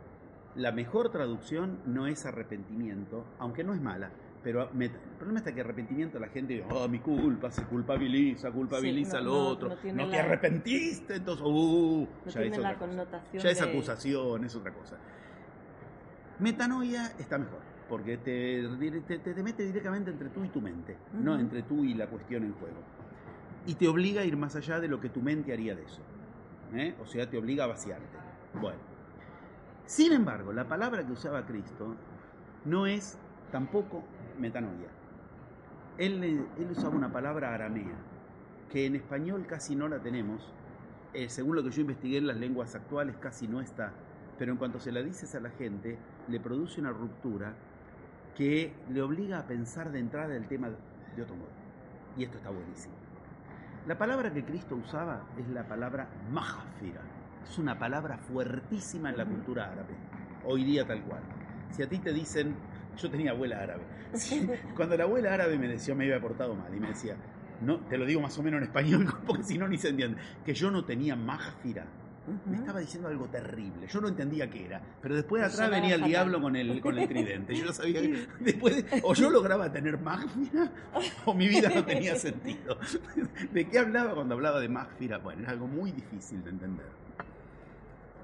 la 0.59 0.73
mejor 0.73 1.11
traducción 1.11 1.79
no 1.87 2.07
es 2.07 2.27
arrepentimiento, 2.27 3.25
aunque 3.39 3.63
no 3.63 3.75
es 3.75 3.81
mala, 3.81 4.11
pero 4.43 4.69
el 4.79 4.91
problema 5.17 5.39
está 5.39 5.55
que 5.55 5.61
arrepentimiento 5.61 6.19
la 6.19 6.29
gente 6.29 6.55
dice, 6.55 6.67
oh, 6.71 6.89
mi 6.89 6.99
culpa, 6.99 7.51
se 7.51 7.65
culpabiliza, 7.65 8.51
culpabiliza 8.51 9.19
al 9.19 9.29
otro, 9.29 9.69
no, 9.95 10.09
te 10.09 10.19
arrepentiste, 10.19 11.17
entonces, 11.17 11.45
uh, 11.47 12.09
ya, 12.27 12.43
es 12.43 12.59
otra 12.59 12.77
connotación 12.77 13.43
ya 13.43 13.51
es 13.51 13.63
acusación, 13.63 14.45
es 14.45 14.55
otra 14.57 14.73
cosa. 14.73 14.97
Metanoia 16.41 17.13
está 17.19 17.39
mejor, 17.39 17.61
porque 17.89 18.17
te, 18.19 18.65
te, 19.19 19.43
mete 19.43 19.65
directamente 19.65 20.11
entre 20.11 20.29
tú 20.29 20.45
y 20.45 20.49
tu 20.49 20.61
mente, 20.61 20.97
no 21.13 21.39
entre 21.39 21.63
tú 21.63 21.85
y 21.85 21.95
la 21.95 22.09
cuestión 22.09 22.43
en 22.45 22.53
juego. 22.55 22.79
Y 23.67 23.75
te 23.75 23.87
obliga 23.87 24.23
a 24.23 24.25
ir 24.25 24.37
más 24.37 24.57
allá 24.57 24.81
de 24.81 24.89
lo 24.89 25.01
que 25.01 25.09
tu 25.09 25.21
mente 25.21 25.53
haría 25.53 25.75
de 25.75 25.83
eso. 25.83 26.01
¿eh? 26.75 26.95
O 27.01 27.07
sea, 27.07 27.29
te 27.29 27.37
obliga 27.37 27.65
a 27.65 27.67
vaciarte. 27.69 28.17
Bueno. 28.61 28.88
Sin 29.89 30.13
embargo, 30.13 30.53
la 30.53 30.69
palabra 30.69 31.03
que 31.07 31.13
usaba 31.13 31.47
Cristo 31.47 31.95
no 32.67 32.87
es 32.87 33.17
tampoco 33.51 34.05
metanoia. 34.39 34.91
Él, 35.97 36.47
usaba 36.71 36.95
una 36.95 37.11
palabra 37.11 37.55
aramea, 37.55 37.97
que 38.71 38.85
en 38.85 38.97
español 38.97 39.47
casi 39.49 39.75
no 39.75 39.89
la 39.89 39.99
tenemos. 40.01 40.53
Eh, 41.15 41.31
según 41.31 41.57
lo 41.57 41.65
que 41.65 41.71
yo 41.71 41.81
investigué 41.81 42.19
en 42.19 42.27
las 42.27 42.37
lenguas 42.37 42.75
actuales, 42.75 43.17
casi 43.17 43.49
no 43.49 43.63
está. 43.63 43.95
Pero 44.39 44.53
en 44.53 44.59
cuanto 44.59 44.79
se 44.79 44.93
la 44.93 45.03
dices 45.03 45.35
a 45.35 45.41
la 45.41 45.49
gente, 45.49 45.97
le 46.29 46.39
produce 46.39 46.83
una 46.83 46.91
ruptura 46.91 47.55
que 48.37 48.75
le 48.91 49.01
obliga 49.01 49.39
a 49.39 49.47
pensar 49.47 49.91
de 49.91 50.01
entrada 50.01 50.37
el 50.37 50.49
tema 50.49 50.69
de 51.17 51.23
otro 51.23 51.35
modo. 51.35 51.49
Y 52.15 52.25
esto 52.25 52.37
está 52.37 52.51
buenísimo. 52.51 52.95
La 53.87 53.97
palabra 53.97 54.35
que 54.35 54.45
Cristo 54.45 54.77
usaba 54.77 55.23
es 55.39 55.49
la 55.49 55.67
palabra 55.67 56.11
mahfira 56.31 57.01
es 57.49 57.59
una 57.59 57.79
palabra 57.79 58.19
fuertísima 58.19 59.11
en 59.11 59.17
la 59.17 59.25
cultura 59.25 59.71
árabe, 59.71 59.95
hoy 60.45 60.65
día 60.65 60.87
tal 60.87 61.03
cual. 61.03 61.23
Si 61.71 61.83
a 61.83 61.89
ti 61.89 61.99
te 61.99 62.13
dicen, 62.13 62.55
yo 62.97 63.11
tenía 63.11 63.31
abuela 63.31 63.61
árabe, 63.61 63.83
cuando 64.77 64.97
la 64.97 65.05
abuela 65.05 65.35
árabe 65.35 65.59
me 65.59 65.69
decía, 65.69 65.95
me 65.95 66.05
había 66.05 66.21
portado 66.21 66.55
mal 66.55 66.75
y 66.75 66.81
me 66.81 66.89
decía, 66.89 67.17
no, 67.61 67.81
te 67.81 67.97
lo 67.97 68.07
digo 68.07 68.21
más 68.21 68.39
o 68.39 68.43
menos 68.43 68.59
en 68.59 68.65
español 68.65 69.07
porque 69.27 69.45
si 69.45 69.59
no 69.59 69.69
ni 69.69 69.79
se 69.79 69.89
entiende, 69.89 70.21
que 70.45 70.55
yo 70.55 70.71
no 70.71 70.85
tenía 70.85 71.17
magfira. 71.17 71.87
Me 72.45 72.59
estaba 72.59 72.81
diciendo 72.81 73.09
algo 73.09 73.27
terrible. 73.29 73.87
Yo 73.87 74.03
no 74.03 74.09
entendía 74.09 74.51
qué 74.51 74.67
era. 74.67 74.83
Pero 75.01 75.15
después 75.15 75.41
de 75.41 75.49
atrás 75.49 75.71
venía 75.71 75.95
el 75.95 76.05
diablo 76.05 76.43
con 76.43 76.57
el, 76.57 76.79
con 76.83 76.99
el 76.99 77.09
tridente. 77.09 77.57
Yo 77.57 77.73
sabía 77.73 78.03
que 78.03 78.27
después 78.41 78.85
o 79.03 79.15
yo 79.15 79.31
lograba 79.31 79.73
tener 79.73 79.99
magfira 79.99 80.71
o 81.25 81.33
mi 81.33 81.49
vida 81.49 81.71
no 81.75 81.87
tenía 81.87 82.17
sentido. 82.17 82.79
¿De 83.51 83.67
qué 83.67 83.79
hablaba 83.79 84.15
cuando 84.15 84.35
hablaba 84.35 84.61
de 84.61 84.69
magfira? 84.69 85.17
Bueno, 85.17 85.41
era 85.41 85.53
algo 85.53 85.67
muy 85.69 85.91
difícil 85.91 86.45
de 86.45 86.51
entender. 86.51 87.08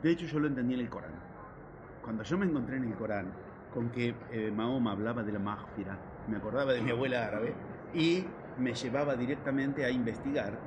De 0.05 0.11
hecho, 0.11 0.27
yo 0.27 0.39
lo 0.39 0.49
entendí 0.49 0.75
en 0.75 0.81
el 0.81 0.91
Corán. 0.91 1.15
Cuando 2.03 2.25
yo 2.25 2.37
me 2.37 2.45
encontré 2.45 2.77
en 2.77 2.85
el 2.85 2.93
Corán 2.93 3.33
con 3.73 3.89
que 3.89 4.15
eh, 4.33 4.53
Mahoma 4.55 4.93
hablaba 4.93 5.23
de 5.23 5.33
la 5.33 5.39
magfira, 5.39 5.97
me 6.29 6.37
acordaba 6.37 6.75
de 6.75 6.83
mi 6.83 6.91
abuela 6.91 7.27
árabe 7.27 7.55
y 7.95 8.23
me 8.59 8.75
llevaba 8.75 9.17
directamente 9.17 9.83
a 9.83 9.91
investigar 9.91 10.59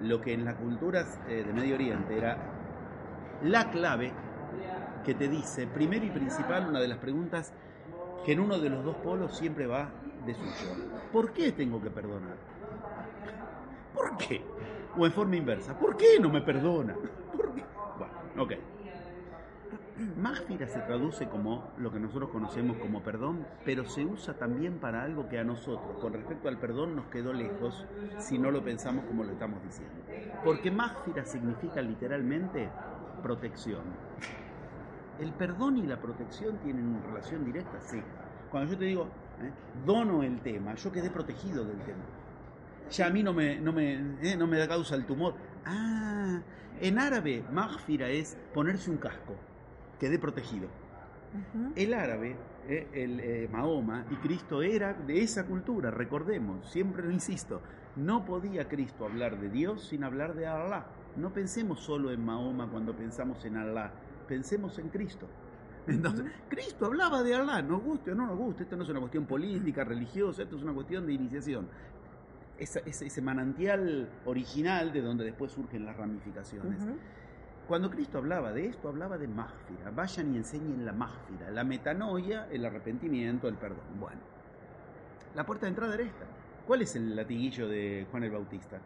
lo 0.00 0.22
que 0.22 0.32
en 0.32 0.46
las 0.46 0.54
culturas 0.54 1.20
eh, 1.28 1.44
de 1.46 1.52
Medio 1.52 1.74
Oriente 1.74 2.16
era 2.16 2.38
la 3.42 3.70
clave 3.70 4.10
que 5.04 5.12
te 5.12 5.28
dice, 5.28 5.66
primero 5.66 6.06
y 6.06 6.10
principal, 6.10 6.66
una 6.66 6.80
de 6.80 6.88
las 6.88 6.96
preguntas 6.96 7.52
que 8.24 8.32
en 8.32 8.40
uno 8.40 8.58
de 8.58 8.70
los 8.70 8.82
dos 8.82 8.96
polos 8.96 9.36
siempre 9.36 9.66
va 9.66 9.90
de 10.24 10.32
suyo. 10.32 10.76
¿Por 11.12 11.34
qué 11.34 11.52
tengo 11.52 11.82
que 11.82 11.90
perdonar? 11.90 12.36
¿Por 13.94 14.16
qué? 14.16 14.42
O 14.96 15.04
en 15.04 15.12
forma 15.12 15.36
inversa, 15.36 15.78
¿por 15.78 15.94
qué 15.98 16.18
no 16.18 16.30
me 16.30 16.40
perdona? 16.40 16.96
Ok. 18.38 18.54
Magfira 20.16 20.66
se 20.66 20.80
traduce 20.80 21.28
como 21.28 21.72
lo 21.76 21.92
que 21.92 22.00
nosotros 22.00 22.30
conocemos 22.30 22.78
como 22.78 23.02
perdón, 23.02 23.46
pero 23.64 23.84
se 23.84 24.04
usa 24.04 24.34
también 24.34 24.78
para 24.78 25.02
algo 25.02 25.28
que 25.28 25.38
a 25.38 25.44
nosotros, 25.44 25.98
con 26.00 26.14
respecto 26.14 26.48
al 26.48 26.58
perdón, 26.58 26.96
nos 26.96 27.06
quedó 27.06 27.32
lejos 27.34 27.86
si 28.18 28.38
no 28.38 28.50
lo 28.50 28.64
pensamos 28.64 29.04
como 29.04 29.24
lo 29.24 29.32
estamos 29.32 29.62
diciendo. 29.62 29.94
Porque 30.42 30.70
Magfira 30.70 31.24
significa 31.24 31.82
literalmente 31.82 32.70
protección. 33.22 33.82
El 35.20 35.32
perdón 35.32 35.76
y 35.76 35.86
la 35.86 36.00
protección 36.00 36.56
tienen 36.58 36.86
una 36.86 37.02
relación 37.02 37.44
directa, 37.44 37.78
sí. 37.82 38.00
Cuando 38.50 38.72
yo 38.72 38.78
te 38.78 38.86
digo, 38.86 39.04
¿eh? 39.42 39.52
dono 39.84 40.22
el 40.22 40.40
tema, 40.40 40.74
yo 40.74 40.90
quedé 40.90 41.10
protegido 41.10 41.64
del 41.64 41.78
tema. 41.80 42.04
Ya 42.90 43.06
a 43.06 43.10
mí 43.10 43.22
no 43.22 43.32
me, 43.32 43.60
no 43.60 43.72
me, 43.72 43.94
¿eh? 44.22 44.36
no 44.36 44.46
me 44.46 44.58
da 44.58 44.66
causa 44.66 44.94
el 44.94 45.04
tumor. 45.04 45.34
Ah, 45.64 46.40
en 46.80 46.98
árabe, 46.98 47.44
maghfira 47.52 48.08
es 48.08 48.36
ponerse 48.54 48.90
un 48.90 48.96
casco, 48.96 49.34
quede 49.98 50.18
protegido. 50.18 50.68
El 51.76 51.94
árabe, 51.94 52.36
eh, 52.68 52.88
el 52.92 53.20
eh, 53.20 53.48
Mahoma 53.52 54.04
y 54.10 54.16
Cristo 54.16 54.62
era 54.62 54.94
de 54.94 55.22
esa 55.22 55.46
cultura, 55.46 55.90
recordemos, 55.90 56.68
siempre 56.70 57.04
lo 57.04 57.10
insisto, 57.10 57.60
no 57.96 58.24
podía 58.24 58.68
Cristo 58.68 59.04
hablar 59.04 59.38
de 59.38 59.48
Dios 59.48 59.88
sin 59.88 60.02
hablar 60.04 60.34
de 60.34 60.46
Allah. 60.46 60.86
No 61.16 61.32
pensemos 61.32 61.80
solo 61.80 62.10
en 62.12 62.24
Mahoma 62.24 62.68
cuando 62.68 62.96
pensamos 62.96 63.44
en 63.44 63.56
Allah, 63.56 63.92
pensemos 64.26 64.78
en 64.78 64.88
Cristo. 64.88 65.28
Entonces, 65.86 66.26
Cristo 66.48 66.86
hablaba 66.86 67.22
de 67.22 67.34
Allah, 67.34 67.62
nos 67.62 67.82
guste 67.82 68.12
o 68.12 68.14
no 68.14 68.26
nos 68.26 68.36
guste, 68.36 68.62
esto 68.64 68.76
no 68.76 68.84
es 68.84 68.88
una 68.88 69.00
cuestión 69.00 69.26
política, 69.26 69.84
religiosa, 69.84 70.42
esto 70.42 70.56
es 70.56 70.62
una 70.62 70.72
cuestión 70.72 71.06
de 71.06 71.12
iniciación 71.12 71.68
ese, 72.60 73.22
manantial 73.22 74.08
original 74.24 74.92
de 74.92 75.00
donde 75.00 75.24
después 75.24 75.52
surgen 75.52 75.84
las 75.84 75.96
ramificaciones. 75.96 76.80
Cuando 77.66 77.90
Cristo 77.90 78.18
hablaba 78.18 78.52
de 78.52 78.66
esto, 78.66 78.88
hablaba 78.88 79.16
de 79.16 79.28
mágfira. 79.28 79.90
Vayan 79.90 80.34
y 80.34 80.38
enseñen 80.38 80.84
la 80.84 80.92
mágfira, 80.92 81.50
la 81.50 81.64
metanoia, 81.64 82.48
el 82.50 82.64
arrepentimiento, 82.64 83.48
el 83.48 83.54
perdón. 83.54 83.98
Bueno, 83.98 84.20
la 85.34 85.46
puerta 85.46 85.66
de 85.66 85.70
entrada 85.70 85.94
era 85.94 86.02
esta. 86.02 86.26
¿Cuál 86.66 86.82
es 86.82 86.94
el 86.96 87.16
latiguillo 87.16 87.68
de 87.68 88.06
Juan 88.10 88.24
el 88.24 88.30
Bautista? 88.30 88.80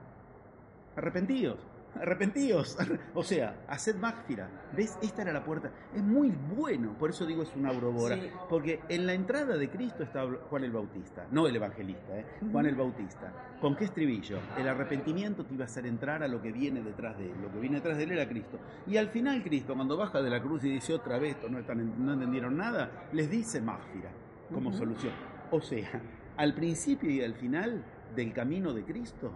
arrepentíos, 0.97 1.59
arrepentíos. 2.01 2.77
O 3.15 3.23
sea, 3.23 3.65
haced 3.69 3.97
magfira. 3.97 4.49
¿Ves? 4.77 4.99
Esta 5.01 5.23
era 5.23 5.33
la 5.33 5.45
puerta. 5.45 5.71
Es 5.95 6.03
muy 6.03 6.31
bueno, 6.31 6.97
por 6.99 7.11
eso 7.11 7.25
digo 7.27 7.43
es 7.43 7.55
una 7.55 7.71
aurora. 7.71 8.17
Sí. 8.17 8.29
Porque 8.49 8.81
en 8.89 9.07
la 9.07 9.15
entrada 9.15 9.57
de 9.57 9.71
Cristo 9.71 10.03
está 10.03 10.27
Juan 10.51 10.65
el 10.65 10.73
Bautista, 10.73 11.27
no 11.31 11.47
el 11.47 11.55
evangelista, 11.57 12.19
¿eh? 12.19 12.25
Juan 12.51 12.67
el 12.67 12.75
Bautista. 12.75 13.33
¿Con 13.61 13.77
qué 13.77 13.85
estribillo? 13.85 14.39
El 14.59 14.69
arrepentimiento 14.69 15.45
te 15.45 15.55
iba 15.55 15.65
a 15.65 15.67
hacer 15.67 15.87
entrar 15.87 16.23
a 16.23 16.29
lo 16.29 16.43
que 16.43 16.51
viene 16.51 16.83
detrás 16.83 17.17
de 17.19 17.27
él. 17.27 17.35
Lo 17.41 17.53
que 17.53 17.61
viene 17.61 17.77
detrás 17.77 17.97
de 17.97 18.05
él 18.05 18.13
era 18.13 18.29
Cristo. 18.29 18.59
Y 18.87 18.97
al 18.97 19.09
final 19.09 19.43
Cristo, 19.43 19.75
cuando 19.75 19.97
baja 19.97 20.21
de 20.21 20.31
la 20.31 20.43
cruz 20.43 20.65
y 20.65 20.71
dice 20.71 20.93
otra 20.93 21.19
vez, 21.19 21.37
no, 21.49 21.59
están, 21.59 22.05
no 22.05 22.15
entendieron 22.15 22.57
nada, 22.57 23.09
les 23.13 23.31
dice 23.31 23.61
magfira 23.61 24.11
como 24.53 24.73
solución. 24.73 25.13
O 25.51 25.61
sea, 25.61 26.01
al 26.37 26.55
principio 26.55 27.11
y 27.11 27.23
al 27.23 27.35
final 27.35 27.85
del 28.15 28.33
camino 28.33 28.73
de 28.73 28.85
Cristo, 28.85 29.33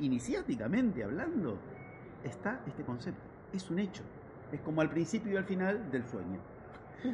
iniciáticamente 0.00 1.02
hablando, 1.04 1.58
está 2.26 2.60
este 2.66 2.82
concepto. 2.82 3.20
Es 3.52 3.70
un 3.70 3.78
hecho. 3.78 4.02
Es 4.52 4.60
como 4.60 4.80
al 4.80 4.90
principio 4.90 5.32
y 5.32 5.36
al 5.36 5.44
final 5.44 5.90
del 5.90 6.04
sueño. 6.06 6.38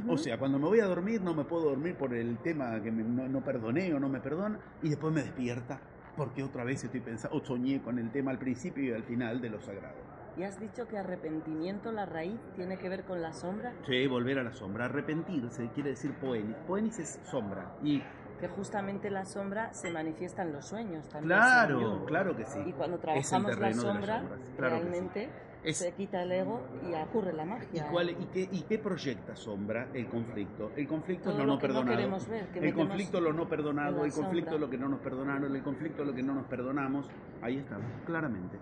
O 0.09 0.17
sea, 0.17 0.39
cuando 0.39 0.59
me 0.59 0.67
voy 0.67 0.81
a 0.81 0.87
dormir 0.87 1.21
no 1.21 1.35
me 1.35 1.45
puedo 1.45 1.65
dormir 1.71 1.97
por 1.97 2.15
el 2.15 2.39
tema 2.39 2.81
que 2.83 2.91
me- 2.91 3.03
no, 3.03 3.29
no 3.29 3.41
perdoné 3.45 3.93
o 3.93 4.01
no 4.01 4.09
me 4.09 4.21
perdona 4.21 4.59
y 4.83 4.89
después 4.89 5.13
me 5.13 5.23
despierta 5.23 5.81
porque 6.17 6.43
otra 6.43 6.65
vez 6.65 6.83
estoy 6.85 7.01
pensando 7.01 7.37
o 7.37 7.45
soñé 7.45 7.83
con 7.83 7.99
el 7.99 8.11
tema 8.11 8.31
al 8.31 8.39
principio 8.39 8.85
y 8.85 8.93
al 8.93 9.03
final 9.03 9.41
de 9.41 9.51
lo 9.51 9.61
sagrado. 9.61 9.97
Y 10.37 10.45
has 10.45 10.59
dicho 10.59 10.87
que 10.89 10.97
arrepentimiento, 10.97 11.93
la 11.93 12.07
raíz, 12.07 12.39
tiene 12.57 12.79
que 12.79 12.89
ver 12.89 13.05
con 13.05 13.21
la 13.21 13.33
sombra, 13.35 13.75
Sí, 13.87 14.07
volver 14.07 14.39
a 14.39 14.43
la 14.45 14.53
sombra. 14.55 14.87
Arrepentirse 14.87 15.69
quiere 15.75 15.91
decir 15.91 16.13
poenis. 16.15 16.57
Poenis 16.67 16.99
es 16.99 17.21
sombra. 17.25 17.73
Y 17.83 18.03
que 18.43 18.49
justamente 18.49 19.09
la 19.09 19.25
sombra 19.25 19.73
se 19.73 19.93
manifiesta 19.93 20.43
en 20.43 20.53
los 20.53 20.67
sueños 20.67 21.09
también. 21.09 21.39
claro, 21.39 22.05
claro 22.07 22.37
que 22.37 22.45
sí. 22.45 22.59
Y 22.67 22.73
cuando 22.73 22.99
trabajamos 22.99 23.57
la 23.57 23.73
sombra, 23.73 24.19
claro 24.19 24.37
sí. 24.37 24.43
realmente 24.59 25.31
Es- 25.63 25.77
se 25.79 25.93
quita 25.93 26.25
el 26.25 26.33
ego 26.33 26.61
y 26.83 26.93
ocurre 26.93 27.33
la 27.33 27.45
¿Y, 27.45 27.47
magia. 27.47 27.87
cuál, 27.89 28.11
y, 28.11 28.15
qué, 28.33 28.49
¿Y 28.51 28.63
qué 28.63 28.81
proyecta 28.81 29.37
sombra? 29.37 29.87
El 29.95 30.09
conflicto. 30.09 30.73
El 30.75 30.89
conflicto 30.89 31.31
Todo 31.31 31.35
es 31.35 31.39
lo 31.39 31.45
lo 31.47 31.53
no 31.55 31.61
perdonado. 31.61 31.97
ver, 32.29 32.49
el 32.65 32.75
conflicto 32.75 33.19
es 33.19 33.23
lo 33.23 33.33
no 33.33 33.49
perdonado, 33.49 34.05
el 34.05 34.13
conflicto 34.13 34.55
es 34.57 34.61
lo 34.61 34.69
que 34.69 34.77
no 34.79 34.89
nos 34.89 34.99
perdonaron, 34.99 35.55
el 35.55 35.63
conflicto 35.63 36.03
es 36.03 36.09
lo 36.09 36.15
que 36.15 36.23
no 36.25 36.35
nos 36.35 36.47
perdonamos. 36.47 37.07
Ahí 37.43 37.59
está, 37.59 37.77
claramente. 38.05 38.59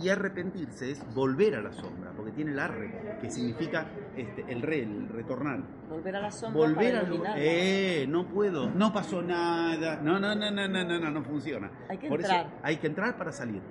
Y 0.00 0.08
arrepentirse 0.08 0.90
es 0.90 1.14
volver 1.14 1.54
a 1.54 1.62
la 1.62 1.72
sombra, 1.72 2.12
porque 2.16 2.32
tiene 2.32 2.50
el 2.50 2.58
arre, 2.58 3.18
que 3.20 3.30
significa 3.30 3.86
este, 4.16 4.44
el 4.48 4.60
re, 4.60 4.82
el 4.82 5.08
retornar. 5.08 5.60
Volver 5.88 6.16
a 6.16 6.20
la 6.20 6.30
sombra 6.32 6.60
Volver 6.60 6.94
para 6.94 7.06
a 7.06 7.08
lo... 7.08 7.24
Eh, 7.36 8.06
no 8.08 8.26
puedo, 8.26 8.70
no 8.70 8.92
pasó 8.92 9.22
nada. 9.22 10.00
No, 10.02 10.18
no, 10.18 10.34
no, 10.34 10.50
no, 10.50 10.66
no, 10.66 10.84
no, 10.84 10.98
no, 10.98 11.10
no 11.10 11.22
funciona. 11.22 11.70
Hay 11.88 11.98
que 11.98 12.08
Por 12.08 12.20
eso 12.20 12.32
entrar. 12.32 12.60
hay 12.62 12.76
que 12.78 12.86
entrar 12.88 13.16
para 13.16 13.30
salir. 13.30 13.62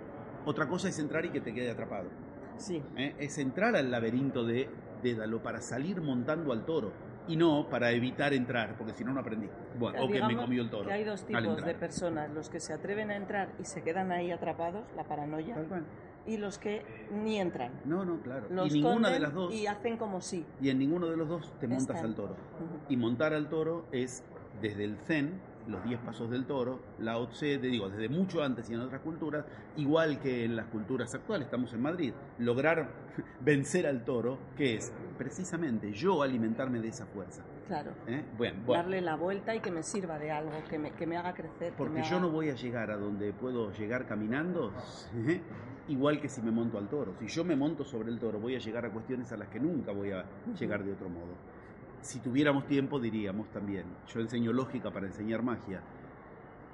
Otra 0.45 0.67
cosa 0.67 0.87
es 0.87 0.97
entrar 0.99 1.25
y 1.25 1.29
que 1.29 1.41
te 1.41 1.53
quede 1.53 1.71
atrapado. 1.71 2.09
Sí. 2.57 2.81
¿eh? 2.95 3.15
es 3.19 3.37
entrar 3.39 3.75
al 3.75 3.89
laberinto 3.91 4.45
de 4.45 4.69
Dédalo 5.01 5.43
para 5.43 5.59
salir 5.59 6.01
montando 6.01 6.53
al 6.53 6.65
toro 6.65 6.93
y 7.27 7.35
no 7.35 7.67
para 7.69 7.91
evitar 7.91 8.33
entrar, 8.33 8.75
porque 8.77 8.93
si 8.93 9.03
no, 9.03 9.13
no 9.13 9.19
aprendí. 9.19 9.49
Bueno, 9.77 10.03
o 10.03 10.07
que 10.07 10.21
me 10.23 10.35
comió 10.35 10.61
el 10.61 10.69
toro. 10.69 10.87
que 10.87 10.93
hay 10.93 11.03
dos 11.03 11.25
tipos 11.25 11.63
de 11.63 11.73
personas, 11.75 12.31
los 12.31 12.49
que 12.49 12.59
se 12.59 12.73
atreven 12.73 13.11
a 13.11 13.15
entrar 13.15 13.49
y 13.59 13.65
se 13.65 13.81
quedan 13.81 14.11
ahí 14.11 14.31
atrapados, 14.31 14.85
la 14.95 15.03
paranoia, 15.03 15.55
Tal 15.55 15.67
cual. 15.67 15.85
Y 16.25 16.37
los 16.37 16.57
que 16.57 16.83
ni 17.11 17.39
entran. 17.39 17.71
No, 17.85 18.05
no, 18.05 18.21
claro. 18.21 18.47
Los 18.49 18.69
y 18.73 18.81
ninguna 18.81 19.09
de 19.09 19.19
las 19.19 19.33
dos, 19.33 19.53
Y 19.53 19.67
hacen 19.67 19.97
como 19.97 20.21
sí. 20.21 20.45
y 20.61 20.69
en 20.69 20.79
ninguno 20.79 21.07
de 21.07 21.17
los 21.17 21.27
dos 21.27 21.53
te 21.59 21.67
montas 21.67 21.95
Están. 21.97 22.05
al 22.05 22.15
toro. 22.15 22.33
Ujú. 22.33 22.79
Y 22.89 22.97
montar 22.97 23.33
al 23.33 23.49
toro 23.49 23.85
es 23.91 24.23
desde 24.61 24.83
el 24.85 24.97
zen, 24.97 25.39
los 25.67 25.81
10 25.85 25.99
pasos 26.01 26.29
del 26.29 26.45
toro, 26.45 26.79
la 26.99 27.15
Tse, 27.29 27.57
te 27.57 27.67
digo, 27.67 27.87
desde 27.89 28.09
mucho 28.09 28.43
antes 28.43 28.69
y 28.69 28.73
en 28.73 28.81
otras 28.81 28.99
culturas, 29.01 29.45
igual 29.77 30.19
que 30.19 30.43
en 30.43 30.57
las 30.57 30.65
culturas 30.67 31.13
actuales, 31.15 31.45
estamos 31.45 31.71
en 31.73 31.81
Madrid, 31.81 32.13
lograr 32.37 32.89
vencer 33.41 33.87
al 33.87 34.03
toro, 34.03 34.37
que 34.57 34.75
es 34.75 34.91
precisamente 35.17 35.93
yo 35.93 36.21
alimentarme 36.21 36.79
de 36.79 36.89
esa 36.89 37.05
fuerza. 37.05 37.43
Claro. 37.67 37.91
¿eh? 38.07 38.25
Bueno, 38.37 38.61
bueno. 38.65 38.83
Darle 38.83 38.99
la 38.99 39.15
vuelta 39.15 39.55
y 39.55 39.61
que 39.61 39.71
me 39.71 39.83
sirva 39.83 40.19
de 40.19 40.31
algo, 40.31 40.51
que 40.69 40.77
me, 40.77 40.91
que 40.91 41.07
me 41.07 41.15
haga 41.15 41.33
crecer. 41.33 41.71
que 41.71 41.77
Porque 41.77 41.93
me 41.93 42.01
yo 42.03 42.17
haga- 42.17 42.19
no 42.19 42.29
voy 42.29 42.49
a 42.49 42.55
llegar 42.55 42.91
a 42.91 42.97
donde 42.97 43.31
puedo 43.31 43.71
llegar 43.71 44.05
caminando, 44.05 44.73
¿eh? 45.27 45.41
Igual 45.87 46.19
que 46.19 46.29
si 46.29 46.41
me 46.41 46.51
monto 46.51 46.77
al 46.77 46.87
toro. 46.87 47.13
Si 47.19 47.27
yo 47.27 47.43
me 47.43 47.55
monto 47.55 47.83
sobre 47.83 48.09
el 48.09 48.19
toro, 48.19 48.39
voy 48.39 48.55
a 48.55 48.59
llegar 48.59 48.85
a 48.85 48.91
cuestiones 48.91 49.31
a 49.31 49.37
las 49.37 49.49
que 49.49 49.59
nunca 49.59 49.91
voy 49.91 50.11
a 50.11 50.25
llegar 50.57 50.83
de 50.83 50.93
otro 50.93 51.09
modo. 51.09 51.35
Si 52.01 52.19
tuviéramos 52.19 52.65
tiempo, 52.67 52.99
diríamos 52.99 53.49
también, 53.51 53.85
yo 54.07 54.19
enseño 54.19 54.51
lógica 54.51 54.91
para 54.91 55.07
enseñar 55.07 55.41
magia. 55.41 55.81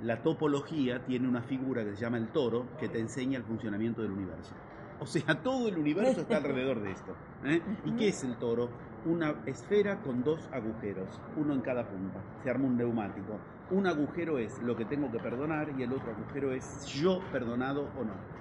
La 0.01 0.21
topología 0.21 1.03
tiene 1.05 1.27
una 1.27 1.41
figura 1.41 1.83
que 1.83 1.95
se 1.95 2.01
llama 2.01 2.17
el 2.17 2.29
toro, 2.29 2.65
que 2.79 2.89
te 2.89 2.99
enseña 2.99 3.37
el 3.37 3.43
funcionamiento 3.43 4.01
del 4.01 4.11
universo. 4.11 4.55
O 4.99 5.05
sea, 5.05 5.23
todo 5.43 5.67
el 5.67 5.77
universo 5.77 6.21
está 6.21 6.37
alrededor 6.37 6.81
de 6.81 6.91
esto. 6.91 7.15
¿eh? 7.45 7.61
¿Y 7.85 7.91
qué 7.91 8.09
es 8.09 8.23
el 8.23 8.37
toro? 8.37 8.69
Una 9.05 9.35
esfera 9.45 10.01
con 10.01 10.23
dos 10.23 10.49
agujeros, 10.51 11.21
uno 11.37 11.53
en 11.53 11.61
cada 11.61 11.87
punta. 11.87 12.21
Se 12.43 12.49
arma 12.49 12.65
un 12.65 12.77
neumático. 12.77 13.39
Un 13.71 13.87
agujero 13.87 14.39
es 14.39 14.61
lo 14.63 14.75
que 14.75 14.85
tengo 14.85 15.11
que 15.11 15.19
perdonar 15.19 15.73
y 15.77 15.83
el 15.83 15.93
otro 15.93 16.11
agujero 16.11 16.53
es 16.53 16.85
yo 16.85 17.21
perdonado 17.31 17.89
o 17.99 18.03
no. 18.03 18.38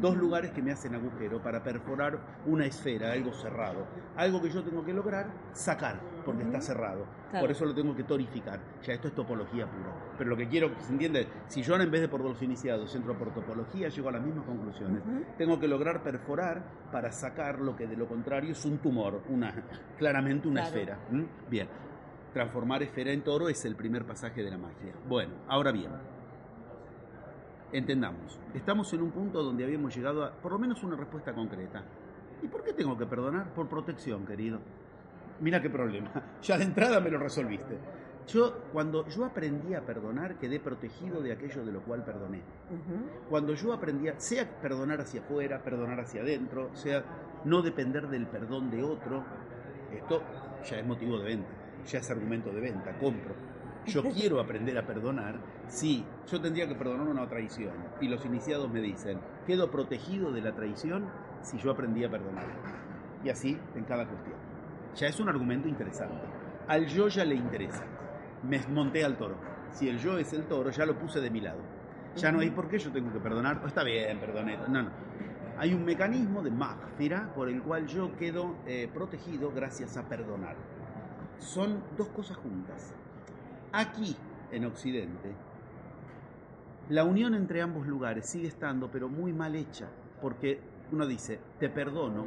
Dos 0.00 0.16
lugares 0.16 0.50
que 0.52 0.60
me 0.62 0.70
hacen 0.72 0.94
agujero 0.94 1.40
para 1.42 1.62
perforar 1.62 2.18
una 2.46 2.66
esfera, 2.66 3.12
algo 3.12 3.32
cerrado. 3.32 3.86
Algo 4.16 4.40
que 4.42 4.50
yo 4.50 4.62
tengo 4.62 4.84
que 4.84 4.92
lograr 4.92 5.26
sacar, 5.52 5.98
porque 6.24 6.42
está 6.42 6.60
cerrado. 6.60 7.06
Claro. 7.30 7.44
Por 7.44 7.50
eso 7.50 7.64
lo 7.64 7.74
tengo 7.74 7.94
que 7.96 8.04
torificar. 8.04 8.60
Ya 8.82 8.92
esto 8.94 9.08
es 9.08 9.14
topología 9.14 9.66
pura. 9.66 9.92
Pero 10.16 10.30
lo 10.30 10.36
que 10.36 10.48
quiero 10.48 10.74
que 10.74 10.82
se 10.82 10.92
entiende, 10.92 11.26
si 11.46 11.62
yo 11.62 11.72
ahora 11.74 11.84
en 11.84 11.90
vez 11.90 12.00
de 12.02 12.08
por 12.08 12.20
los 12.20 12.40
iniciados 12.42 12.94
entro 12.94 13.16
por 13.18 13.32
topología, 13.32 13.88
llego 13.88 14.08
a 14.08 14.12
las 14.12 14.22
mismas 14.22 14.44
conclusiones. 14.44 15.02
Tengo 15.36 15.58
que 15.58 15.68
lograr 15.68 16.02
perforar 16.02 16.62
para 16.92 17.10
sacar 17.12 17.58
lo 17.60 17.74
que 17.76 17.86
de 17.86 17.96
lo 17.96 18.06
contrario 18.06 18.52
es 18.52 18.64
un 18.64 18.78
tumor, 18.78 19.22
una, 19.28 19.52
claramente 19.98 20.48
una 20.48 20.62
Claro. 20.62 20.76
esfera. 20.76 20.98
¿m? 21.10 21.26
Bien, 21.50 21.68
transformar 22.32 22.82
esfera 22.82 23.10
en 23.12 23.22
toro 23.22 23.48
es 23.48 23.64
el 23.64 23.74
primer 23.76 24.04
pasaje 24.04 24.42
de 24.42 24.50
la 24.50 24.58
magia. 24.58 24.92
Bueno, 25.08 25.32
ahora 25.48 25.72
bien, 25.72 25.90
entendamos, 27.72 28.38
estamos 28.54 28.92
en 28.92 29.02
un 29.02 29.10
punto 29.10 29.42
donde 29.42 29.64
habíamos 29.64 29.94
llegado 29.94 30.24
a 30.24 30.32
por 30.32 30.52
lo 30.52 30.58
menos 30.58 30.82
una 30.82 30.96
respuesta 30.96 31.32
concreta. 31.32 31.82
¿Y 32.42 32.48
por 32.48 32.62
qué 32.62 32.72
tengo 32.72 32.96
que 32.96 33.06
perdonar? 33.06 33.52
Por 33.52 33.68
protección, 33.68 34.24
querido. 34.24 34.60
Mira 35.40 35.60
qué 35.60 35.70
problema. 35.70 36.10
Ya 36.42 36.56
de 36.56 36.64
entrada 36.64 37.00
me 37.00 37.10
lo 37.10 37.18
resolviste. 37.18 37.76
Yo, 38.28 38.62
cuando 38.72 39.06
yo 39.08 39.24
aprendí 39.24 39.74
a 39.74 39.80
perdonar, 39.80 40.36
quedé 40.36 40.60
protegido 40.60 41.22
de 41.22 41.32
aquello 41.32 41.64
de 41.64 41.72
lo 41.72 41.80
cual 41.80 42.04
perdoné. 42.04 42.38
Ujú. 42.38 43.28
Cuando 43.30 43.54
yo 43.54 43.72
aprendía, 43.72 44.20
sea 44.20 44.46
perdonar 44.60 45.00
hacia 45.00 45.20
afuera, 45.20 45.62
perdonar 45.62 46.00
hacia 46.00 46.20
adentro, 46.20 46.68
sea 46.74 47.02
no 47.44 47.62
depender 47.62 48.08
del 48.08 48.26
perdón 48.26 48.70
de 48.70 48.82
otro, 48.82 49.24
esto 49.94 50.22
ya 50.68 50.78
es 50.78 50.86
motivo 50.86 51.18
de 51.18 51.24
venta, 51.24 51.48
ya 51.86 51.98
es 52.00 52.10
argumento 52.10 52.52
de 52.52 52.60
venta, 52.60 52.98
compro. 52.98 53.34
Yo 53.86 54.02
quiero 54.02 54.40
aprender 54.40 54.76
a 54.76 54.86
perdonar, 54.86 55.36
sí, 55.66 56.04
yo 56.30 56.40
tendría 56.40 56.68
que 56.68 56.74
perdonar 56.74 57.08
una 57.08 57.28
traición. 57.28 57.72
Y 58.00 58.08
los 58.08 58.24
iniciados 58.26 58.70
me 58.70 58.80
dicen, 58.80 59.18
quedo 59.46 59.70
protegido 59.70 60.30
de 60.30 60.42
la 60.42 60.54
traición 60.54 61.08
si 61.42 61.58
yo 61.58 61.70
aprendí 61.70 62.04
a 62.04 62.10
perdonar. 62.10 62.44
Y 63.24 63.30
así 63.30 63.58
en 63.74 63.84
cada 63.84 64.06
cuestión. 64.06 64.36
Ya 64.94 65.06
es 65.06 65.18
un 65.20 65.28
argumento 65.28 65.68
interesante. 65.68 66.22
Al 66.66 66.86
yo 66.86 67.08
ya 67.08 67.24
le 67.24 67.34
interesa. 67.34 67.84
Me 68.42 68.60
monté 68.68 69.04
al 69.04 69.16
toro. 69.16 69.36
Si 69.70 69.88
el 69.88 69.98
yo 69.98 70.18
es 70.18 70.32
el 70.32 70.44
toro, 70.44 70.70
ya 70.70 70.84
lo 70.84 70.98
puse 70.98 71.20
de 71.20 71.30
mi 71.30 71.40
lado. 71.40 71.60
Ya 72.16 72.32
no 72.32 72.40
hay 72.40 72.50
por 72.50 72.68
qué 72.68 72.78
yo 72.78 72.90
tengo 72.90 73.12
que 73.12 73.20
perdonar. 73.20 73.60
Oh, 73.62 73.66
está 73.66 73.84
bien, 73.84 74.18
perdoné. 74.18 74.58
No, 74.68 74.82
no. 74.82 74.90
Hay 75.58 75.74
un 75.74 75.84
mecanismo 75.84 76.42
de 76.42 76.50
magfira 76.50 77.32
por 77.34 77.48
el 77.48 77.62
cual 77.62 77.86
yo 77.86 78.16
quedo 78.16 78.56
eh, 78.66 78.88
protegido 78.92 79.50
gracias 79.52 79.96
a 79.96 80.08
perdonar. 80.08 80.56
Son 81.38 81.82
dos 81.96 82.08
cosas 82.08 82.36
juntas. 82.36 82.94
Aquí, 83.72 84.16
en 84.50 84.64
Occidente, 84.64 85.32
la 86.88 87.04
unión 87.04 87.34
entre 87.34 87.60
ambos 87.60 87.86
lugares 87.86 88.26
sigue 88.26 88.48
estando, 88.48 88.90
pero 88.90 89.10
muy 89.10 89.34
mal 89.34 89.54
hecha, 89.54 89.88
porque 90.22 90.58
uno 90.90 91.06
dice, 91.06 91.38
te 91.58 91.68
perdono, 91.68 92.26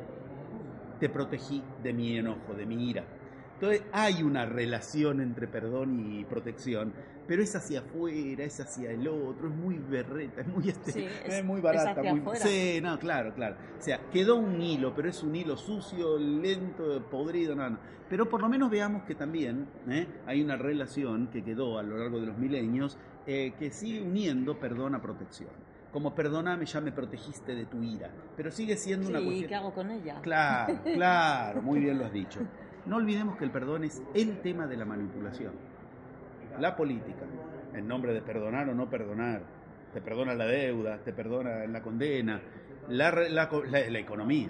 te 1.00 1.10
protegí 1.10 1.64
de 1.82 1.94
mi 1.94 2.16
enojo, 2.16 2.54
de 2.54 2.66
mi 2.68 2.90
ira. 2.90 3.04
Entonces 3.62 3.84
hay 3.92 4.24
una 4.24 4.44
relación 4.48 5.22
entre 5.22 5.48
perdón 5.48 6.00
y 6.00 6.26
protección, 6.26 6.94
pero 7.28 7.44
es 7.44 7.56
hacia 7.56 7.82
afuera, 7.82 8.44
es 8.44 8.60
hacia 8.60 8.90
el 8.90 9.08
otro, 9.08 9.50
es 9.50 9.54
muy 9.56 9.78
berreta, 9.78 10.42
es 10.42 10.48
muy, 10.48 10.68
este, 10.70 10.92
Sí, 10.92 11.06
es- 11.26 11.34
es 11.36 11.46
muy 11.46 11.58
es 11.58 11.64
barata. 11.64 11.92
hacia 12.02 12.16
muy, 12.16 12.36
sí, 12.38 12.80
no, 12.82 12.98
claro, 12.98 13.34
claro. 13.36 13.58
O 13.78 13.82
sea, 13.82 14.00
quedó 14.12 14.38
un 14.38 14.60
hilo, 14.60 14.96
pero 14.96 15.10
es 15.10 15.22
un 15.22 15.36
hilo 15.36 15.56
sucio, 15.58 16.18
lento, 16.18 17.08
podrido, 17.12 17.54
no, 17.56 17.70
no. 17.70 17.78
Pero 18.10 18.28
por 18.28 18.42
lo 18.42 18.50
menos 18.50 18.72
veamos 18.72 19.04
que 19.04 19.14
también 19.14 19.68
¿eh? 19.88 20.08
hay 20.26 20.42
una 20.42 20.58
relación 20.58 21.28
que 21.28 21.44
quedó 21.44 21.78
a 21.78 21.84
lo 21.84 21.98
largo 21.98 22.20
de 22.20 22.26
los 22.26 22.38
milenios 22.40 22.98
eh, 23.28 23.54
que 23.60 23.70
sigue 23.70 24.02
uniendo 24.02 24.60
perdón 24.60 24.96
a 24.96 25.02
protección. 25.02 25.52
Como 25.94 26.16
perdóname, 26.16 26.66
ya 26.66 26.82
me 26.82 26.92
protegiste 26.92 27.54
de 27.54 27.66
tu 27.68 27.84
ira. 27.84 28.10
Pero 28.36 28.50
sigue 28.50 28.76
siendo 28.76 29.08
una 29.10 29.22
cuestión. 29.22 29.48
¿qué 29.50 29.56
hago 29.56 29.74
con 29.74 29.92
ella? 29.92 30.20
Claro, 30.22 30.80
claro, 30.96 31.62
muy 31.62 31.80
bien 31.80 32.00
lo 32.00 32.06
has 32.06 32.14
dicho. 32.14 32.40
No 32.86 32.98
olvidemos 32.98 33.38
que 33.38 33.46
el 33.46 33.52
perdón 33.52 33.84
es 33.84 34.02
el 34.14 34.40
tema 34.40 34.68
de 34.68 34.78
la 34.78 34.86
manipulación. 34.86 35.54
La 36.60 36.76
política, 36.76 37.26
en 37.74 37.88
nombre 37.88 38.14
de 38.14 38.22
perdonar 38.22 38.70
o 38.70 38.76
no 38.76 38.90
perdonar, 38.90 39.44
te 39.94 40.02
perdona 40.02 40.34
la 40.34 40.46
deuda, 40.46 40.98
te 41.00 41.14
perdona 41.14 41.66
la 41.68 41.82
condena, 41.82 42.42
la, 42.90 43.12
la, 43.12 43.50
la 43.90 44.00
economía. 44.00 44.50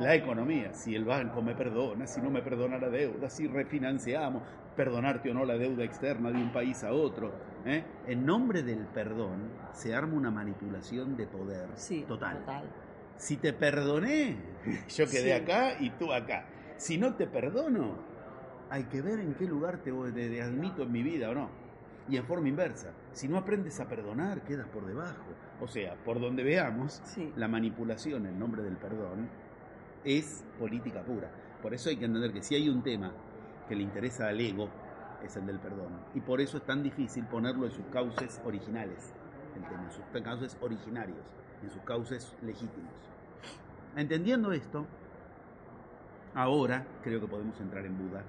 La 0.00 0.14
economía, 0.14 0.74
si 0.74 0.94
el 0.94 1.04
banco 1.04 1.40
me 1.42 1.54
perdona, 1.54 2.06
si 2.06 2.20
no 2.20 2.30
me 2.30 2.42
perdona 2.42 2.78
la 2.78 2.90
deuda, 2.90 3.30
si 3.30 3.46
refinanciamos, 3.46 4.42
perdonarte 4.76 5.30
o 5.30 5.34
no 5.34 5.44
la 5.46 5.56
deuda 5.56 5.84
externa 5.84 6.30
de 6.30 6.36
un 6.36 6.52
país 6.52 6.84
a 6.84 6.92
otro. 6.92 7.32
¿eh? 7.64 7.82
En 8.06 8.26
nombre 8.26 8.62
del 8.62 8.84
perdón 8.86 9.50
se 9.72 9.94
arma 9.94 10.14
una 10.14 10.30
manipulación 10.30 11.16
de 11.16 11.26
poder 11.26 11.68
Sí, 11.76 12.04
total. 12.06 12.38
total. 12.40 12.64
Si 13.16 13.38
te 13.38 13.54
perdoné, 13.54 14.36
yo 14.88 15.06
quedé 15.06 15.22
Sí. 15.36 15.42
acá 15.42 15.76
y 15.80 15.90
tú 15.90 16.12
acá. 16.12 16.44
Si 16.76 16.98
no 16.98 17.14
te 17.14 17.26
perdono, 17.26 17.94
hay 18.70 18.84
que 18.84 19.00
ver 19.02 19.20
en 19.20 19.34
qué 19.34 19.46
lugar 19.46 19.78
te, 19.78 19.92
te- 19.92 20.28
te 20.28 20.42
admito 20.42 20.82
en 20.82 20.92
mi 20.92 21.02
vida 21.02 21.30
o 21.30 21.34
no. 21.34 21.48
Y 22.08 22.16
en 22.16 22.24
forma 22.24 22.48
inversa, 22.48 22.92
si 23.12 23.26
no 23.28 23.36
aprendes 23.38 23.80
a 23.80 23.88
perdonar, 23.88 24.42
quedas 24.42 24.68
por 24.68 24.86
debajo. 24.86 25.24
O 25.60 25.66
sea, 25.66 25.94
por 26.04 26.20
donde 26.20 26.44
veamos, 26.44 27.00
Sí. 27.04 27.32
la 27.36 27.48
manipulación 27.48 28.26
en 28.26 28.38
nombre 28.38 28.62
del 28.62 28.76
perdón 28.76 29.28
es 30.04 30.44
política 30.58 31.02
pura. 31.02 31.30
Por 31.62 31.74
eso 31.74 31.88
hay 31.88 31.96
que 31.96 32.04
entender 32.04 32.32
que 32.32 32.42
si 32.42 32.54
hay 32.54 32.68
un 32.68 32.82
tema 32.82 33.12
que 33.68 33.74
le 33.74 33.82
interesa 33.82 34.28
al 34.28 34.40
ego, 34.40 34.68
es 35.24 35.34
el 35.36 35.46
del 35.46 35.58
perdón. 35.58 35.88
Y 36.14 36.20
por 36.20 36.40
eso 36.40 36.58
es 36.58 36.62
tan 36.64 36.82
difícil 36.82 37.24
ponerlo 37.24 37.64
en 37.66 37.72
sus 37.72 37.86
cauces 37.86 38.40
originales, 38.44 39.12
el 39.56 39.62
tema, 39.62 39.82
en 39.84 39.90
sus 39.90 40.04
cauces 40.22 40.56
originarios, 40.60 41.24
en 41.64 41.70
sus 41.70 41.82
cauces 41.82 42.36
legítimos. 42.42 42.92
Entendiendo 43.96 44.52
esto, 44.52 44.86
ahora 46.36 46.86
creo 47.02 47.20
que 47.20 47.26
podemos 47.26 47.58
entrar 47.60 47.84
en 47.84 47.98
Buda, 47.98 48.22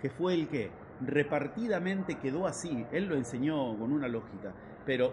que 0.00 0.08
fue 0.08 0.32
el 0.34 0.48
que 0.48 0.70
repartidamente 1.04 2.14
quedó 2.14 2.46
así, 2.46 2.86
él 2.92 3.06
lo 3.06 3.16
enseñó 3.16 3.76
con 3.76 3.92
una 3.92 4.08
lógica, 4.08 4.52
pero 4.86 5.12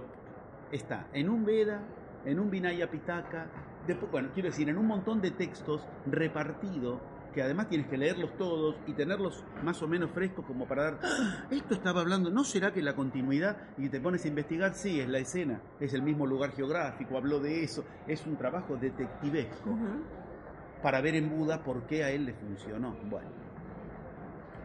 está 0.72 1.08
en 1.12 1.28
un 1.30 1.44
Veda, 1.44 1.82
en 2.26 2.40
un 2.40 2.50
Vinaya 2.52 2.90
Pitaka, 2.90 3.48
después, 3.88 4.12
bueno, 4.12 4.30
quiero 4.34 4.50
decir, 4.50 4.70
en 4.70 4.78
un 4.78 4.86
montón 4.86 5.22
de 5.22 5.32
textos 5.32 5.82
repartido, 6.06 7.00
que 7.34 7.42
además 7.44 7.70
tienes 7.70 7.88
que 7.88 7.98
leerlos 7.98 8.36
todos 8.38 8.76
y 8.88 8.94
tenerlos 8.94 9.44
más 9.64 9.82
o 9.82 9.88
menos 9.88 10.12
frescos 10.12 10.46
como 10.46 10.68
para 10.68 10.84
dar, 10.84 11.00
"Ah, 11.04 11.46
esto 11.52 11.74
estaba 11.74 12.02
hablando, 12.02 12.30
¿no 12.30 12.44
será 12.44 12.74
que 12.74 12.82
la 12.82 12.96
continuidad 12.96 13.58
y 13.78 13.90
te 13.90 14.00
pones 14.00 14.26
a 14.26 14.28
investigar? 14.28 14.74
Sí, 14.74 15.00
es 15.00 15.08
la 15.08 15.20
escena, 15.20 15.62
es 15.80 15.94
el 15.94 16.02
mismo 16.02 16.26
lugar 16.28 16.52
geográfico, 16.52 17.18
habló 17.18 17.40
de 17.40 17.64
eso, 17.64 17.84
es 18.08 18.26
un 18.26 18.36
trabajo 18.36 18.78
detectivesco. 18.78 19.78
Para 20.82 21.02
ver 21.02 21.16
en 21.16 21.30
Buda 21.30 21.64
por 21.64 21.84
qué 21.84 22.04
a 22.04 22.12
él 22.12 22.26
le 22.26 22.34
funcionó. 22.34 22.96
Bueno, 23.10 23.28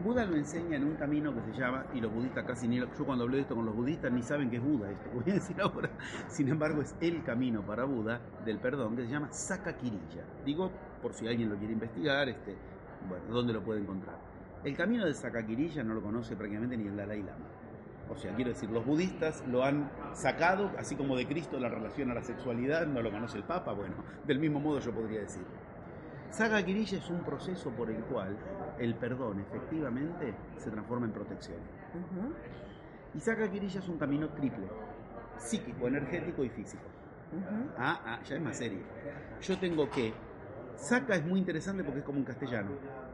Buda 0.03 0.25
lo 0.25 0.35
enseña 0.35 0.75
en 0.75 0.83
un 0.83 0.95
camino 0.95 1.33
que 1.33 1.41
se 1.53 1.57
llama, 1.57 1.85
y 1.93 2.01
los 2.01 2.11
budistas 2.11 2.43
casi 2.43 2.67
ni, 2.67 2.79
lo- 2.79 2.87
yo 2.97 3.05
cuando 3.05 3.23
hablo 3.23 3.37
de 3.37 3.43
esto 3.43 3.55
con 3.55 3.65
los 3.65 3.75
budistas 3.75 4.11
ni 4.11 4.21
saben 4.21 4.49
que 4.49 4.57
es 4.57 4.63
Buda 4.63 4.91
esto, 4.91 5.09
voy 5.13 5.31
a 5.31 5.33
decir 5.35 5.55
ahora, 5.61 5.89
sin 6.27 6.49
embargo 6.49 6.81
es 6.81 6.93
el 6.99 7.23
camino 7.23 7.61
para 7.61 7.85
Buda 7.85 8.19
del 8.43 8.57
perdón 8.59 8.95
que 8.97 9.03
se 9.03 9.09
llama 9.09 9.31
Sakakirilla. 9.31 10.23
Digo, 10.45 10.69
por 11.01 11.13
si 11.13 11.27
alguien 11.27 11.49
lo 11.49 11.55
quiere 11.55 11.73
investigar, 11.73 12.27
este, 12.27 12.55
bueno, 13.07 13.23
¿dónde 13.29 13.53
lo 13.53 13.61
puede 13.61 13.81
encontrar? 13.81 14.17
El 14.65 14.75
camino 14.75 15.05
de 15.05 15.13
Sakakirilla 15.13 15.83
no 15.83 15.93
lo 15.93 16.01
conoce 16.01 16.35
prácticamente 16.35 16.75
ni 16.75 16.87
el 16.87 16.97
Dalai 16.97 17.19
Lama. 17.21 17.45
O 18.09 18.17
sea, 18.17 18.35
quiero 18.35 18.51
decir, 18.51 18.69
los 18.69 18.85
budistas 18.85 19.43
lo 19.47 19.63
han 19.63 19.89
sacado, 20.13 20.71
así 20.77 20.95
como 20.95 21.15
de 21.15 21.25
Cristo 21.25 21.59
la 21.59 21.69
relación 21.69 22.11
a 22.11 22.13
la 22.15 22.21
sexualidad, 22.23 22.85
no 22.85 23.01
lo 23.01 23.11
conoce 23.11 23.37
el 23.37 23.43
Papa, 23.43 23.73
bueno, 23.73 23.95
del 24.25 24.39
mismo 24.39 24.59
modo 24.59 24.79
yo 24.79 24.91
podría 24.91 25.21
decir. 25.21 25.41
Saga 26.31 26.63
Kirilla 26.63 26.97
es 26.97 27.09
un 27.09 27.19
proceso 27.19 27.69
por 27.71 27.89
el 27.89 28.03
cual 28.03 28.35
el 28.79 28.95
perdón 28.95 29.39
efectivamente 29.39 30.33
se 30.57 30.69
transforma 30.69 31.05
en 31.05 31.13
protección. 31.13 31.57
Y 33.13 33.19
Saga 33.19 33.49
Kirilla 33.49 33.79
es 33.79 33.87
un 33.87 33.97
camino 33.97 34.29
triple, 34.29 34.67
psíquico, 35.37 35.87
energético 35.87 36.43
y 36.43 36.49
físico. 36.49 36.83
Ah, 37.77 38.01
ah, 38.05 38.19
ya 38.23 38.35
es 38.35 38.41
más 38.41 38.57
serio. 38.57 38.79
Yo 39.41 39.57
tengo 39.57 39.89
que... 39.89 40.13
Saca 40.75 41.15
es 41.15 41.25
muy 41.25 41.39
interesante 41.39 41.83
porque 41.83 41.99
es 41.99 42.05
como 42.05 42.19
en 42.19 42.25
castellano. 42.25 42.71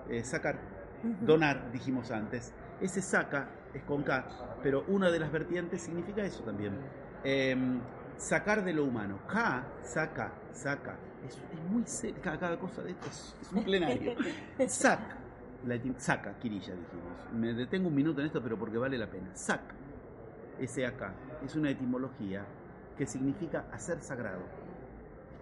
Eh, 0.09 0.23
sacar, 0.23 0.59
donar, 1.21 1.71
dijimos 1.71 2.11
antes. 2.11 2.53
Ese 2.79 3.01
saca 3.01 3.49
es 3.73 3.83
con 3.83 4.03
K, 4.03 4.25
pero 4.63 4.83
una 4.87 5.11
de 5.11 5.19
las 5.19 5.31
vertientes 5.31 5.81
significa 5.81 6.23
eso 6.23 6.43
también. 6.43 6.73
Em, 7.23 7.79
sacar 8.21 8.63
de 8.63 8.73
lo 8.73 8.85
humano. 8.85 9.19
K, 9.27 9.63
saca, 9.83 10.31
saca. 10.53 10.95
Es, 11.27 11.35
es 11.35 11.69
muy 11.69 11.83
serio. 11.85 12.21
Cada, 12.21 12.39
cada 12.39 12.59
cosa 12.59 12.81
de 12.83 12.91
esto 12.91 13.07
es, 13.07 13.35
es 13.41 13.51
un 13.51 13.63
plenario. 13.63 14.15
Sac, 14.67 14.99
la 15.65 15.79
saca, 15.97 16.33
Kirilla 16.39 16.73
dijimos. 16.73 17.33
Me 17.33 17.53
detengo 17.53 17.89
un 17.89 17.95
minuto 17.95 18.21
en 18.21 18.27
esto, 18.27 18.41
pero 18.41 18.57
porque 18.57 18.77
vale 18.77 18.97
la 18.97 19.07
pena. 19.07 19.29
Sac, 19.33 19.61
S-A-K, 20.59 21.13
es 21.45 21.55
una 21.55 21.69
etimología 21.71 22.45
que 22.97 23.05
significa 23.05 23.65
hacer 23.71 24.01
sagrado. 24.01 24.41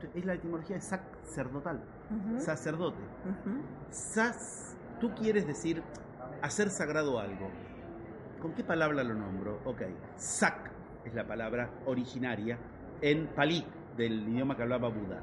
Esto 0.01 0.17
Es 0.17 0.25
la 0.25 0.33
etimología 0.33 0.77
de 0.77 0.81
sacerdotal, 0.81 1.81
sacerdote. 2.37 3.01
Sas, 3.89 4.77
tú 5.01 5.13
quieres 5.13 5.45
decir 5.45 5.83
hacer 6.41 6.69
sagrado 6.69 7.19
algo. 7.19 7.49
¿Con 8.41 8.53
qué 8.53 8.63
palabra 8.63 9.03
lo 9.03 9.13
nombro? 9.13 9.59
Ok, 9.65 9.81
es 11.09 11.15
la 11.15 11.27
palabra 11.27 11.69
originaria 11.85 12.57
en 13.01 13.27
palí, 13.27 13.65
del 13.97 14.27
idioma 14.29 14.55
que 14.55 14.63
hablaba 14.63 14.89
Buda. 14.89 15.21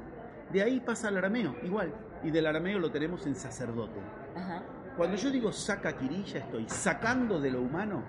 De 0.51 0.61
ahí 0.61 0.79
pasa 0.79 1.07
al 1.07 1.17
arameo, 1.17 1.55
igual, 1.63 1.93
y 2.23 2.31
del 2.31 2.45
arameo 2.45 2.79
lo 2.79 2.91
tenemos 2.91 3.25
en 3.25 3.35
sacerdote. 3.35 3.99
Ajá. 4.35 4.63
Cuando 4.95 5.15
yo 5.15 5.31
digo 5.31 5.51
saca 5.51 5.95
Kirilla, 5.95 6.39
estoy 6.39 6.67
sacando 6.67 7.39
de 7.39 7.51
lo 7.51 7.61
humano 7.61 8.03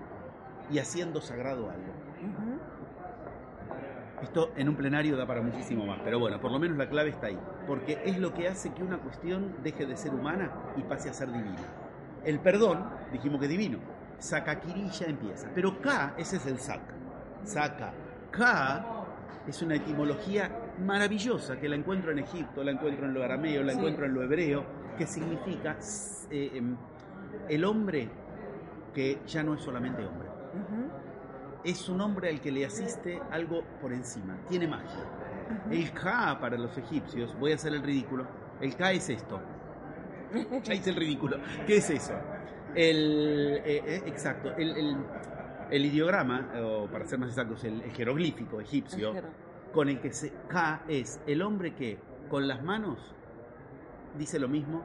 y 0.71 0.79
haciendo 0.79 1.21
sagrado 1.21 1.69
algo. 1.69 1.93
Esto 4.21 4.51
en 4.57 4.67
un 4.67 4.75
plenario 4.75 5.15
da 5.15 5.25
para 5.25 5.41
muchísimo 5.41 5.85
más, 5.85 5.99
pero 6.03 6.19
bueno, 6.19 6.41
por 6.41 6.51
lo 6.51 6.59
menos 6.59 6.77
la 6.77 6.89
clave 6.89 7.09
está 7.11 7.27
ahí, 7.27 7.39
porque 7.65 8.01
es 8.03 8.19
lo 8.19 8.33
que 8.33 8.49
hace 8.49 8.73
que 8.73 8.83
una 8.83 8.97
cuestión 8.97 9.55
deje 9.63 9.85
de 9.85 9.95
ser 9.95 10.13
humana 10.13 10.51
y 10.75 10.83
pase 10.83 11.09
a 11.09 11.13
ser 11.13 11.31
divina. 11.31 11.61
El 12.25 12.39
perdón, 12.39 12.89
dijimos 13.13 13.39
que 13.39 13.47
divino, 13.47 13.79
saca 14.17 14.59
Kirilla 14.59 15.07
empieza, 15.07 15.49
pero 15.55 15.79
K, 15.79 16.15
ese 16.17 16.35
es 16.35 16.45
el 16.47 16.59
saca, 16.59 16.93
saca. 17.43 17.93
K 18.31 18.85
es 19.47 19.61
una 19.61 19.75
etimología 19.75 20.49
maravillosa 20.85 21.59
que 21.59 21.67
la 21.67 21.75
encuentro 21.75 22.11
en 22.11 22.19
Egipto, 22.19 22.63
la 22.63 22.71
encuentro 22.71 23.05
en 23.05 23.13
lo 23.13 23.23
arameo, 23.23 23.63
la 23.63 23.71
Sí. 23.73 23.77
encuentro 23.79 24.05
en 24.05 24.13
lo 24.13 24.23
hebreo, 24.23 24.63
que 24.97 25.07
significa 25.07 25.77
eh, 26.29 26.51
em, 26.53 26.75
el 27.47 27.63
hombre 27.65 28.09
que 28.93 29.21
ya 29.25 29.43
no 29.43 29.53
es 29.55 29.61
solamente 29.61 30.05
hombre 30.05 30.27
es 31.63 31.89
un 31.89 31.99
hombre 31.99 32.29
al 32.29 32.39
que 32.39 32.51
le 32.51 32.65
asiste 32.65 33.21
algo 33.31 33.63
por 33.81 33.91
encima, 33.91 34.37
tiene 34.47 34.65
magia. 34.67 35.03
El 35.69 35.91
Ka 35.91 36.37
para 36.39 36.57
los 36.57 36.77
egipcios, 36.77 37.37
voy 37.37 37.51
a 37.51 37.55
hacer 37.55 37.73
el 37.73 37.83
ridículo, 37.83 38.25
el 38.61 38.75
Ka 38.77 38.93
es 38.93 39.09
esto. 39.09 39.41
Ya 40.63 40.73
hice 40.73 40.91
el 40.91 40.95
ridículo. 40.95 41.37
¿Qué 41.67 41.77
es 41.77 41.89
eso? 41.89 42.13
El, 42.75 43.61
eh, 43.65 43.83
eh, 43.85 44.03
exacto, 44.05 44.51
el, 44.57 44.69
el- 44.77 44.97
el 45.71 45.85
ideograma, 45.85 46.51
o 46.63 46.87
para 46.87 47.05
ser 47.05 47.19
más 47.19 47.29
exactos, 47.29 47.63
el, 47.63 47.81
el 47.81 47.91
jeroglífico 47.91 48.59
egipcio, 48.61 49.11
Ajá. 49.11 49.21
con 49.73 49.89
el 49.89 49.99
que 49.99 50.11
se 50.11 50.33
Ka 50.47 50.83
es 50.87 51.21
el 51.27 51.41
hombre 51.41 51.75
que 51.75 51.99
con 52.29 52.47
las 52.47 52.63
manos 52.63 52.97
dice 54.17 54.39
lo 54.39 54.47
mismo 54.47 54.83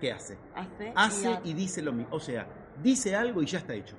que 0.00 0.12
hace. 0.12 0.38
Hace, 0.54 0.92
Hace 0.96 1.28
ha- 1.28 1.40
y 1.44 1.52
dice 1.54 1.82
lo 1.82 1.92
mismo. 1.92 2.14
O 2.14 2.20
sea, 2.20 2.46
dice 2.82 3.14
algo 3.16 3.42
y 3.42 3.46
ya 3.46 3.58
está 3.58 3.74
hecho. 3.74 3.96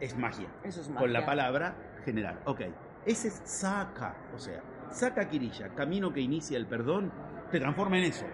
Es 0.00 0.16
magia 0.16 0.48
Eso 0.64 0.80
es 0.80 0.88
con 0.88 1.12
la 1.12 1.20
magia. 1.20 1.26
palabra 1.26 1.74
general. 2.04 2.40
Ok, 2.46 2.60
ese 3.06 3.28
es 3.28 3.40
saca, 3.44 4.16
o 4.34 4.38
sea, 4.38 4.60
saca 4.90 5.28
Kirilla, 5.28 5.68
camino 5.74 6.12
que 6.12 6.20
inicia 6.20 6.56
el 6.58 6.66
perdón, 6.66 7.12
te 7.52 7.60
transforma 7.60 7.98
en 7.98 8.04
eso. 8.04 8.26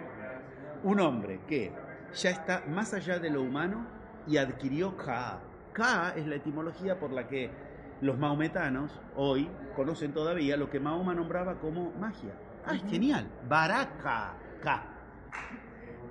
Un 0.83 1.01
hombre 1.01 1.41
que 1.47 1.73
ya 2.15 2.31
está 2.31 2.63
más 2.69 2.95
allá 2.95 3.19
de 3.19 3.29
lo 3.31 3.43
humano 3.43 3.87
y 4.27 4.39
adquirió 4.39 4.97
Ka. 4.97 5.41
Ka 5.79 6.13
es 6.17 6.27
la 6.27 6.35
etimología 6.35 6.99
por 6.99 7.13
la 7.13 7.29
que 7.29 7.49
los 8.01 8.19
maometanos 8.19 8.91
hoy 9.15 9.49
conocen 9.77 10.13
todavía 10.13 10.57
lo 10.57 10.69
que 10.69 10.81
Mahoma 10.81 11.15
nombraba 11.15 11.61
como 11.61 11.93
magia. 11.93 12.35
Ah, 12.67 12.75
es 12.75 12.83
genial. 12.91 13.29
Baraka. 13.49 14.35
Ka. 14.61 14.83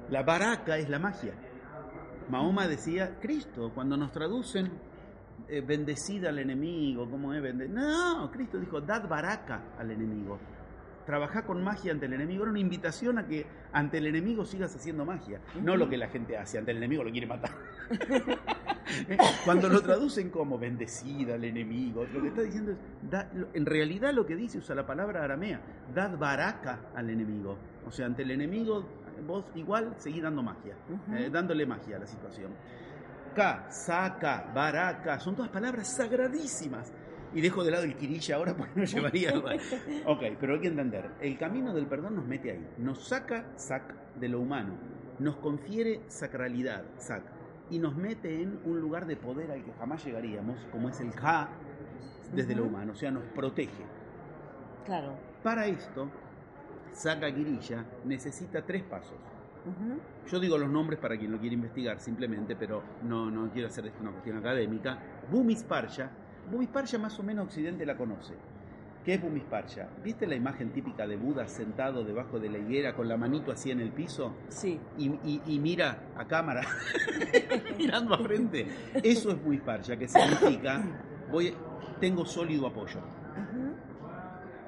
La 0.10 0.24
baraka 0.24 0.78
es 0.78 0.88
la 0.88 1.00
magia. 1.00 1.34
Mahoma 2.30 2.66
decía, 2.66 3.20
Cristo, 3.20 3.74
cuando 3.76 3.98
nos 3.98 4.14
traducen 4.14 4.72
eh, 5.50 5.60
bendecida 5.60 6.30
al 6.30 6.40
enemigo, 6.40 7.10
¿cómo 7.10 7.34
es? 7.34 7.42
Bende 7.42 7.68
no, 7.68 8.32
Cristo 8.32 8.58
dijo, 8.58 8.80
dad 8.80 9.10
baraka 9.10 9.76
al 9.78 9.92
enemigo. 9.92 10.40
Trabajá 11.06 11.46
con 11.46 11.62
magia 11.62 11.92
ante 11.92 12.06
el 12.06 12.14
enemigo. 12.14 12.44
Era 12.44 12.52
una 12.52 12.60
invitación 12.62 13.18
a 13.18 13.28
que 13.28 13.46
ante 13.74 13.98
el 13.98 14.08
enemigo 14.08 14.46
sigas 14.46 14.74
haciendo 14.74 15.04
magia. 15.04 15.42
No 15.62 15.76
lo 15.76 15.90
que 15.90 15.98
la 15.98 16.08
gente 16.08 16.38
hace, 16.38 16.58
ante 16.58 16.72
el 16.72 16.78
enemigo 16.78 17.04
lo 17.04 17.12
quiere 17.12 17.28
matar. 17.28 17.52
Cuando 19.46 19.70
lo 19.70 19.82
traducen 19.82 20.30
como 20.30 20.58
bendecida 20.58 21.36
al 21.36 21.44
enemigo, 21.44 22.06
lo 22.14 22.22
que 22.22 22.28
está 22.30 22.42
diciendo 22.42 22.72
es, 22.72 22.78
da- 23.10 23.30
en 23.54 23.66
realidad 23.66 24.14
lo 24.14 24.26
que 24.26 24.36
dice 24.36 24.58
usa 24.60 24.76
la 24.76 24.86
palabra 24.86 25.24
aramea, 25.24 25.62
dad 25.94 26.18
baraka 26.18 26.92
al 26.96 27.10
enemigo. 27.10 27.58
O 27.86 27.92
sea, 27.92 28.06
ante 28.06 28.24
el 28.24 28.32
enemigo 28.32 28.86
vos 29.26 29.46
igual 29.56 29.96
seguís 29.98 30.22
dando 30.22 30.44
magia, 30.44 30.76
eh, 31.14 31.30
dándole 31.32 31.66
magia 31.66 31.98
a 31.98 32.00
la 32.00 32.08
situación. 32.08 32.52
Ka, 33.36 33.68
saca, 33.70 34.52
baraka, 34.54 35.20
son 35.20 35.36
todas 35.36 35.52
palabras 35.52 35.96
sagradísimas 35.96 36.92
Y 37.36 37.42
dejo 37.42 37.64
de 37.64 37.70
lado 37.72 37.84
el 37.84 37.96
kirilla 37.96 38.36
ahora 38.38 38.56
porque 38.56 38.80
no 38.80 38.86
llevaría 38.86 39.30
algo. 39.32 39.50
Ok, 40.08 40.24
pero 40.40 40.54
hay 40.56 40.62
que 40.62 40.68
entender, 40.70 41.12
el 41.22 41.38
camino 41.38 41.74
del 41.74 41.86
perdón 41.86 42.16
nos 42.16 42.26
mete 42.26 42.52
ahí, 42.52 42.68
nos 42.80 43.06
saca, 43.08 43.46
sac, 43.58 43.94
de 44.16 44.30
lo 44.30 44.40
humano, 44.40 44.74
nos 45.20 45.36
confiere 45.38 46.02
sacralidad, 46.08 46.84
sac, 46.98 47.22
y 47.70 47.80
nos 47.80 47.96
mete 47.96 48.42
en 48.42 48.60
un 48.66 48.80
lugar 48.80 49.06
de 49.06 49.16
poder 49.16 49.52
al 49.52 49.64
que 49.64 49.74
jamás 49.74 50.04
llegaríamos, 50.06 50.58
como 50.72 50.90
es 50.90 51.00
el 51.02 51.12
ja 51.14 51.50
desde 52.34 52.56
lo 52.56 52.64
Ujú. 52.64 52.72
humano, 52.72 52.92
o 52.94 52.96
sea, 52.96 53.12
nos 53.12 53.24
protege. 53.24 53.84
Claro. 54.86 55.16
Para 55.44 55.66
esto, 55.68 56.10
saca 56.92 57.34
kirilla 57.34 57.86
necesita 58.06 58.62
tres 58.66 58.84
pasos. 58.84 59.18
Yo 60.30 60.40
digo 60.40 60.58
los 60.58 60.70
nombres 60.70 60.98
para 61.00 61.18
quien 61.18 61.32
lo 61.32 61.40
quiere 61.40 61.56
investigar 61.56 62.00
simplemente, 62.00 62.56
pero 62.56 62.82
no, 63.04 63.30
no 63.30 63.50
quiero 63.52 63.68
hacer 63.68 63.86
esto 63.88 64.02
una 64.02 64.12
cuestión 64.12 64.38
académica. 64.38 64.98
Bumisparsha, 65.30 66.10
Bumisparsha 66.50 66.98
más 66.98 67.20
o 67.20 67.24
menos 67.24 67.48
Occidente 67.48 67.86
la 67.86 67.98
conoce. 67.98 68.34
¿Qué 69.08 69.14
es 69.14 69.22
Bumisparsha? 69.22 69.88
¿Viste 70.04 70.28
la 70.28 70.36
imagen 70.36 70.74
típica 70.74 71.08
de 71.08 71.16
Buda 71.16 71.48
sentado 71.48 72.04
debajo 72.04 72.42
de 72.42 72.50
la 72.50 72.58
higuera 72.58 72.94
con 72.94 73.08
la 73.08 73.16
manito 73.16 73.54
así 73.54 73.72
en 73.72 73.80
el 73.80 73.94
piso 73.94 74.36
Sí. 74.50 74.78
y, 74.98 75.08
y- 75.24 75.42
y 75.48 75.60
mira 75.60 76.00
a 76.18 76.26
cámara, 76.26 76.60
mirando 77.78 78.16
a 78.16 78.18
frente? 78.18 78.68
Eso 79.02 79.32
es 79.32 79.42
Bumisparsha, 79.42 79.96
que 79.96 80.10
significa 80.10 80.84
voy, 81.32 81.54
tengo 82.02 82.26
sólido 82.26 82.68
apoyo. 82.68 83.00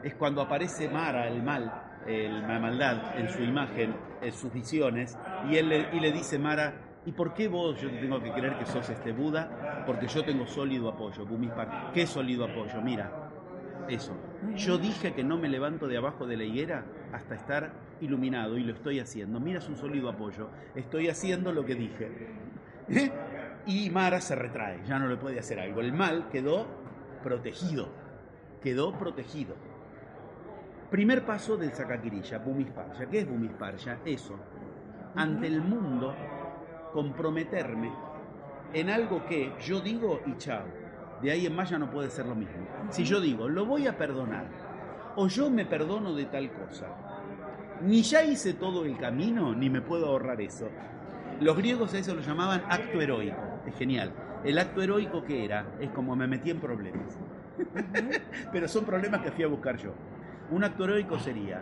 Es 0.03 0.15
cuando 0.15 0.41
aparece 0.41 0.87
Mara, 0.87 1.27
el 1.27 1.43
mal, 1.43 1.73
el- 2.07 2.39
la 2.41 2.59
maldad, 2.59 3.19
en 3.19 3.27
su 3.27 3.43
imagen, 3.43 3.93
en 4.21 4.31
sus 4.31 4.53
visiones, 4.53 5.17
y 5.49 5.57
él 5.57 5.67
le, 5.67 5.89
y 5.91 5.99
le 5.99 6.13
dice 6.13 6.39
Mara, 6.39 6.75
¿y 7.05 7.11
por 7.11 7.33
qué 7.33 7.49
vos 7.49 7.81
yo 7.81 7.89
te 7.91 7.97
tengo 7.97 8.23
que 8.23 8.31
creer 8.31 8.57
que 8.57 8.65
sos 8.65 8.89
este 8.89 9.11
Buda? 9.11 9.83
Porque 9.85 10.07
yo 10.07 10.23
tengo 10.23 10.47
sólido 10.47 10.87
apoyo, 10.87 11.25
Bumispar. 11.25 11.91
¿Qué 11.93 12.07
sólido 12.07 12.45
apoyo? 12.45 12.81
Mira, 12.81 13.11
eso. 13.89 14.13
Yo 14.55 14.77
dije 14.77 15.13
que 15.13 15.23
no 15.23 15.37
me 15.37 15.49
levanto 15.49 15.87
de 15.87 15.97
abajo 15.97 16.25
de 16.25 16.37
la 16.37 16.43
higuera 16.43 16.85
hasta 17.11 17.35
estar 17.35 17.71
iluminado 18.01 18.57
y 18.57 18.63
lo 18.63 18.73
estoy 18.73 18.99
haciendo. 18.99 19.39
Mira, 19.39 19.59
es 19.59 19.67
un 19.67 19.75
sólido 19.75 20.09
apoyo. 20.09 20.49
Estoy 20.75 21.09
haciendo 21.09 21.51
lo 21.51 21.65
que 21.65 21.75
dije. 21.75 22.09
¿Eh? 22.89 23.11
Y 23.65 23.89
Mara 23.89 24.21
se 24.21 24.35
retrae, 24.35 24.81
ya 24.85 24.97
no 24.99 25.07
le 25.07 25.17
puede 25.17 25.39
hacer 25.39 25.59
algo. 25.59 25.81
El 25.81 25.93
mal 25.93 26.29
quedó 26.29 26.65
protegido. 27.23 27.89
Quedó 28.61 28.97
protegido. 28.97 29.55
Primer 30.89 31.23
paso 31.23 31.55
del 31.55 31.73
Sakakirilla, 31.73 32.39
Bumisparsha. 32.39 33.05
¿Qué 33.05 33.19
es 33.19 33.29
Bumisparsha? 33.29 33.99
Eso. 34.05 34.35
Ante 35.15 35.47
el 35.47 35.61
mundo, 35.61 36.15
comprometerme 36.93 37.91
en 38.73 38.89
algo 38.89 39.25
que 39.25 39.53
yo 39.61 39.81
digo 39.81 40.21
y 40.25 40.35
chao. 40.37 40.63
De 41.21 41.31
ahí 41.31 41.45
en 41.45 41.55
más 41.55 41.69
ya 41.69 41.77
no 41.77 41.89
puede 41.89 42.09
ser 42.09 42.25
lo 42.25 42.35
mismo. 42.35 42.65
Si 42.89 43.03
yo 43.03 43.19
digo, 43.19 43.49
lo 43.49 43.65
voy 43.65 43.87
a 43.87 43.97
perdonar, 43.97 44.45
o 45.15 45.27
yo 45.27 45.49
me 45.49 45.65
perdono 45.65 46.13
de 46.13 46.25
tal 46.25 46.51
cosa, 46.51 46.87
ni 47.81 48.01
ya 48.01 48.23
hice 48.23 48.53
todo 48.53 48.85
el 48.85 48.97
camino, 48.97 49.53
ni 49.53 49.69
me 49.69 49.81
puedo 49.81 50.07
ahorrar 50.07 50.39
eso. 50.41 50.69
Los 51.39 51.57
griegos 51.57 51.93
a 51.93 51.99
eso 51.99 52.15
lo 52.15 52.21
llamaban 52.21 52.63
acto 52.69 53.01
heroico. 53.01 53.37
Es 53.65 53.75
genial. 53.75 54.11
El 54.43 54.57
acto 54.57 54.81
heroico 54.81 55.23
que 55.23 55.45
era, 55.45 55.65
es 55.79 55.89
como 55.91 56.15
me 56.15 56.27
metí 56.27 56.49
en 56.49 56.59
problemas. 56.59 57.17
Pero 58.51 58.67
son 58.67 58.85
problemas 58.85 59.21
que 59.21 59.31
fui 59.31 59.43
a 59.43 59.47
buscar 59.47 59.77
yo. 59.77 59.93
Un 60.51 60.63
acto 60.63 60.85
heroico 60.85 61.19
sería, 61.19 61.61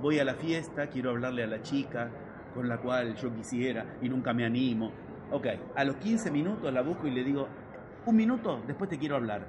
voy 0.00 0.18
a 0.18 0.24
la 0.24 0.34
fiesta, 0.34 0.88
quiero 0.88 1.10
hablarle 1.10 1.44
a 1.44 1.46
la 1.46 1.62
chica 1.62 2.10
con 2.54 2.68
la 2.68 2.78
cual 2.78 3.14
yo 3.16 3.32
quisiera 3.34 3.86
y 4.00 4.08
nunca 4.08 4.32
me 4.32 4.44
animo. 4.44 4.92
Ok, 5.30 5.46
a 5.74 5.84
los 5.84 5.96
15 5.96 6.30
minutos 6.30 6.72
la 6.72 6.82
busco 6.82 7.06
y 7.06 7.10
le 7.10 7.24
digo, 7.24 7.48
un 8.06 8.16
minuto, 8.16 8.62
después 8.66 8.88
te 8.90 8.98
quiero 8.98 9.16
hablar. 9.16 9.46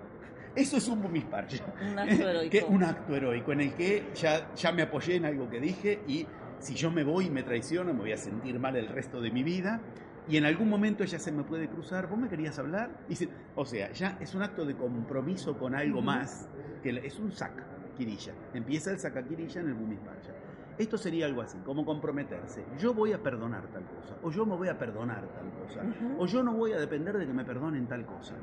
Eso 0.56 0.78
es 0.78 0.88
un 0.88 1.02
bumisparcha. 1.02 1.64
Un 1.82 1.98
acto 1.98 2.14
heroico. 2.30 2.52
Que- 2.52 2.64
un 2.64 2.84
acto 2.84 3.16
heroico 3.16 3.52
en 3.54 3.62
el 3.62 3.74
que 3.74 4.12
ya, 4.16 4.54
ya 4.54 4.72
me 4.72 4.84
apoyé 4.84 5.16
en 5.16 5.26
algo 5.26 5.50
que 5.50 5.60
dije 5.60 6.02
y 6.08 6.28
si 6.60 6.76
yo 6.76 6.92
me 6.92 7.04
voy 7.04 7.26
y 7.26 7.30
me 7.30 7.44
traiciono 7.44 7.94
me 7.94 8.00
voy 8.00 8.12
a 8.14 8.18
sentir 8.18 8.60
mal 8.60 8.76
el 8.76 8.88
resto 8.88 9.20
de 9.20 9.32
mi 9.32 9.44
vida 9.44 9.82
y 10.30 10.38
en 10.38 10.46
algún 10.46 10.70
momento 10.70 11.04
ella 11.04 11.20
se 11.20 11.32
me 11.32 11.44
puede 11.44 11.68
cruzar, 11.68 12.08
¿vos 12.08 12.18
me 12.18 12.30
querías 12.30 12.58
hablar? 12.60 12.92
Y 13.10 13.16
se- 13.16 13.30
o 13.56 13.66
sea, 13.66 13.92
ya 13.92 14.18
es 14.22 14.34
un 14.36 14.44
acto 14.44 14.64
de 14.66 14.76
compromiso 14.76 15.58
con 15.58 15.76
algo 15.76 16.02
más, 16.02 16.48
que 16.82 16.92
es 17.04 17.20
un 17.20 17.32
saca 17.32 17.66
kirilla. 17.98 18.34
Empieza 18.54 18.92
el 18.92 19.00
saca 19.00 19.24
kirilla 19.24 19.60
en 19.62 19.68
el 19.70 19.74
bumisparcha. 19.74 20.32
Esto 20.78 20.98
sería 20.98 21.26
algo 21.26 21.42
así, 21.42 21.58
como 21.60 21.86
comprometerse. 21.86 22.66
Yo 22.80 22.94
voy 22.94 23.14
a 23.14 23.22
perdonar 23.22 23.68
tal 23.68 23.84
cosa, 23.84 24.18
o 24.24 24.32
yo 24.32 24.46
me 24.46 24.56
voy 24.56 24.70
a 24.70 24.78
perdonar 24.78 25.28
tal 25.28 25.52
cosa, 25.52 25.82
o 26.18 26.26
yo 26.26 26.44
no 26.44 26.54
voy 26.54 26.74
a 26.74 26.80
depender 26.80 27.18
de 27.18 27.28
que 27.28 27.34
me 27.34 27.46
perdonen 27.46 27.88
tal 27.88 28.06
cosa. 28.06 28.36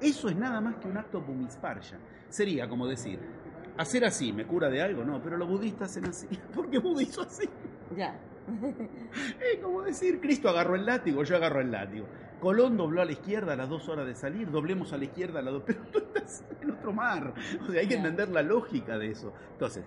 Eso 0.00 0.28
es 0.28 0.36
nada 0.36 0.60
más 0.60 0.76
que 0.76 0.88
un 0.88 0.96
acto 0.96 1.20
bumisparcha. 1.20 1.96
Sería 2.28 2.68
como 2.68 2.86
decir, 2.86 3.20
hacer 3.76 4.04
así 4.04 4.32
me 4.32 4.46
cura 4.46 4.68
de 4.68 4.82
algo, 4.82 5.04
no, 5.04 5.22
pero 5.22 5.36
los 5.36 5.48
budistas 5.48 5.90
hacen 5.90 6.06
así, 6.06 6.28
porque 6.54 6.78
Buda 6.78 7.02
hizo 7.02 7.22
así. 7.22 7.48
Ya. 7.96 8.18
Es 9.40 9.60
como 9.62 9.82
decir, 9.82 10.20
Cristo 10.20 10.48
agarró 10.48 10.74
el 10.76 10.86
látigo, 10.86 11.24
yo 11.24 11.36
agarro 11.36 11.60
el 11.60 11.70
látigo. 11.70 12.06
Colón 12.40 12.76
dobló 12.76 13.00
a 13.00 13.04
la 13.04 13.12
izquierda 13.12 13.54
a 13.54 13.56
las 13.56 13.68
dos 13.68 13.88
horas 13.88 14.06
de 14.06 14.14
salir, 14.14 14.50
doblemos 14.50 14.92
a 14.92 14.98
la 14.98 15.04
izquierda 15.04 15.40
a 15.40 15.42
las 15.42 15.54
dos, 15.54 15.62
pero 15.66 15.80
tú 15.90 15.98
estás 15.98 16.44
en 16.60 16.70
otro 16.70 16.92
mar. 16.92 17.32
O 17.66 17.72
sea, 17.72 17.80
hay 17.80 17.88
que 17.88 17.94
entender 17.94 18.28
la 18.28 18.42
lógica 18.42 18.98
de 18.98 19.10
eso. 19.10 19.32
Entonces, 19.52 19.84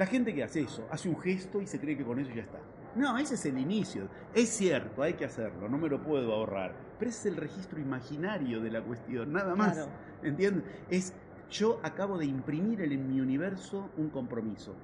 la 0.00 0.06
gente 0.06 0.34
que 0.34 0.42
hace 0.42 0.62
eso, 0.62 0.88
hace 0.90 1.10
un 1.10 1.20
gesto 1.20 1.60
y 1.60 1.66
se 1.66 1.78
cree 1.78 1.94
que 1.94 2.06
con 2.06 2.18
eso 2.18 2.30
ya 2.34 2.40
está. 2.40 2.58
No, 2.96 3.18
ese 3.18 3.34
es 3.34 3.44
el 3.44 3.58
inicio. 3.58 4.08
Es 4.32 4.48
cierto, 4.48 5.02
hay 5.02 5.12
que 5.12 5.26
hacerlo, 5.26 5.68
no 5.68 5.76
me 5.76 5.90
lo 5.90 6.02
puedo 6.02 6.32
ahorrar. 6.32 6.74
Pero 6.98 7.10
ese 7.10 7.28
es 7.28 7.34
el 7.34 7.36
registro 7.36 7.78
imaginario 7.78 8.62
de 8.62 8.70
la 8.70 8.80
cuestión, 8.80 9.30
nada 9.30 9.54
más. 9.54 9.74
Claro. 9.74 9.90
¿Entiendes? 10.22 10.64
Es, 10.88 11.12
yo 11.50 11.80
acabo 11.82 12.16
de 12.16 12.24
imprimir 12.24 12.80
en 12.80 13.12
mi 13.12 13.20
universo 13.20 13.90
un 13.98 14.08
compromiso 14.08 14.74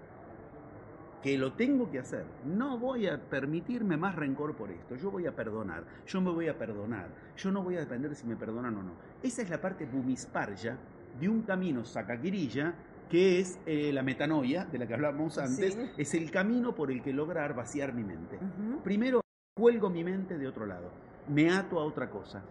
que 1.23 1.39
lo 1.39 1.55
tengo 1.55 1.91
que 1.91 1.99
hacer. 1.99 2.27
No 2.45 2.79
voy 2.79 3.07
a 3.07 3.19
permitirme 3.19 3.97
más 3.97 4.17
rencor 4.17 4.55
por 4.55 4.71
esto. 4.71 4.97
Yo 4.97 5.11
voy 5.11 5.25
a 5.25 5.35
perdonar. 5.35 5.85
Yo 6.07 6.21
me 6.21 6.31
voy 6.31 6.49
a 6.49 6.59
perdonar. 6.59 7.09
Yo 7.39 7.51
no 7.51 7.63
voy 7.63 7.77
a 7.77 7.81
depender 7.81 8.15
si 8.15 8.27
me 8.27 8.37
perdonan 8.37 8.77
o 8.77 8.83
no. 8.83 8.93
Esa 9.23 9.41
es 9.41 9.49
la 9.49 9.63
parte 9.63 9.87
bumisparya 9.87 10.77
de 11.19 11.27
un 11.27 11.41
camino 11.41 11.87
sakakirilla 11.87 12.75
que 13.11 13.41
es 13.41 13.59
eh, 13.67 13.93
la 13.93 14.03
metanoia 14.03 14.65
de 14.65 14.79
la 14.79 14.87
que 14.87 14.95
hablábamos 14.95 15.39
antes. 15.39 15.75
Sí. 15.75 15.91
Es 15.97 16.15
el 16.15 16.31
camino 16.31 16.75
por 16.75 16.91
el 16.91 17.03
que 17.03 17.13
lograr 17.13 17.55
vaciar 17.55 17.93
mi 17.93 18.03
mente. 18.03 18.39
Primero, 18.83 19.21
cuelgo 19.55 19.91
mi 19.91 20.03
mente 20.03 20.39
de 20.39 20.49
otro 20.49 20.67
lado. 20.67 20.91
Me 21.29 21.51
ato 21.51 21.79
a 21.79 21.85
otra 21.85 22.11
cosa 22.11 22.43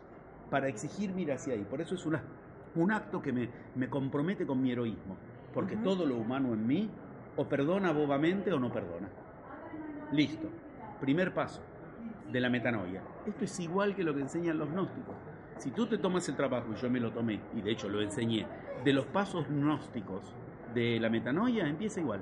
para 0.49 0.67
exigir 0.67 1.17
ir 1.17 1.31
hacia 1.31 1.53
ahí. 1.53 1.65
Por 1.69 1.81
eso 1.81 1.95
es 1.95 2.05
una, 2.05 2.23
un 2.75 2.91
acto 2.91 3.21
que 3.21 3.33
me, 3.33 3.49
me 3.75 3.89
compromete 3.89 4.45
con 4.45 4.61
mi 4.61 4.71
heroísmo. 4.71 5.17
Porque 5.53 5.77
todo 5.77 6.05
lo 6.05 6.17
humano 6.17 6.53
en 6.53 6.67
mí 6.67 6.89
o 7.37 7.47
perdona 7.47 7.91
bobamente 7.91 8.51
o 8.51 8.59
no 8.59 8.71
perdona. 8.71 9.09
Listo. 10.11 10.49
Primer 10.99 11.33
paso 11.33 11.61
de 12.31 12.39
la 12.39 12.49
metanoia. 12.49 13.01
Esto 13.25 13.45
es 13.45 13.59
igual 13.59 13.95
que 13.95 14.03
lo 14.03 14.13
que 14.13 14.21
enseñan 14.21 14.57
los 14.57 14.69
gnósticos. 14.69 15.15
Si 15.57 15.71
tú 15.71 15.87
te 15.87 15.97
tomas 15.97 16.27
el 16.29 16.35
trabajo, 16.35 16.67
y 16.71 16.75
yo 16.75 16.89
me 16.89 16.99
lo 16.99 17.11
tomé, 17.11 17.39
y 17.55 17.61
de 17.61 17.71
hecho 17.71 17.89
lo 17.89 18.01
enseñé, 18.01 18.45
de 18.83 18.93
los 18.93 19.05
pasos 19.05 19.47
gnósticos 19.47 20.35
de 20.73 20.99
la 20.99 21.09
metanoia, 21.09 21.67
empieza 21.67 21.99
igual. 21.99 22.21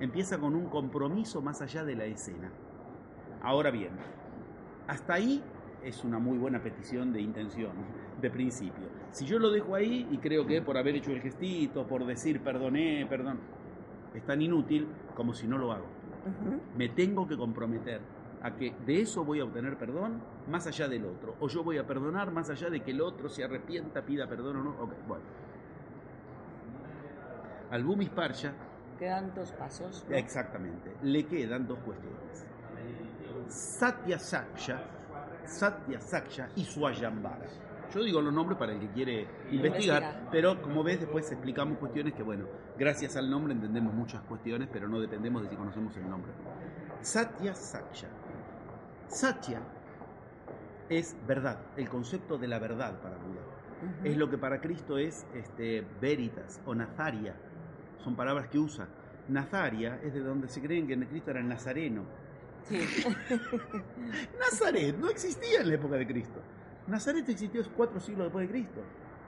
Empieza 0.00 0.38
con 0.38 0.54
un 0.54 0.66
compromiso 0.66 1.42
más 1.42 1.60
allá 1.62 1.84
de 1.84 1.96
la 1.96 2.04
escena. 2.04 2.50
Ahora 3.42 3.70
bien, 3.70 3.90
hasta 4.86 5.14
ahí 5.14 5.42
es 5.82 6.04
una 6.04 6.18
muy 6.18 6.38
buena 6.38 6.62
petición 6.62 7.12
de 7.12 7.20
intención, 7.20 7.72
de 8.20 8.30
principio. 8.30 8.86
Si 9.10 9.24
yo 9.24 9.38
lo 9.38 9.50
dejo 9.50 9.74
ahí 9.74 10.06
y 10.10 10.18
creo 10.18 10.46
que 10.46 10.62
por 10.62 10.76
haber 10.76 10.96
hecho 10.96 11.10
el 11.10 11.20
gestito, 11.20 11.86
por 11.86 12.04
decir 12.06 12.40
perdoné, 12.40 13.06
perdón, 13.08 13.38
es 14.14 14.24
tan 14.24 14.40
inútil 14.42 14.86
como 15.14 15.34
si 15.34 15.46
no 15.46 15.58
lo 15.58 15.72
hago. 15.72 15.86
Me 16.76 16.88
tengo 16.88 17.26
que 17.26 17.36
comprometer 17.36 18.00
a 18.46 18.54
que 18.54 18.72
de 18.86 19.00
eso 19.02 19.24
voy 19.24 19.40
a 19.40 19.44
obtener 19.44 19.76
perdón 19.76 20.22
más 20.48 20.66
allá 20.66 20.86
del 20.88 21.04
otro. 21.04 21.34
O 21.40 21.48
yo 21.48 21.64
voy 21.64 21.78
a 21.78 21.86
perdonar 21.86 22.30
más 22.30 22.48
allá 22.48 22.70
de 22.70 22.80
que 22.80 22.92
el 22.92 23.00
otro 23.00 23.28
se 23.28 23.42
arrepienta, 23.42 24.02
pida 24.02 24.28
perdón 24.28 24.56
o 24.58 24.62
no. 24.64 24.70
Ok, 24.82 24.92
bueno. 25.08 25.24
Al 27.70 27.82
Bumis 27.82 28.10
Parsha 28.10 28.52
Quedan 28.98 29.34
dos 29.34 29.52
pasos. 29.52 30.06
¿no? 30.08 30.16
Exactamente. 30.16 30.94
Le 31.02 31.26
quedan 31.26 31.66
dos 31.66 31.78
cuestiones. 31.80 32.46
Satya 33.48 34.18
Saksha, 34.18 34.80
Satya 35.44 36.00
Saksha 36.00 36.48
y 36.56 36.64
Swayambara. 36.64 37.46
Yo 37.94 38.02
digo 38.02 38.20
los 38.20 38.32
nombres 38.32 38.58
para 38.58 38.72
el 38.72 38.80
que 38.80 38.88
quiere 38.88 39.28
investigar, 39.50 40.02
Investigar. 40.02 40.28
pero 40.32 40.60
como 40.60 40.82
ves 40.82 41.00
después 41.00 41.30
explicamos 41.30 41.78
cuestiones 41.78 42.14
que, 42.14 42.22
bueno, 42.22 42.46
gracias 42.76 43.16
al 43.16 43.30
nombre 43.30 43.52
entendemos 43.52 43.94
muchas 43.94 44.22
cuestiones, 44.22 44.68
pero 44.72 44.88
no 44.88 44.98
dependemos 44.98 45.42
de 45.42 45.50
si 45.50 45.56
conocemos 45.56 45.96
el 45.96 46.08
nombre. 46.08 46.32
Satya 47.00 47.54
Saksha. 47.54 48.08
Satya 49.08 49.60
es 50.88 51.16
verdad, 51.26 51.58
el 51.76 51.88
concepto 51.88 52.38
de 52.38 52.46
la 52.48 52.58
verdad 52.58 53.00
para 53.00 53.16
Buda 53.16 53.40
Ujú. 54.00 54.06
es 54.06 54.16
lo 54.16 54.30
que 54.30 54.38
para 54.38 54.60
Cristo 54.60 54.98
es 54.98 55.26
este, 55.34 55.84
veritas 56.00 56.60
o 56.64 56.74
nazaria. 56.74 57.34
Son 57.98 58.14
palabras 58.16 58.48
que 58.48 58.58
usa. 58.58 58.88
Nazaria 59.28 59.98
es 60.02 60.14
de 60.14 60.20
donde 60.20 60.48
se 60.48 60.60
creen 60.62 60.86
que 60.86 60.96
Cristo 61.06 61.30
era 61.32 61.40
el 61.40 61.48
nazareno. 61.48 62.04
Sí. 62.64 62.78
Nazaret 64.38 64.96
no 64.98 65.08
existía 65.08 65.60
en 65.60 65.68
la 65.68 65.74
época 65.74 65.96
de 65.96 66.06
Cristo. 66.06 66.40
Nazaret 66.86 67.28
existió 67.28 67.62
cuatro 67.76 67.98
siglos 68.00 68.26
después 68.26 68.46
de 68.46 68.52
Cristo. 68.52 68.80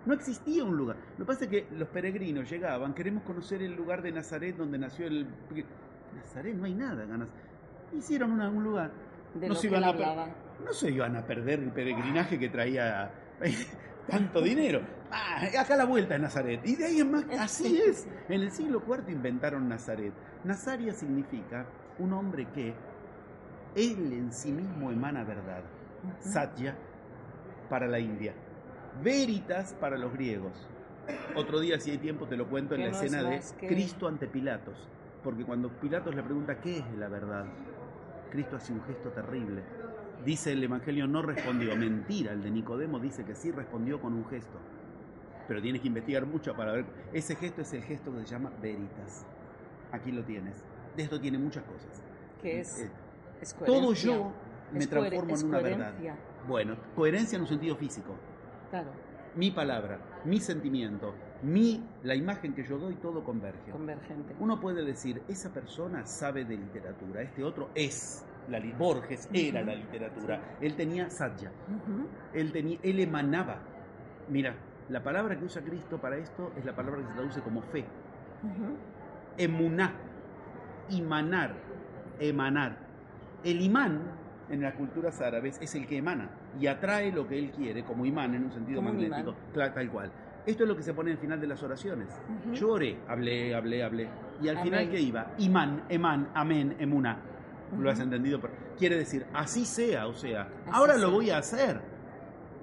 No 0.06 0.14
existía 0.14 0.64
un 0.64 0.76
lugar. 0.76 0.96
Lo 1.18 1.24
que 1.24 1.32
pasa 1.32 1.44
es 1.44 1.50
que 1.50 1.66
los 1.76 1.88
peregrinos 1.88 2.48
llegaban, 2.48 2.94
queremos 2.94 3.24
conocer 3.24 3.62
el 3.62 3.74
lugar 3.74 4.00
de 4.02 4.12
Nazaret 4.12 4.56
donde 4.56 4.78
nació 4.78 5.06
el... 5.08 5.26
Nazaret, 6.16 6.54
no 6.54 6.64
hay 6.64 6.74
nada. 6.74 7.04
ganas. 7.04 7.28
Hicieron 7.92 8.32
una- 8.32 8.48
un 8.48 8.62
lugar. 8.62 8.90
De 9.40 9.48
no, 9.48 9.54
lo 9.54 9.60
se 9.60 9.68
que 9.68 9.74
iban 9.76 9.84
a 9.84 9.92
per- 9.92 10.04
hablaba. 10.04 10.28
no 10.64 10.72
se 10.72 10.90
iban 10.90 11.16
a 11.16 11.26
perder 11.26 11.60
el 11.60 11.70
peregrinaje 11.72 12.38
que 12.38 12.48
traía 12.48 13.10
tanto 14.08 14.40
dinero. 14.42 14.80
Ah, 15.10 15.40
acá 15.60 15.76
la 15.76 15.84
vuelta 15.84 16.14
es 16.16 16.20
Nazaret. 16.20 16.60
Y 16.64 16.76
de 16.76 16.84
ahí 16.86 17.00
en 17.00 17.10
más, 17.10 17.24
así 17.38 17.80
es. 17.80 18.06
En 18.28 18.42
el 18.42 18.50
siglo 18.50 18.82
IV 18.86 19.10
inventaron 19.10 19.68
Nazaret. 19.68 20.12
Nazaria 20.44 20.92
significa 20.92 21.66
un 21.98 22.12
hombre 22.12 22.46
que 22.54 22.74
él 23.74 24.12
en 24.12 24.32
sí 24.32 24.52
mismo 24.52 24.90
emana 24.90 25.24
verdad. 25.24 25.62
Satya 26.20 26.76
para 27.68 27.86
la 27.86 27.98
India. 27.98 28.34
Veritas 29.02 29.74
para 29.80 29.96
los 29.98 30.12
griegos. 30.12 30.52
Otro 31.34 31.60
día, 31.60 31.80
si 31.80 31.90
hay 31.90 31.98
tiempo, 31.98 32.26
te 32.26 32.36
lo 32.36 32.48
cuento 32.48 32.74
en 32.74 32.82
la 32.82 32.88
escena 32.88 33.22
de 33.22 33.40
que- 33.58 33.66
Cristo 33.68 34.08
ante 34.08 34.26
Pilatos. 34.26 34.88
Porque 35.22 35.44
cuando 35.44 35.68
Pilatos 35.70 36.14
le 36.14 36.22
pregunta 36.22 36.60
qué 36.60 36.78
es 36.78 36.84
la 36.98 37.08
verdad, 37.08 37.46
Cristo 38.28 38.56
hace 38.56 38.72
un 38.72 38.82
gesto 38.82 39.10
terrible. 39.10 39.62
Dice 40.24 40.52
el 40.52 40.62
Evangelio 40.62 41.06
no 41.06 41.22
respondió. 41.22 41.76
Mentira, 41.76 42.32
el 42.32 42.42
de 42.42 42.50
Nicodemo 42.50 42.98
dice 42.98 43.24
que 43.24 43.34
sí 43.34 43.50
respondió 43.50 44.00
con 44.00 44.14
un 44.14 44.26
gesto. 44.26 44.58
Pero 45.46 45.62
tienes 45.62 45.80
que 45.80 45.88
investigar 45.88 46.26
mucho 46.26 46.54
para 46.54 46.72
ver. 46.72 46.84
Ese 47.12 47.34
gesto 47.36 47.62
es 47.62 47.72
el 47.72 47.82
gesto 47.82 48.12
que 48.12 48.20
se 48.20 48.26
llama 48.26 48.50
veritas. 48.60 49.24
Aquí 49.92 50.12
lo 50.12 50.22
tienes. 50.24 50.62
De 50.96 51.04
esto 51.04 51.20
tiene 51.20 51.38
muchas 51.38 51.64
cosas. 51.64 52.02
Que 52.42 52.60
es, 52.60 52.80
Eh, 52.80 52.90
es 53.40 53.54
todo 53.54 53.92
yo 53.94 54.32
me 54.72 54.80
Es 54.80 54.88
transformo 54.90 55.34
en 55.34 55.46
una 55.46 55.60
verdad. 55.60 55.94
Bueno, 56.46 56.76
coherencia 56.94 57.36
en 57.36 57.42
un 57.42 57.48
sentido 57.48 57.76
físico. 57.76 58.14
Claro, 58.70 58.90
Mi 59.34 59.50
palabra, 59.50 59.98
mi 60.24 60.40
sentimiento, 60.40 61.14
mi, 61.42 61.84
la 62.02 62.14
imagen 62.14 62.52
que 62.54 62.64
yo 62.64 62.78
doy, 62.78 62.94
todo 62.96 63.22
converge. 63.22 63.70
convergente. 63.70 64.34
Uno 64.40 64.60
puede 64.60 64.84
decir, 64.84 65.22
esa 65.28 65.52
persona 65.52 66.04
sabe 66.04 66.44
de 66.44 66.56
literatura, 66.56 67.22
este 67.22 67.44
otro 67.44 67.70
es. 67.74 68.24
La, 68.48 68.60
Borges 68.78 69.28
era 69.32 69.62
la 69.62 69.74
literatura. 69.74 70.40
Él 70.60 70.74
tenía 70.74 71.06
Ujú. 71.06 72.06
él, 72.32 72.50
tenía, 72.50 72.78
él 72.82 72.98
emanaba. 72.98 73.58
Mira, 74.30 74.54
la 74.88 75.02
palabra 75.02 75.38
que 75.38 75.44
usa 75.44 75.62
Cristo 75.62 75.98
para 75.98 76.16
esto 76.16 76.52
es 76.56 76.64
la 76.64 76.74
palabra 76.74 77.02
que 77.02 77.08
se 77.08 77.12
traduce 77.12 77.40
como 77.42 77.60
fe. 77.60 77.84
Ujú. 78.42 78.76
Emuná, 79.36 79.92
imanar, 80.88 81.54
emanar. 82.18 82.78
El 83.44 83.60
imán 83.60 84.00
en 84.48 84.62
las 84.62 84.74
culturas 84.74 85.20
árabes 85.20 85.58
es 85.60 85.74
el 85.74 85.86
que 85.86 85.98
emana 85.98 86.30
y 86.58 86.66
atrae 86.66 87.12
lo 87.12 87.28
que 87.28 87.38
él 87.38 87.50
quiere, 87.50 87.84
como 87.84 88.06
imán 88.06 88.34
en 88.34 88.44
un 88.44 88.52
sentido 88.52 88.80
magnético, 88.80 89.34
tal 89.54 89.90
cual. 89.90 90.10
Esto 90.48 90.62
es 90.62 90.68
lo 90.68 90.74
que 90.76 90.82
se 90.82 90.94
pone 90.94 91.10
al 91.10 91.18
final 91.18 91.38
de 91.38 91.46
las 91.46 91.62
oraciones. 91.62 92.08
Ujú. 92.46 92.54
Yo 92.54 92.72
oré, 92.72 92.98
hablé, 93.06 93.54
hablé, 93.54 93.84
hablé. 93.84 94.08
Y 94.42 94.48
al 94.48 94.58
final. 94.62 94.88
¿qué 94.90 94.98
iba? 94.98 95.34
Imán, 95.38 95.84
emán, 95.90 96.30
amén, 96.34 96.74
emuná. 96.78 97.20
Lo 97.78 97.90
has 97.90 98.00
entendido. 98.00 98.40
Pero 98.40 98.54
Quiere 98.78 98.96
decir, 98.96 99.26
así 99.34 99.66
sea, 99.66 100.06
o 100.06 100.14
sea, 100.14 100.42
Así 100.42 100.70
ahora 100.72 100.96
lo 100.96 101.10
voy 101.10 101.28
a 101.30 101.36
hacer. 101.38 101.80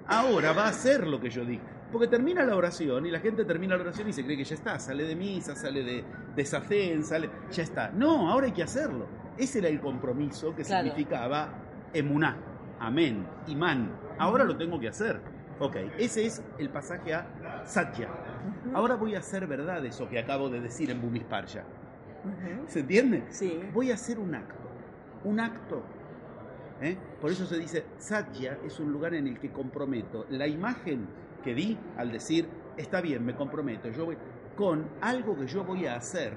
Ahora 0.08 0.52
va 0.52 0.64
a 0.64 0.68
hacer 0.70 1.06
lo 1.06 1.20
que 1.20 1.30
yo 1.30 1.44
dije. 1.44 1.62
Porque 1.92 2.08
termina 2.08 2.42
la 2.44 2.56
oración 2.56 3.06
y 3.06 3.10
la 3.12 3.20
gente 3.20 3.44
termina 3.44 3.76
la 3.76 3.82
oración 3.82 4.08
y 4.08 4.12
se 4.12 4.24
cree 4.24 4.36
que 4.36 4.44
ya 4.44 4.56
está, 4.56 4.78
sale 4.80 5.04
de 5.04 5.14
misa, 5.14 5.54
sale 5.54 5.84
de, 5.84 6.04
de 6.34 6.44
safén, 6.44 7.04
sale, 7.04 7.30
ya 7.52 7.62
está. 7.62 7.90
No, 7.92 8.28
ahora 8.28 8.46
hay 8.46 8.52
que 8.52 8.64
hacerlo. 8.64 9.06
Ese 9.38 9.60
era 9.60 9.68
el 9.68 9.80
compromiso 9.80 10.54
que 10.56 10.62
Claro. 10.64 10.84
significaba 10.88 11.50
emuná, 11.92 12.36
amén, 12.80 13.24
imán. 13.46 13.92
Ahora 14.18 14.42
lo 14.42 14.56
tengo 14.56 14.80
que 14.80 14.88
hacer. 14.88 15.20
Ok, 15.58 15.76
ese 15.98 16.26
es 16.26 16.42
el 16.58 16.68
pasaje 16.70 17.14
a 17.14 17.28
Satya. 17.64 18.08
Ahora 18.74 18.96
voy 18.96 19.14
a 19.14 19.18
hacer 19.18 19.46
verdad 19.46 19.84
eso 19.84 20.08
que 20.08 20.18
acabo 20.18 20.48
de 20.48 20.60
decir 20.60 20.90
en 20.90 21.00
Bumisparsha. 21.00 21.64
Ujú. 22.24 22.68
¿Se 22.68 22.80
entiende? 22.80 23.24
Sí. 23.28 23.60
Voy 23.72 23.90
a 23.90 23.94
hacer 23.94 24.18
un 24.18 24.34
acto. 24.34 24.68
Un 25.24 25.40
acto. 25.40 25.82
¿eh? 26.80 26.96
Por 27.20 27.30
eso 27.30 27.46
se 27.46 27.58
dice, 27.58 27.84
Satya 27.98 28.58
es 28.64 28.78
un 28.80 28.92
lugar 28.92 29.14
en 29.14 29.26
el 29.26 29.38
que 29.38 29.50
comprometo 29.50 30.26
la 30.30 30.46
imagen 30.46 31.06
que 31.42 31.54
di 31.54 31.78
al 31.96 32.12
decir, 32.12 32.48
está 32.76 33.00
bien, 33.00 33.24
me 33.24 33.34
comprometo, 33.34 33.88
yo 33.90 34.06
voy, 34.06 34.16
con 34.56 34.88
algo 35.00 35.36
que 35.36 35.46
yo 35.46 35.64
voy 35.64 35.86
a 35.86 35.96
hacer 35.96 36.34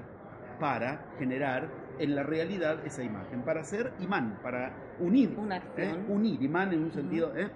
para 0.58 1.06
generar 1.18 1.68
en 1.98 2.14
la 2.14 2.22
realidad 2.22 2.84
esa 2.86 3.02
imagen, 3.02 3.42
para 3.42 3.60
hacer 3.60 3.92
imán, 4.00 4.38
para 4.42 4.72
unir. 5.00 5.34
Una 5.36 5.56
¿eh? 5.56 5.62
acción. 5.62 6.04
Unir, 6.08 6.42
imán 6.42 6.72
en 6.72 6.84
un 6.84 6.92
sentido 6.92 7.36
¿eh? 7.36 7.50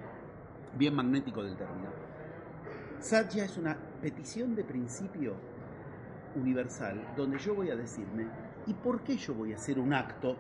bien 0.77 0.95
magnético 0.95 1.43
del 1.43 1.57
término. 1.57 1.89
Satya 3.05 3.45
es 3.45 3.59
una 3.59 3.77
petición 4.01 4.55
de 4.55 4.65
principio 4.65 5.35
universal 6.37 7.13
donde 7.15 7.39
yo 7.39 7.55
voy 7.55 7.69
a 7.69 7.77
decirme, 7.77 8.27
¿y 8.67 8.73
por 8.73 9.03
qué 9.03 9.19
yo 9.19 9.35
voy 9.35 9.53
a 9.53 9.57
hacer 9.57 9.79
un 9.79 9.93
acto 9.93 10.39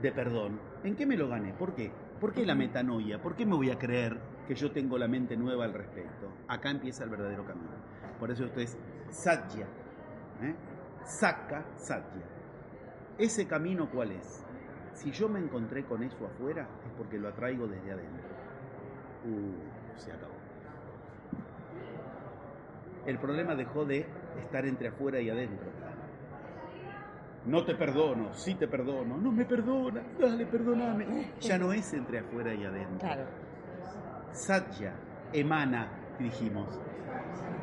de 0.00 0.12
perdón? 0.12 0.60
¿En 0.84 0.94
qué 0.94 1.04
me 1.04 1.16
lo 1.16 1.26
gané? 1.26 1.52
¿Por 1.52 1.74
qué? 1.74 1.90
¿Por 2.20 2.32
qué 2.32 2.46
la 2.46 2.54
metanoia? 2.54 3.20
¿Por 3.20 3.34
qué 3.34 3.44
me 3.44 3.56
voy 3.56 3.70
a 3.70 3.78
creer 3.78 4.20
que 4.46 4.54
yo 4.54 4.70
tengo 4.70 4.96
la 4.98 5.08
mente 5.08 5.36
nueva 5.36 5.64
al 5.64 5.74
respecto? 5.74 6.30
Acá 6.46 6.70
empieza 6.70 7.02
el 7.02 7.10
verdadero 7.10 7.44
camino. 7.44 7.74
Por 8.20 8.30
eso 8.30 8.44
esto 8.44 8.60
es 8.60 8.78
Satya. 9.10 9.66
¿eh? 10.42 10.54
Saca 11.02 11.64
Satya. 11.74 12.22
¿Ese 13.18 13.48
camino 13.48 13.90
cuál 13.90 14.12
es? 14.12 14.44
Si 14.94 15.10
yo 15.10 15.28
me 15.28 15.40
encontré 15.40 15.84
con 15.84 16.04
eso 16.04 16.24
afuera, 16.24 16.68
es 16.86 16.92
porque 16.96 17.18
lo 17.18 17.26
atraigo 17.26 17.66
desde 17.66 17.90
adentro. 17.90 18.28
Uh, 19.24 19.98
se 19.98 20.12
acabó. 20.12 20.35
El 23.06 23.18
problema 23.18 23.54
dejó 23.54 23.84
de 23.84 24.06
estar 24.40 24.66
entre 24.66 24.88
afuera 24.88 25.20
y 25.20 25.30
adentro. 25.30 25.68
No 27.46 27.64
te 27.64 27.76
perdono, 27.76 28.34
sí 28.34 28.56
te 28.56 28.66
perdono, 28.66 29.16
no 29.16 29.30
me 29.30 29.44
perdonas, 29.44 30.02
dale, 30.18 30.46
perdóname. 30.46 31.32
Ya 31.40 31.56
no 31.56 31.72
es 31.72 31.92
entre 31.94 32.18
afuera 32.18 32.52
y 32.52 32.64
adentro. 32.64 32.98
Claro. 32.98 33.24
Satya, 34.32 34.94
emana, 35.32 35.88
dijimos. 36.18 36.80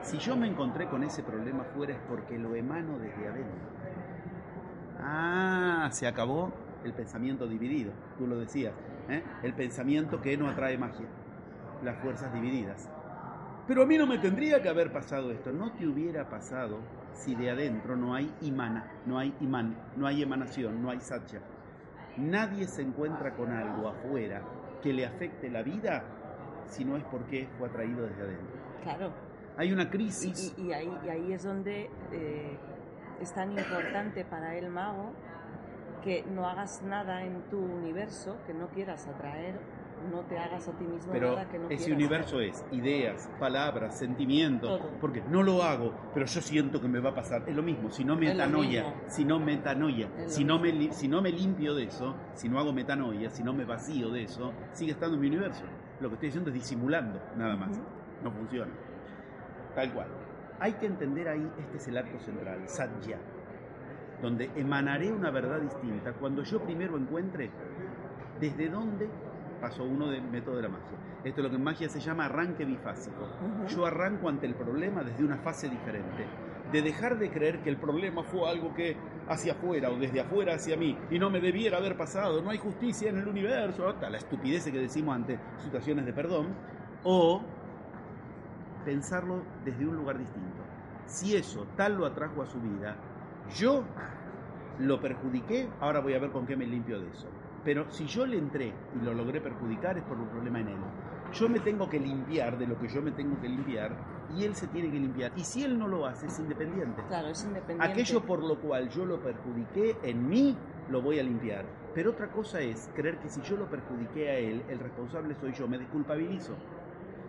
Si 0.02 0.18
yo 0.18 0.38
me 0.38 0.48
encontré 0.48 0.88
con 0.88 1.04
ese 1.04 1.22
problema 1.22 1.64
afuera 1.64 1.94
es 1.94 2.00
porque 2.08 2.38
lo 2.38 2.56
emano 2.56 2.98
desde 2.98 3.28
adentro. 3.28 3.74
Ah, 5.00 5.89
se 5.91 6.08
acabó 6.08 6.54
el 6.86 6.94
pensamiento 6.94 7.46
dividido, 7.48 7.91
tú 8.18 8.26
lo 8.26 8.38
decías. 8.38 8.74
¿eh? 9.10 9.22
El 9.44 9.54
pensamiento 9.54 10.22
que 10.22 10.38
no 10.38 10.50
atrae 10.50 10.78
magia, 10.78 11.08
las 11.84 11.98
fuerzas 11.98 12.34
divididas. 12.34 12.89
Pero 13.68 13.84
a 13.84 13.86
mí 13.86 13.97
no 13.97 14.05
me 14.05 14.18
tendría 14.18 14.61
que 14.61 14.70
haber 14.70 14.91
pasado 14.91 15.32
esto. 15.32 15.51
No 15.51 15.72
te 15.74 15.88
hubiera 15.88 16.28
pasado 16.30 16.80
si 17.14 17.34
de 17.36 17.49
adentro 17.49 17.95
no 17.95 18.14
hay 18.14 18.34
imana, 18.41 18.91
no 19.05 19.18
hay 19.18 19.34
imán, 19.39 19.78
no 19.95 20.05
hay 20.07 20.22
emanación, 20.22 20.82
no 20.82 20.89
hay 20.89 20.99
satya. 20.99 21.39
Nadie 22.18 22.68
se 22.68 22.82
encuentra 22.82 23.36
con 23.36 23.51
algo 23.51 23.88
afuera 23.88 24.41
que 24.82 24.91
le 24.93 25.05
afecte 25.05 25.49
la 25.49 25.64
vida 25.64 26.03
si 26.66 26.84
no 26.84 26.97
es 26.97 27.03
porque 27.05 27.47
fue 27.57 27.70
atraído 27.70 28.05
desde 28.05 28.22
adentro. 28.24 28.57
Claro. 28.84 29.11
Hay 29.57 29.72
una 29.72 29.84
Y, 29.84 29.88
crisis. 29.88 30.53
y- 30.57 30.64
y 30.68 30.74
ahí, 30.74 30.97
y 31.05 31.09
ahí 31.09 31.32
es 31.34 31.43
donde 31.43 31.89
eh, 32.11 32.57
es 33.22 33.34
tan 33.34 33.51
importante 33.51 34.26
para 34.26 34.55
el 34.57 34.70
mago 34.70 35.14
que 36.03 36.26
no 36.30 36.47
hagas 36.47 36.82
nada 36.84 37.24
en 37.24 37.41
tu 37.49 37.59
universo 37.59 38.38
que 38.45 38.53
no 38.53 38.68
quieras 38.70 39.07
atraer, 39.07 39.55
no 40.12 40.22
te 40.22 40.38
hagas 40.38 40.68
a 40.68 40.72
ti 40.74 40.84
mismo 40.86 41.12
Pero 41.12 41.32
nada 41.32 41.49
que 41.49 41.60
no 41.60 41.70
ese 41.70 41.91
universo 41.91 42.39
es 42.39 42.64
ideas, 42.72 43.30
palabras, 43.39 43.97
sentimientos. 43.97 44.80
Todo. 44.80 44.91
Porque 44.99 45.22
no 45.30 45.43
lo 45.43 45.64
hago, 45.64 45.93
pero 46.14 46.26
yo 46.26 46.41
siento 46.41 46.82
que 46.82 46.88
me 46.88 46.99
va 46.99 47.12
a 47.12 47.16
pasar. 47.16 47.43
Es 47.47 47.56
lo 47.56 47.64
mismo, 47.64 47.91
si 47.91 48.04
no 48.04 48.16
metanoia, 48.16 48.93
si 49.08 49.26
no 49.26 49.39
metanoia, 49.39 50.10
si 50.28 50.43
no, 50.43 50.60
me, 50.60 50.91
si 50.93 51.08
no 51.08 51.22
me 51.22 51.32
limpio 51.32 51.74
de 51.74 51.86
eso, 51.86 52.16
si 52.34 52.49
no 52.49 52.60
hago 52.60 52.74
metanoia, 52.74 53.30
si 53.30 53.43
no 53.43 53.54
me 53.54 53.66
vacío 53.66 54.10
de 54.10 54.24
eso, 54.24 54.54
sigue 54.72 54.91
estando 54.91 55.16
en 55.16 55.22
mi 55.22 55.28
universo. 55.28 55.64
Lo 55.99 56.10
que 56.10 56.16
estoy 56.16 56.30
haciendo 56.30 56.49
es 56.49 56.56
disimulando, 56.56 57.22
nada 57.38 57.56
más. 57.56 57.80
No 58.24 58.32
funciona. 58.32 58.72
Tal 59.76 59.93
cual. 59.93 60.08
Hay 60.60 60.74
que 60.74 60.86
entender 60.86 61.28
ahí, 61.28 61.49
este 61.60 61.78
es 61.78 61.88
el 61.88 61.97
acto 61.97 62.20
central, 62.20 62.62
Satya, 62.68 63.18
donde 64.22 64.49
emanaré 64.56 65.12
una 65.12 65.30
verdad 65.32 65.60
distinta 65.60 66.14
cuando 66.14 66.43
yo 66.43 66.64
primero 66.64 66.97
encuentre 66.97 67.49
desde 68.39 68.70
dónde 68.70 69.10
pasó 69.64 69.86
uno 69.86 70.09
del 70.09 70.24
método 70.24 70.57
de 70.57 70.64
la 70.64 70.68
magia. 70.68 70.97
Esto 71.24 71.39
es 71.39 71.43
lo 71.45 71.49
que 71.49 71.55
en 71.55 71.64
magia 71.64 71.88
se 71.88 72.01
llama 72.01 72.26
arranque 72.26 72.66
bifásico. 72.66 73.24
Ujú. 73.24 73.68
Yo 73.74 73.86
arranco 73.86 74.28
ante 74.28 74.45
el 74.45 74.55
problema 74.55 75.03
desde 75.03 75.24
una 75.24 75.38
fase 75.38 75.70
diferente. 75.70 76.28
De 76.74 76.82
dejar 76.82 77.18
de 77.18 77.32
creer 77.32 77.61
que 77.61 77.70
el 77.70 77.78
problema 77.78 78.24
fue 78.24 78.49
algo 78.49 78.74
que 78.74 78.97
hacia 79.30 79.53
afuera 79.53 79.89
o 79.89 79.95
desde 79.95 80.20
afuera 80.20 80.55
hacia 80.55 80.76
mí 80.76 80.97
y 81.09 81.18
no 81.18 81.30
me 81.30 81.39
debiera 81.39 81.78
haber 81.78 81.95
pasado, 81.95 82.41
no 82.41 82.49
hay 82.49 82.57
justicia 82.57 83.09
en 83.09 83.20
el 83.20 83.26
universo, 83.26 83.88
hasta 83.88 84.09
la 84.09 84.18
estupidez 84.18 84.66
que 84.66 84.78
decimos 84.78 85.16
ante 85.16 85.39
situaciones 85.59 86.05
de 86.05 86.11
perdón, 86.11 86.47
o 87.05 87.41
pensarlo 88.84 89.43
desde 89.64 89.88
un 89.88 89.95
lugar 89.95 90.18
distinto. 90.18 90.61
Si 91.05 91.38
eso 91.38 91.68
tal 91.78 91.95
lo 91.95 92.05
atrajo 92.05 92.41
a 92.41 92.47
su 92.47 92.59
vida, 92.59 92.97
yo 93.55 93.86
lo 94.80 94.99
perjudiqué, 94.99 95.70
ahora 95.80 96.01
voy 96.01 96.16
a 96.16 96.20
ver 96.20 96.32
con 96.32 96.45
qué 96.45 96.57
me 96.57 96.66
limpio 96.66 96.99
de 96.99 97.09
eso. 97.11 97.30
Pero 97.64 97.89
si 97.89 98.05
yo 98.05 98.26
le 98.26 98.38
entré 98.38 98.74
y 98.95 99.05
lo 99.05 99.14
logré 99.14 99.39
perjudicar 99.39 99.97
es 99.97 100.03
por 100.03 100.18
un 100.18 100.28
problema 100.28 100.59
en 100.59 100.70
él. 100.70 100.78
Yo 101.34 101.49
me 101.49 101.59
tengo 101.59 101.89
que 101.89 101.99
limpiar 101.99 102.57
de 102.57 102.68
lo 102.68 102.78
que 102.78 102.88
yo 102.88 103.01
me 103.01 103.11
tengo 103.11 103.39
que 103.41 103.49
limpiar 103.49 103.95
y 104.36 104.43
él 104.43 104.55
se 104.55 104.68
tiene 104.68 104.91
que 104.91 104.99
limpiar. 104.99 105.32
Y 105.36 105.43
si 105.43 105.64
él 105.64 105.80
no 105.80 105.88
lo 105.88 106.05
hace, 106.05 106.28
es 106.28 106.38
independiente. 106.39 107.01
Claro, 107.07 107.30
es 107.30 107.43
independiente. 107.43 107.91
Aquello 107.91 108.22
por 108.22 108.43
lo 108.43 108.59
cual 108.59 108.89
yo 108.89 109.05
lo 109.05 109.20
perjudiqué 109.20 109.97
en 110.03 110.28
mí, 110.28 110.55
lo 110.89 111.01
voy 111.01 111.20
a 111.20 111.24
limpiar. 111.24 111.66
Pero 111.95 112.11
otra 112.11 112.32
cosa 112.32 112.59
es 112.59 112.89
creer 112.95 113.18
que 113.20 113.30
si 113.30 113.41
yo 113.41 113.55
lo 113.55 113.70
perjudiqué 113.70 114.30
a 114.30 114.38
él, 114.38 114.64
el 114.68 114.80
responsable 114.80 115.36
soy 115.36 115.53
yo, 115.53 115.68
me 115.68 115.78
desculpabilizo. 115.78 116.55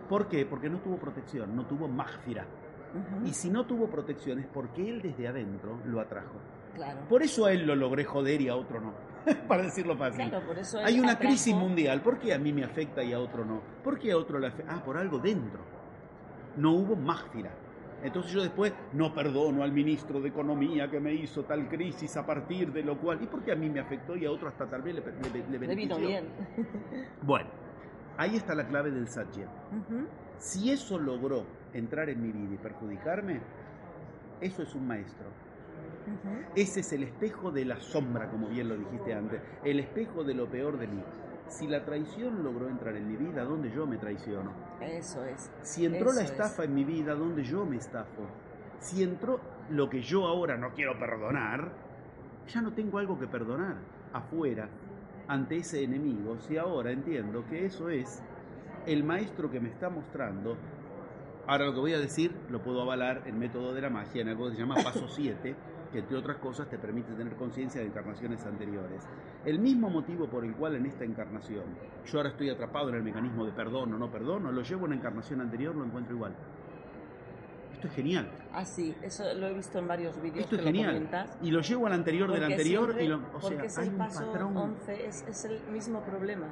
¿Por 0.09 0.27
qué? 0.27 0.45
Porque 0.45 0.69
no 0.69 0.79
tuvo 0.79 0.97
protección, 0.97 1.55
no 1.55 1.65
tuvo 1.65 1.87
magfira. 1.87 2.45
Y 3.25 3.33
si 3.33 3.49
no 3.49 3.65
tuvo 3.65 3.87
protección 3.87 4.39
es 4.39 4.47
porque 4.47 4.87
él 4.87 5.01
desde 5.01 5.27
adentro 5.27 5.79
lo 5.85 5.99
atrajo. 5.99 6.35
Claro. 6.75 6.99
Por 7.09 7.23
eso 7.23 7.45
a 7.45 7.51
él 7.51 7.65
lo 7.65 7.75
logré 7.75 8.05
joder 8.05 8.41
y 8.41 8.49
a 8.49 8.55
otro 8.55 8.79
no. 8.79 8.93
Para 9.47 9.63
decirlo 9.63 9.95
fácil. 9.97 10.29
Claro, 10.29 10.45
por 10.45 10.57
eso 10.57 10.79
él 10.79 10.85
Hay 10.85 10.99
una 10.99 11.17
crisis 11.17 11.53
mundial. 11.55 12.01
¿Por 12.01 12.19
qué 12.19 12.33
a 12.33 12.37
mí 12.39 12.53
me 12.53 12.63
afecta 12.63 13.03
y 13.03 13.13
a 13.13 13.19
otro 13.19 13.43
no? 13.45 13.61
¿Por 13.83 13.97
qué 13.99 14.11
a 14.11 14.17
otro 14.17 14.39
le 14.39 14.47
afecta? 14.47 14.73
Ah, 14.75 14.83
por 14.83 14.97
algo 14.97 15.19
dentro. 15.19 15.59
No 16.57 16.71
hubo 16.73 16.95
magfira. 16.95 17.51
Entonces 18.03 18.31
yo 18.33 18.41
después 18.43 18.71
no 18.93 19.13
perdono 19.15 19.63
al 19.63 19.71
ministro 19.71 20.21
de 20.21 20.29
Economía 20.29 20.89
que 20.91 20.99
me 20.99 21.13
hizo 21.13 21.43
tal 21.43 21.67
crisis 21.67 22.15
a 22.17 22.25
partir 22.25 22.71
de 22.71 22.83
lo 22.83 22.97
cual. 22.99 23.19
¿Y 23.23 23.25
por 23.25 23.41
qué 23.43 23.51
a 23.51 23.55
mí 23.55 23.69
me 23.69 23.79
afectó 23.79 24.15
y 24.15 24.25
a 24.25 24.31
otro 24.31 24.47
hasta 24.47 24.65
tal 24.67 24.81
vez 24.83 24.95
le, 24.95 25.01
le- 25.01 25.49
le 25.49 25.57
benefició? 25.57 25.97
bien. 25.97 26.25
Bueno, 27.23 27.49
ahí 28.17 28.35
está 28.35 28.53
la 28.53 28.67
clave 28.67 28.91
del 28.91 29.07
satya. 29.07 29.47
Si 30.37 30.69
eso 30.71 30.99
logró 30.99 31.45
entrar 31.73 32.09
en 32.09 32.21
mi 32.21 32.31
vida 32.31 32.53
y 32.53 32.57
perjudicarme, 32.57 33.39
eso 34.39 34.61
es 34.61 34.75
un 34.75 34.85
maestro. 34.87 35.25
Ese 36.55 36.79
es 36.81 36.93
el 36.93 37.03
espejo 37.03 37.51
de 37.51 37.65
la 37.65 37.79
sombra, 37.79 38.29
como 38.29 38.47
bien 38.47 38.69
lo 38.69 38.77
dijiste 38.77 39.13
antes, 39.13 39.41
el 39.63 39.79
espejo 39.79 40.23
de 40.23 40.33
lo 40.33 40.47
peor 40.47 40.77
de 40.77 40.87
mí. 40.87 41.03
Si 41.47 41.67
la 41.67 41.85
traición 41.85 42.43
logró 42.43 42.67
entrar 42.67 42.95
en 42.95 43.07
mi 43.07 43.15
vida, 43.15 43.43
¿dónde 43.43 43.71
yo 43.71 43.85
me 43.85 43.97
traiciono? 43.97 44.51
Eso 44.81 45.23
es. 45.25 45.51
Si 45.61 45.85
entró 45.85 46.11
la 46.11 46.23
es. 46.23 46.31
estafa 46.31 46.63
en 46.63 46.73
mi 46.73 46.83
vida, 46.83 47.13
¿dónde 47.13 47.43
yo 47.43 47.65
me 47.65 47.77
estafo? 47.77 48.27
Si 48.79 49.03
entró 49.03 49.39
lo 49.69 49.89
que 49.89 50.01
yo 50.01 50.25
ahora 50.25 50.57
no 50.57 50.73
quiero 50.73 50.97
perdonar, 50.97 51.71
ya 52.47 52.61
no 52.61 52.73
tengo 52.73 52.97
algo 52.97 53.19
que 53.19 53.27
perdonar 53.27 53.77
afuera, 54.13 54.69
ante 55.27 55.57
ese 55.57 55.83
enemigo, 55.83 56.37
si 56.39 56.57
ahora 56.57 56.91
entiendo 56.91 57.45
que 57.49 57.65
eso 57.65 57.89
es 57.89 58.21
el 58.85 59.03
maestro 59.03 59.49
que 59.49 59.59
me 59.59 59.69
está 59.69 59.89
mostrando. 59.89 60.57
Ahora 61.47 61.65
lo 61.65 61.73
que 61.73 61.79
voy 61.79 61.93
a 61.93 61.99
decir 61.99 62.31
lo 62.49 62.61
puedo 62.61 62.81
avalar 62.81 63.23
en 63.25 63.37
método 63.39 63.73
de 63.73 63.81
la 63.81 63.89
magia, 63.89 64.21
en 64.21 64.29
algo 64.29 64.49
que 64.49 64.55
se 64.55 64.61
llama 64.61 64.75
paso 64.75 65.07
7, 65.07 65.55
que 65.91 65.99
entre 65.99 66.17
otras 66.17 66.37
cosas 66.37 66.69
te 66.69 66.77
permite 66.77 67.13
tener 67.13 67.35
conciencia 67.35 67.81
de 67.81 67.87
encarnaciones 67.87 68.45
anteriores. 68.45 69.01
El 69.45 69.59
mismo 69.59 69.89
motivo 69.89 70.27
por 70.27 70.43
el 70.45 70.53
cual 70.55 70.75
en 70.75 70.85
esta 70.85 71.03
encarnación 71.05 71.63
yo 72.05 72.17
ahora 72.19 72.29
estoy 72.29 72.49
atrapado 72.49 72.89
en 72.89 72.95
el 72.95 73.03
mecanismo 73.03 73.45
de 73.45 73.51
perdón 73.51 73.93
o 73.93 73.97
no 73.97 74.09
perdono, 74.11 74.51
lo 74.51 74.61
llevo 74.61 74.81
en 74.85 74.91
una 74.91 74.95
encarnación 74.95 75.41
anterior, 75.41 75.75
lo 75.75 75.85
encuentro 75.85 76.15
igual. 76.15 76.33
Esto 77.73 77.87
es 77.87 77.93
genial. 77.93 78.29
Ah, 78.53 78.65
sí, 78.65 78.95
eso 79.01 79.23
lo 79.35 79.47
he 79.47 79.53
visto 79.53 79.77
en 79.79 79.87
varios 79.87 80.19
vídeos 80.21 80.45
Esto 80.45 80.55
es 80.55 80.61
lo 80.61 80.67
genial. 80.67 80.93
comentas. 80.93 81.37
Y 81.41 81.51
lo 81.51 81.61
llevo 81.61 81.87
al 81.87 81.93
anterior 81.93 82.31
del 82.31 82.39
Porque 82.39 82.53
anterior 82.53 82.85
siempre- 82.85 83.03
y 83.03 83.07
lo, 83.07 83.17
o 83.17 83.39
porque 83.39 83.55
sea, 83.57 83.63
es 83.65 83.77
hay 83.77 83.87
el 83.87 83.93
un 83.93 83.97
paso 83.99 84.25
patrón. 84.31 84.57
11, 84.57 85.05
es, 85.07 85.25
es 85.27 85.45
el 85.45 85.59
mismo 85.71 86.01
problema. 86.01 86.47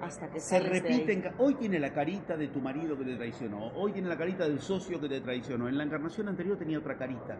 Hasta 0.00 0.28
que 0.30 0.38
Se 0.38 0.50
sales 0.60 0.70
de 0.70 0.80
repite, 0.88 1.10
ahí. 1.10 1.16
en 1.16 1.22
ca- 1.22 1.34
hoy 1.38 1.54
tiene 1.54 1.80
la 1.80 1.92
carita 1.92 2.36
de 2.36 2.48
tu 2.48 2.60
marido 2.60 2.96
que 2.96 3.04
te 3.04 3.16
traicionó, 3.16 3.72
hoy 3.74 3.90
tiene 3.92 4.08
la 4.08 4.16
carita 4.16 4.44
del 4.44 4.60
socio 4.60 5.00
que 5.00 5.08
te 5.08 5.20
traicionó, 5.20 5.68
en 5.68 5.76
la 5.76 5.82
encarnación 5.82 6.28
anterior 6.28 6.56
tenía 6.56 6.78
otra 6.78 6.96
carita, 6.96 7.36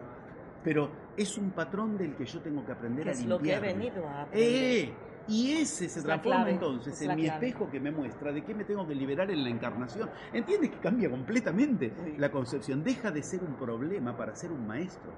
pero 0.63 0.89
es 1.17 1.37
un 1.37 1.51
patrón 1.51 1.97
del 1.97 2.15
que 2.15 2.25
yo 2.25 2.41
tengo 2.41 2.65
que 2.65 2.71
aprender 2.71 3.07
a 3.07 3.11
es 3.11 3.25
lo 3.25 3.39
que 3.39 3.53
he 3.53 3.59
limpiarme. 3.61 3.85
venido 3.85 4.07
a 4.07 4.21
aprender. 4.23 4.49
¡Eh! 4.53 4.93
Y 5.27 5.51
ese 5.53 5.87
se 5.89 5.99
Es 5.99 6.05
transforma 6.05 6.49
entonces 6.49 6.93
es 6.95 7.01
en 7.07 7.15
mi 7.15 7.23
clave. 7.25 7.47
espejo 7.47 7.69
que 7.69 7.79
me 7.79 7.91
muestra 7.91 8.31
de 8.31 8.43
qué 8.43 8.55
me 8.55 8.63
tengo 8.63 8.87
que 8.87 8.95
liberar 8.95 9.29
en 9.29 9.43
la 9.43 9.49
encarnación. 9.49 10.09
¿Entiendes 10.33 10.71
que 10.71 10.77
cambia 10.79 11.07
completamente 11.09 11.93
Sí. 12.03 12.15
la 12.17 12.31
concepción? 12.31 12.83
Deja 12.83 13.11
de 13.11 13.21
ser 13.21 13.43
un 13.43 13.53
problema 13.55 14.17
para 14.17 14.35
ser 14.35 14.51
un 14.51 14.65
maestro. 14.65 15.11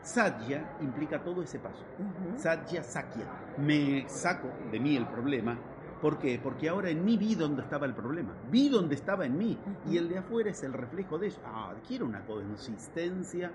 Satya 0.00 0.76
implica 0.80 1.22
todo 1.22 1.42
ese 1.42 1.58
paso. 1.58 1.84
Ujú. 1.98 2.38
Satya 2.38 2.82
Sakya. 2.82 3.26
Me 3.58 4.08
saco 4.08 4.48
de 4.70 4.80
mí 4.80 4.96
el 4.96 5.06
problema. 5.06 5.58
¿Por 6.00 6.18
qué? 6.18 6.40
Porque 6.42 6.68
ahora 6.68 6.88
en 6.90 7.04
mí 7.04 7.16
vi 7.16 7.34
dónde 7.36 7.62
estaba 7.62 7.86
el 7.86 7.94
problema. 7.94 8.34
Vi 8.50 8.68
dónde 8.70 8.94
estaba 8.96 9.26
en 9.26 9.36
mí. 9.38 9.56
Ujú. 9.84 9.92
Y 9.92 9.98
el 9.98 10.08
de 10.08 10.18
afuera 10.18 10.50
es 10.50 10.62
el 10.64 10.72
reflejo 10.72 11.18
de 11.18 11.28
eso. 11.28 11.40
Ah, 11.44 11.74
quiero 11.86 12.06
una 12.06 12.24
consistencia. 12.24 13.52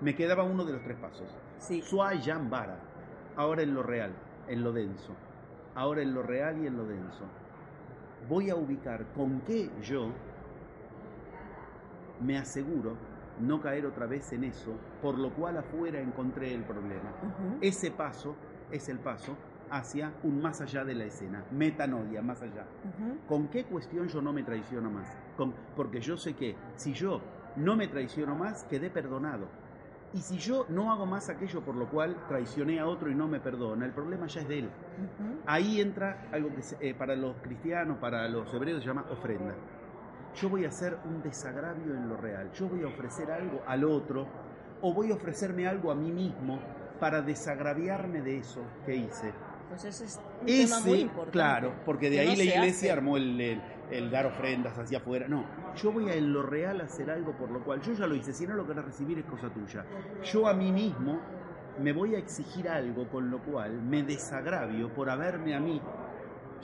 Me 0.00 0.14
quedaba 0.14 0.42
uno 0.44 0.64
de 0.64 0.72
los 0.72 0.82
tres 0.82 0.96
pasos. 0.98 1.28
Sí. 1.58 1.80
Swayambara. 1.82 2.76
Ahora 3.36 3.62
en 3.62 3.74
lo 3.74 3.82
real, 3.82 4.12
en 4.48 4.62
lo 4.62 4.72
denso. 4.72 5.12
Ahora 5.74 6.02
en 6.02 6.14
lo 6.14 6.22
real 6.22 6.62
y 6.62 6.66
en 6.66 6.76
lo 6.76 6.84
denso. 6.86 7.24
Voy 8.28 8.50
a 8.50 8.56
ubicar 8.56 9.06
con 9.14 9.40
qué 9.40 9.70
yo 9.82 10.08
me 12.20 12.38
aseguro 12.38 12.96
no 13.40 13.60
caer 13.60 13.84
otra 13.86 14.06
vez 14.06 14.32
en 14.32 14.44
eso, 14.44 14.72
por 15.02 15.18
lo 15.18 15.30
cual 15.34 15.56
afuera 15.58 16.00
encontré 16.00 16.54
el 16.54 16.62
problema. 16.62 17.10
Ese 17.60 17.90
paso 17.90 18.36
es 18.70 18.88
el 18.88 18.98
paso 19.00 19.36
hacia 19.70 20.12
un 20.22 20.40
más 20.40 20.60
allá 20.60 20.84
de 20.84 20.94
la 20.94 21.04
escena, 21.04 21.44
metanoia, 21.50 22.22
más 22.22 22.40
allá. 22.42 22.64
¿Con 23.28 23.48
qué 23.48 23.64
cuestión 23.64 24.06
yo 24.08 24.22
no 24.22 24.32
me 24.32 24.44
traiciono 24.44 24.90
más? 24.90 25.08
Con- 25.36 25.52
porque 25.74 26.00
yo 26.00 26.16
sé 26.16 26.34
que 26.34 26.54
si 26.76 26.92
yo 26.92 27.20
no 27.56 27.74
me 27.76 27.88
traiciono 27.88 28.36
más, 28.36 28.62
quedé 28.64 28.88
perdonado. 28.90 29.48
Y 30.14 30.18
si 30.20 30.38
yo 30.38 30.64
no 30.68 30.92
hago 30.92 31.06
más 31.06 31.28
aquello 31.28 31.60
por 31.60 31.74
lo 31.74 31.88
cual 31.88 32.16
traicioné 32.28 32.78
a 32.78 32.86
otro 32.86 33.10
y 33.10 33.14
no 33.16 33.26
me 33.26 33.40
perdona, 33.40 33.84
el 33.84 33.90
problema 33.92 34.26
ya 34.28 34.42
es 34.42 34.48
de 34.48 34.58
él. 34.60 34.70
Ahí 35.44 35.80
entra 35.80 36.28
algo 36.32 36.54
que 36.54 36.62
se- 36.62 36.76
eh, 36.80 36.94
para 36.94 37.16
los 37.16 37.34
cristianos, 37.42 37.98
para 37.98 38.28
los 38.28 38.52
hebreos 38.54 38.80
se 38.80 38.86
llama 38.88 39.04
ofrenda. 39.10 39.54
Yo 40.36 40.48
voy 40.48 40.64
a 40.64 40.68
hacer 40.68 40.98
un 41.04 41.20
desagravio 41.22 41.94
en 41.94 42.08
lo 42.08 42.16
real. 42.16 42.50
Yo 42.52 42.68
voy 42.68 42.82
a 42.84 42.86
ofrecer 42.86 43.30
algo 43.32 43.62
al 43.66 43.82
otro 43.84 44.26
o 44.82 44.94
voy 44.94 45.10
a 45.10 45.14
ofrecerme 45.14 45.66
algo 45.66 45.90
a 45.90 45.94
mí 45.96 46.12
mismo 46.12 46.60
para 47.00 47.20
desagraviarme 47.20 48.20
de 48.22 48.38
eso 48.38 48.60
que 48.86 48.94
hice. 48.94 49.32
Pues 49.68 49.84
ese 49.84 50.04
es 50.04 50.20
un 50.40 50.46
tema 50.46 50.80
muy 50.80 51.00
importante. 51.00 51.32
claro, 51.32 51.72
porque 51.84 52.08
de 52.10 52.20
ahí 52.20 52.28
no 52.28 52.36
la 52.36 52.44
iglesia 52.44 52.70
hace. 52.70 52.92
armó 52.92 53.16
el, 53.16 53.40
el- 53.40 53.62
el 53.90 54.10
dar 54.10 54.26
ofrendas 54.26 54.78
hacia 54.78 54.98
afuera. 54.98 55.28
No, 55.28 55.44
yo 55.76 55.92
voy 55.92 56.08
a 56.08 56.14
en 56.14 56.32
lo 56.32 56.42
real 56.42 56.80
hacer 56.80 57.10
algo 57.10 57.36
por 57.36 57.50
lo 57.50 57.62
cual 57.64 57.80
yo 57.82 57.92
ya 57.92 58.06
lo 58.06 58.14
hice. 58.14 58.32
Si 58.32 58.46
no 58.46 58.54
lo 58.54 58.66
querés 58.66 58.84
recibir 58.84 59.18
es 59.18 59.24
cosa 59.24 59.50
tuya. 59.50 59.84
Yo 60.22 60.46
a 60.46 60.54
mí 60.54 60.72
mismo 60.72 61.20
me 61.82 61.92
voy 61.92 62.14
a 62.14 62.18
exigir 62.18 62.68
algo 62.68 63.08
con 63.08 63.30
lo 63.30 63.40
cual 63.40 63.82
me 63.82 64.02
desagravio 64.02 64.92
por 64.92 65.10
haberme 65.10 65.54
a 65.54 65.60
mí 65.60 65.80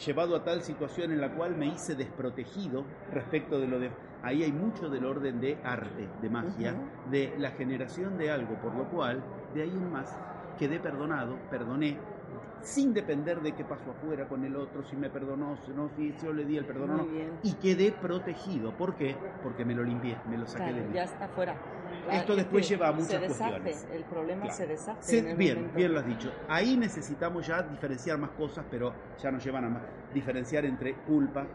llevado 0.05 0.37
a 0.37 0.45
tal 0.45 0.63
situación 0.63 1.13
en 1.13 1.21
la 1.21 1.35
cual 1.35 1.57
me 1.57 1.67
hice 1.67 1.95
desprotegido 1.95 2.85
respecto 3.13 3.61
de 3.61 3.67
lo 3.67 3.79
de... 3.79 3.91
Ahí 4.23 4.43
hay 4.43 4.53
mucho 4.53 4.89
del 4.89 5.05
orden 5.05 5.41
de 5.41 5.59
arte, 5.63 6.09
de 6.21 6.31
magia, 6.31 6.75
de 7.11 7.35
la 7.39 7.53
generación 7.53 8.19
de 8.19 8.31
algo, 8.31 8.55
por 8.61 8.75
lo 8.75 8.89
cual, 8.89 9.23
de 9.55 9.63
ahí 9.63 9.71
en 9.71 9.91
más, 9.91 10.15
quedé 10.59 10.79
perdonado, 10.79 11.39
perdoné, 11.51 11.99
sin 12.63 12.93
depender 12.95 13.41
de 13.41 13.53
qué 13.53 13.65
pasó 13.65 13.91
afuera 13.93 14.29
con 14.29 14.45
el 14.45 14.55
otro, 14.57 14.83
si 14.85 14.97
me 14.97 15.11
perdonó, 15.11 15.57
si 15.65 15.73
no, 15.73 15.91
si 15.97 16.15
yo 16.23 16.33
le 16.33 16.45
di 16.45 16.57
el 16.57 16.65
perdón 16.65 16.91
o 16.91 16.97
no. 16.99 17.07
Y 17.43 17.55
quedé 17.55 17.93
protegido. 17.93 18.77
¿Por 18.77 18.95
qué? 18.95 19.17
Porque 19.43 19.65
me 19.65 19.75
lo 19.75 19.83
limpié, 19.83 20.19
me 20.29 20.37
lo 20.39 20.47
saqué 20.47 20.65
Claro, 20.65 20.77
de 20.83 20.89
mí. 20.89 20.95
ya 20.95 21.05
está 21.05 21.29
fuera. 21.29 21.57
Esto 22.11 22.33
es 22.33 22.39
después 22.39 22.69
lleva 22.69 22.89
a 22.89 22.93
se 22.93 23.03
muchas 23.03 23.21
deshace, 23.21 23.39
cuestiones. 23.61 23.89
El 23.93 24.05
problema 24.05 24.41
Claro. 24.43 24.57
se 24.57 24.67
deshace. 24.67 25.03
Sí, 25.03 25.19
en 25.19 25.29
el 25.29 25.37
bien, 25.37 25.55
momento. 25.57 25.77
bien 25.77 25.93
lo 25.95 26.01
has 26.01 26.07
dicho. 26.07 26.33
Ahí 26.49 26.77
necesitamos 26.77 27.47
ya 27.47 27.63
diferenciar 27.63 28.19
más 28.19 28.31
cosas, 28.31 28.65
pero 28.71 28.93
ya 29.19 29.31
nos 29.31 29.45
llevan 29.45 29.65
a 29.65 29.69
más. 29.71 29.83
Diferenciar 30.15 30.65
entre 30.65 30.95
culpa, 30.95 31.47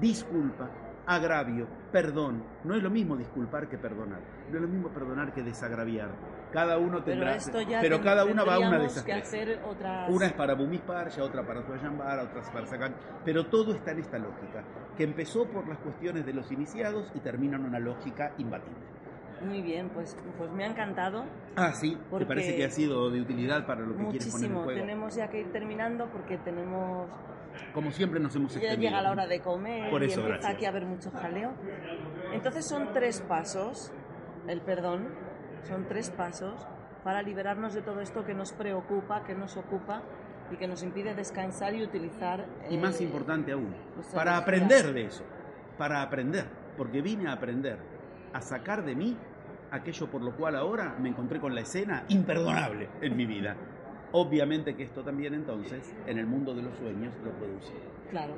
disculpa, 0.00 0.68
agravio, 1.06 1.66
perdón. 1.92 2.42
No 2.64 2.74
es 2.74 2.82
lo 2.82 2.90
mismo 2.90 3.16
disculpar 3.16 3.68
que 3.68 3.78
perdonar. 3.78 4.20
No 4.50 4.56
es 4.56 4.62
lo 4.62 4.68
mismo 4.68 4.88
perdonar 4.88 5.32
que 5.32 5.42
desagraviar. 5.42 6.10
Cada 6.52 6.78
uno 6.78 7.02
Pero 7.04 7.04
tendrá. 7.04 7.34
esto 7.36 7.60
ya 7.62 7.80
pero 7.80 7.96
ten- 7.96 8.04
cada 8.04 8.24
una 8.24 8.44
va 8.44 8.54
a 8.56 8.58
una 8.58 8.78
de 8.78 8.86
esas 8.86 9.04
que 9.04 9.12
hacer 9.12 9.60
otras... 9.64 10.10
Una 10.10 10.26
es 10.26 10.32
para 10.32 10.54
Bumisparsha, 10.54 11.22
otra 11.22 11.46
para 11.46 11.62
Swayambara, 11.62 12.24
otra 12.24 12.42
para 12.52 12.66
Sakan. 12.66 12.94
Pero 13.24 13.46
todo 13.46 13.72
está 13.74 13.92
en 13.92 14.00
esta 14.00 14.18
lógica, 14.18 14.64
que 14.96 15.04
empezó 15.04 15.46
por 15.46 15.68
las 15.68 15.78
cuestiones 15.78 16.26
de 16.26 16.32
los 16.32 16.50
iniciados 16.50 17.10
y 17.14 17.20
termina 17.20 17.56
en 17.56 17.66
una 17.66 17.78
lógica 17.78 18.32
imbatible. 18.38 18.80
Muy 19.46 19.62
bien, 19.62 19.88
pues, 19.90 20.16
pues 20.36 20.50
me 20.50 20.64
ha 20.64 20.66
encantado. 20.66 21.24
Ah, 21.56 21.72
sí, 21.72 21.96
Porque- 22.10 22.24
¿te 22.24 22.28
parece 22.28 22.56
que 22.56 22.64
ha 22.64 22.70
sido 22.70 23.10
de 23.10 23.20
utilidad 23.22 23.64
para 23.64 23.80
lo 23.82 23.96
que 23.96 24.04
quieres 24.08 24.26
poner 24.28 24.46
en 24.48 24.52
Muchísimo. 24.52 24.62
juego? 24.64 24.80
Tenemos 24.80 25.14
ya 25.14 25.28
que 25.30 25.40
ir 25.40 25.52
terminando 25.52 26.06
porque 26.10 26.36
tenemos... 26.38 27.08
Como 27.72 27.90
siempre 27.92 28.20
nos 28.20 28.34
hemos 28.36 28.52
Ya 28.54 28.58
extendido. 28.60 28.90
llega 28.90 29.02
la 29.02 29.10
hora 29.12 29.26
de 29.26 29.40
comer 29.40 29.88
Por 29.90 30.02
eso, 30.02 30.20
y 30.20 30.22
empieza 30.24 30.28
gracias. 30.40 30.54
aquí 30.54 30.64
a 30.66 30.68
haber 30.68 30.84
mucho 30.84 31.10
jaleo. 31.12 31.52
Entonces 32.32 32.66
son 32.66 32.92
tres 32.92 33.20
pasos, 33.22 33.92
el 34.46 34.60
perdón, 34.60 35.08
son 35.66 35.86
tres 35.86 36.10
pasos 36.10 36.54
para 37.04 37.22
liberarnos 37.22 37.74
de 37.74 37.82
todo 37.82 38.00
esto 38.00 38.24
que 38.24 38.34
nos 38.34 38.52
preocupa, 38.52 39.24
que 39.24 39.34
nos 39.34 39.56
ocupa 39.56 40.02
y 40.50 40.56
que 40.56 40.66
nos 40.66 40.82
impide 40.82 41.14
descansar 41.14 41.74
y 41.74 41.82
utilizar... 41.82 42.44
Y 42.68 42.76
más 42.76 43.00
eh, 43.00 43.04
importante 43.04 43.52
aún, 43.52 43.74
para 44.14 44.36
aprender 44.36 44.92
de 44.92 45.06
eso, 45.06 45.24
para 45.78 46.02
aprender, 46.02 46.46
porque 46.76 47.00
vine 47.02 47.28
a 47.28 47.32
aprender, 47.32 47.78
a 48.32 48.40
sacar 48.40 48.84
de 48.84 48.94
mí 48.94 49.16
aquello 49.70 50.10
por 50.10 50.22
lo 50.22 50.36
cual 50.36 50.56
ahora 50.56 50.96
me 50.98 51.08
encontré 51.08 51.40
con 51.40 51.54
la 51.54 51.60
escena 51.60 52.04
imperdonable 52.08 52.88
en 53.00 53.16
mi 53.16 53.26
vida. 53.26 53.56
Obviamente 54.12 54.74
que 54.74 54.82
esto 54.82 55.04
también 55.04 55.34
entonces, 55.34 55.94
en 56.06 56.18
el 56.18 56.26
mundo 56.26 56.54
de 56.54 56.62
los 56.62 56.76
sueños, 56.76 57.14
lo 57.24 57.30
produce. 57.32 57.72
Claro. 58.10 58.34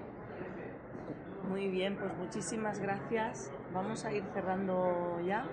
Muy 1.48 1.68
bien, 1.68 1.96
pues 1.96 2.14
muchísimas 2.18 2.78
gracias. 2.78 3.50
Vamos 3.72 4.04
a 4.04 4.12
ir 4.12 4.22
cerrando 4.34 5.18
ya. 5.26 5.46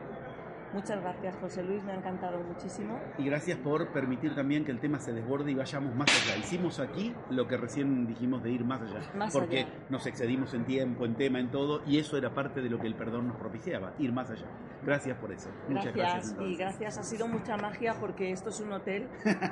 Muchas 0.73 1.01
gracias, 1.01 1.35
José 1.41 1.63
Luis, 1.63 1.83
me 1.83 1.93
ha 1.93 1.95
encantado 1.95 2.37
muchísimo. 2.43 2.99
Y 3.17 3.25
gracias 3.25 3.57
por 3.57 3.87
permitir 3.91 4.35
también 4.35 4.63
que 4.63 4.71
el 4.71 4.79
tema 4.79 4.99
se 4.99 5.11
desborde 5.13 5.51
y 5.51 5.55
vayamos 5.55 5.95
más 5.95 6.07
allá. 6.09 6.37
Hicimos 6.37 6.79
aquí 6.79 7.13
lo 7.31 7.47
que 7.47 7.57
recién 7.57 8.05
dijimos 8.05 8.43
de 8.43 8.51
ir 8.51 8.63
más 8.63 8.81
allá, 8.81 9.01
Más 9.15 9.33
porque 9.33 9.61
allá. 9.61 9.69
nos 9.89 10.05
excedimos 10.05 10.53
en 10.53 10.65
tiempo, 10.65 11.05
en 11.05 11.15
tema, 11.15 11.39
en 11.39 11.49
todo, 11.49 11.81
y 11.87 11.97
eso 11.97 12.17
era 12.17 12.33
parte 12.33 12.61
de 12.61 12.69
lo 12.69 12.79
que 12.79 12.85
el 12.85 12.93
perdón 12.95 13.27
nos 13.29 13.37
propiciaba, 13.37 13.93
ir 13.97 14.13
más 14.13 14.29
allá. 14.29 14.45
Gracias 14.85 15.17
por 15.17 15.31
eso. 15.31 15.49
Muchas 15.67 15.93
Gracias, 15.95 16.33
gracias. 16.35 16.47
y 16.51 16.55
gracias. 16.55 16.97
Ha 16.99 17.03
sido 17.03 17.27
mucha 17.27 17.57
magia 17.57 17.95
porque 17.99 18.31
esto 18.31 18.49
es 18.49 18.59
un 18.59 18.71
hotel 18.71 19.07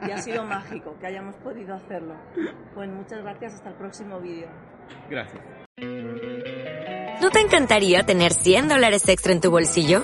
y 0.08 0.12
ha 0.12 0.18
sido 0.20 0.44
mágico 0.46 0.96
que 1.00 1.08
hayamos 1.08 1.36
podido 1.38 1.74
hacerlo. 1.74 2.14
Pues 2.76 2.90
muchas 2.92 3.24
gracias, 3.24 3.56
hasta 3.56 3.70
el 3.70 3.76
próximo 3.76 4.20
vídeo. 4.20 4.48
Gracias. 5.10 5.42
¿No 7.22 7.30
te 7.32 7.40
encantaría 7.42 8.04
tener 8.06 8.32
100 8.34 8.68
dólares 8.70 9.10
extra 9.10 9.34
en 9.34 9.42
tu 9.42 9.50
bolsillo? 9.50 10.04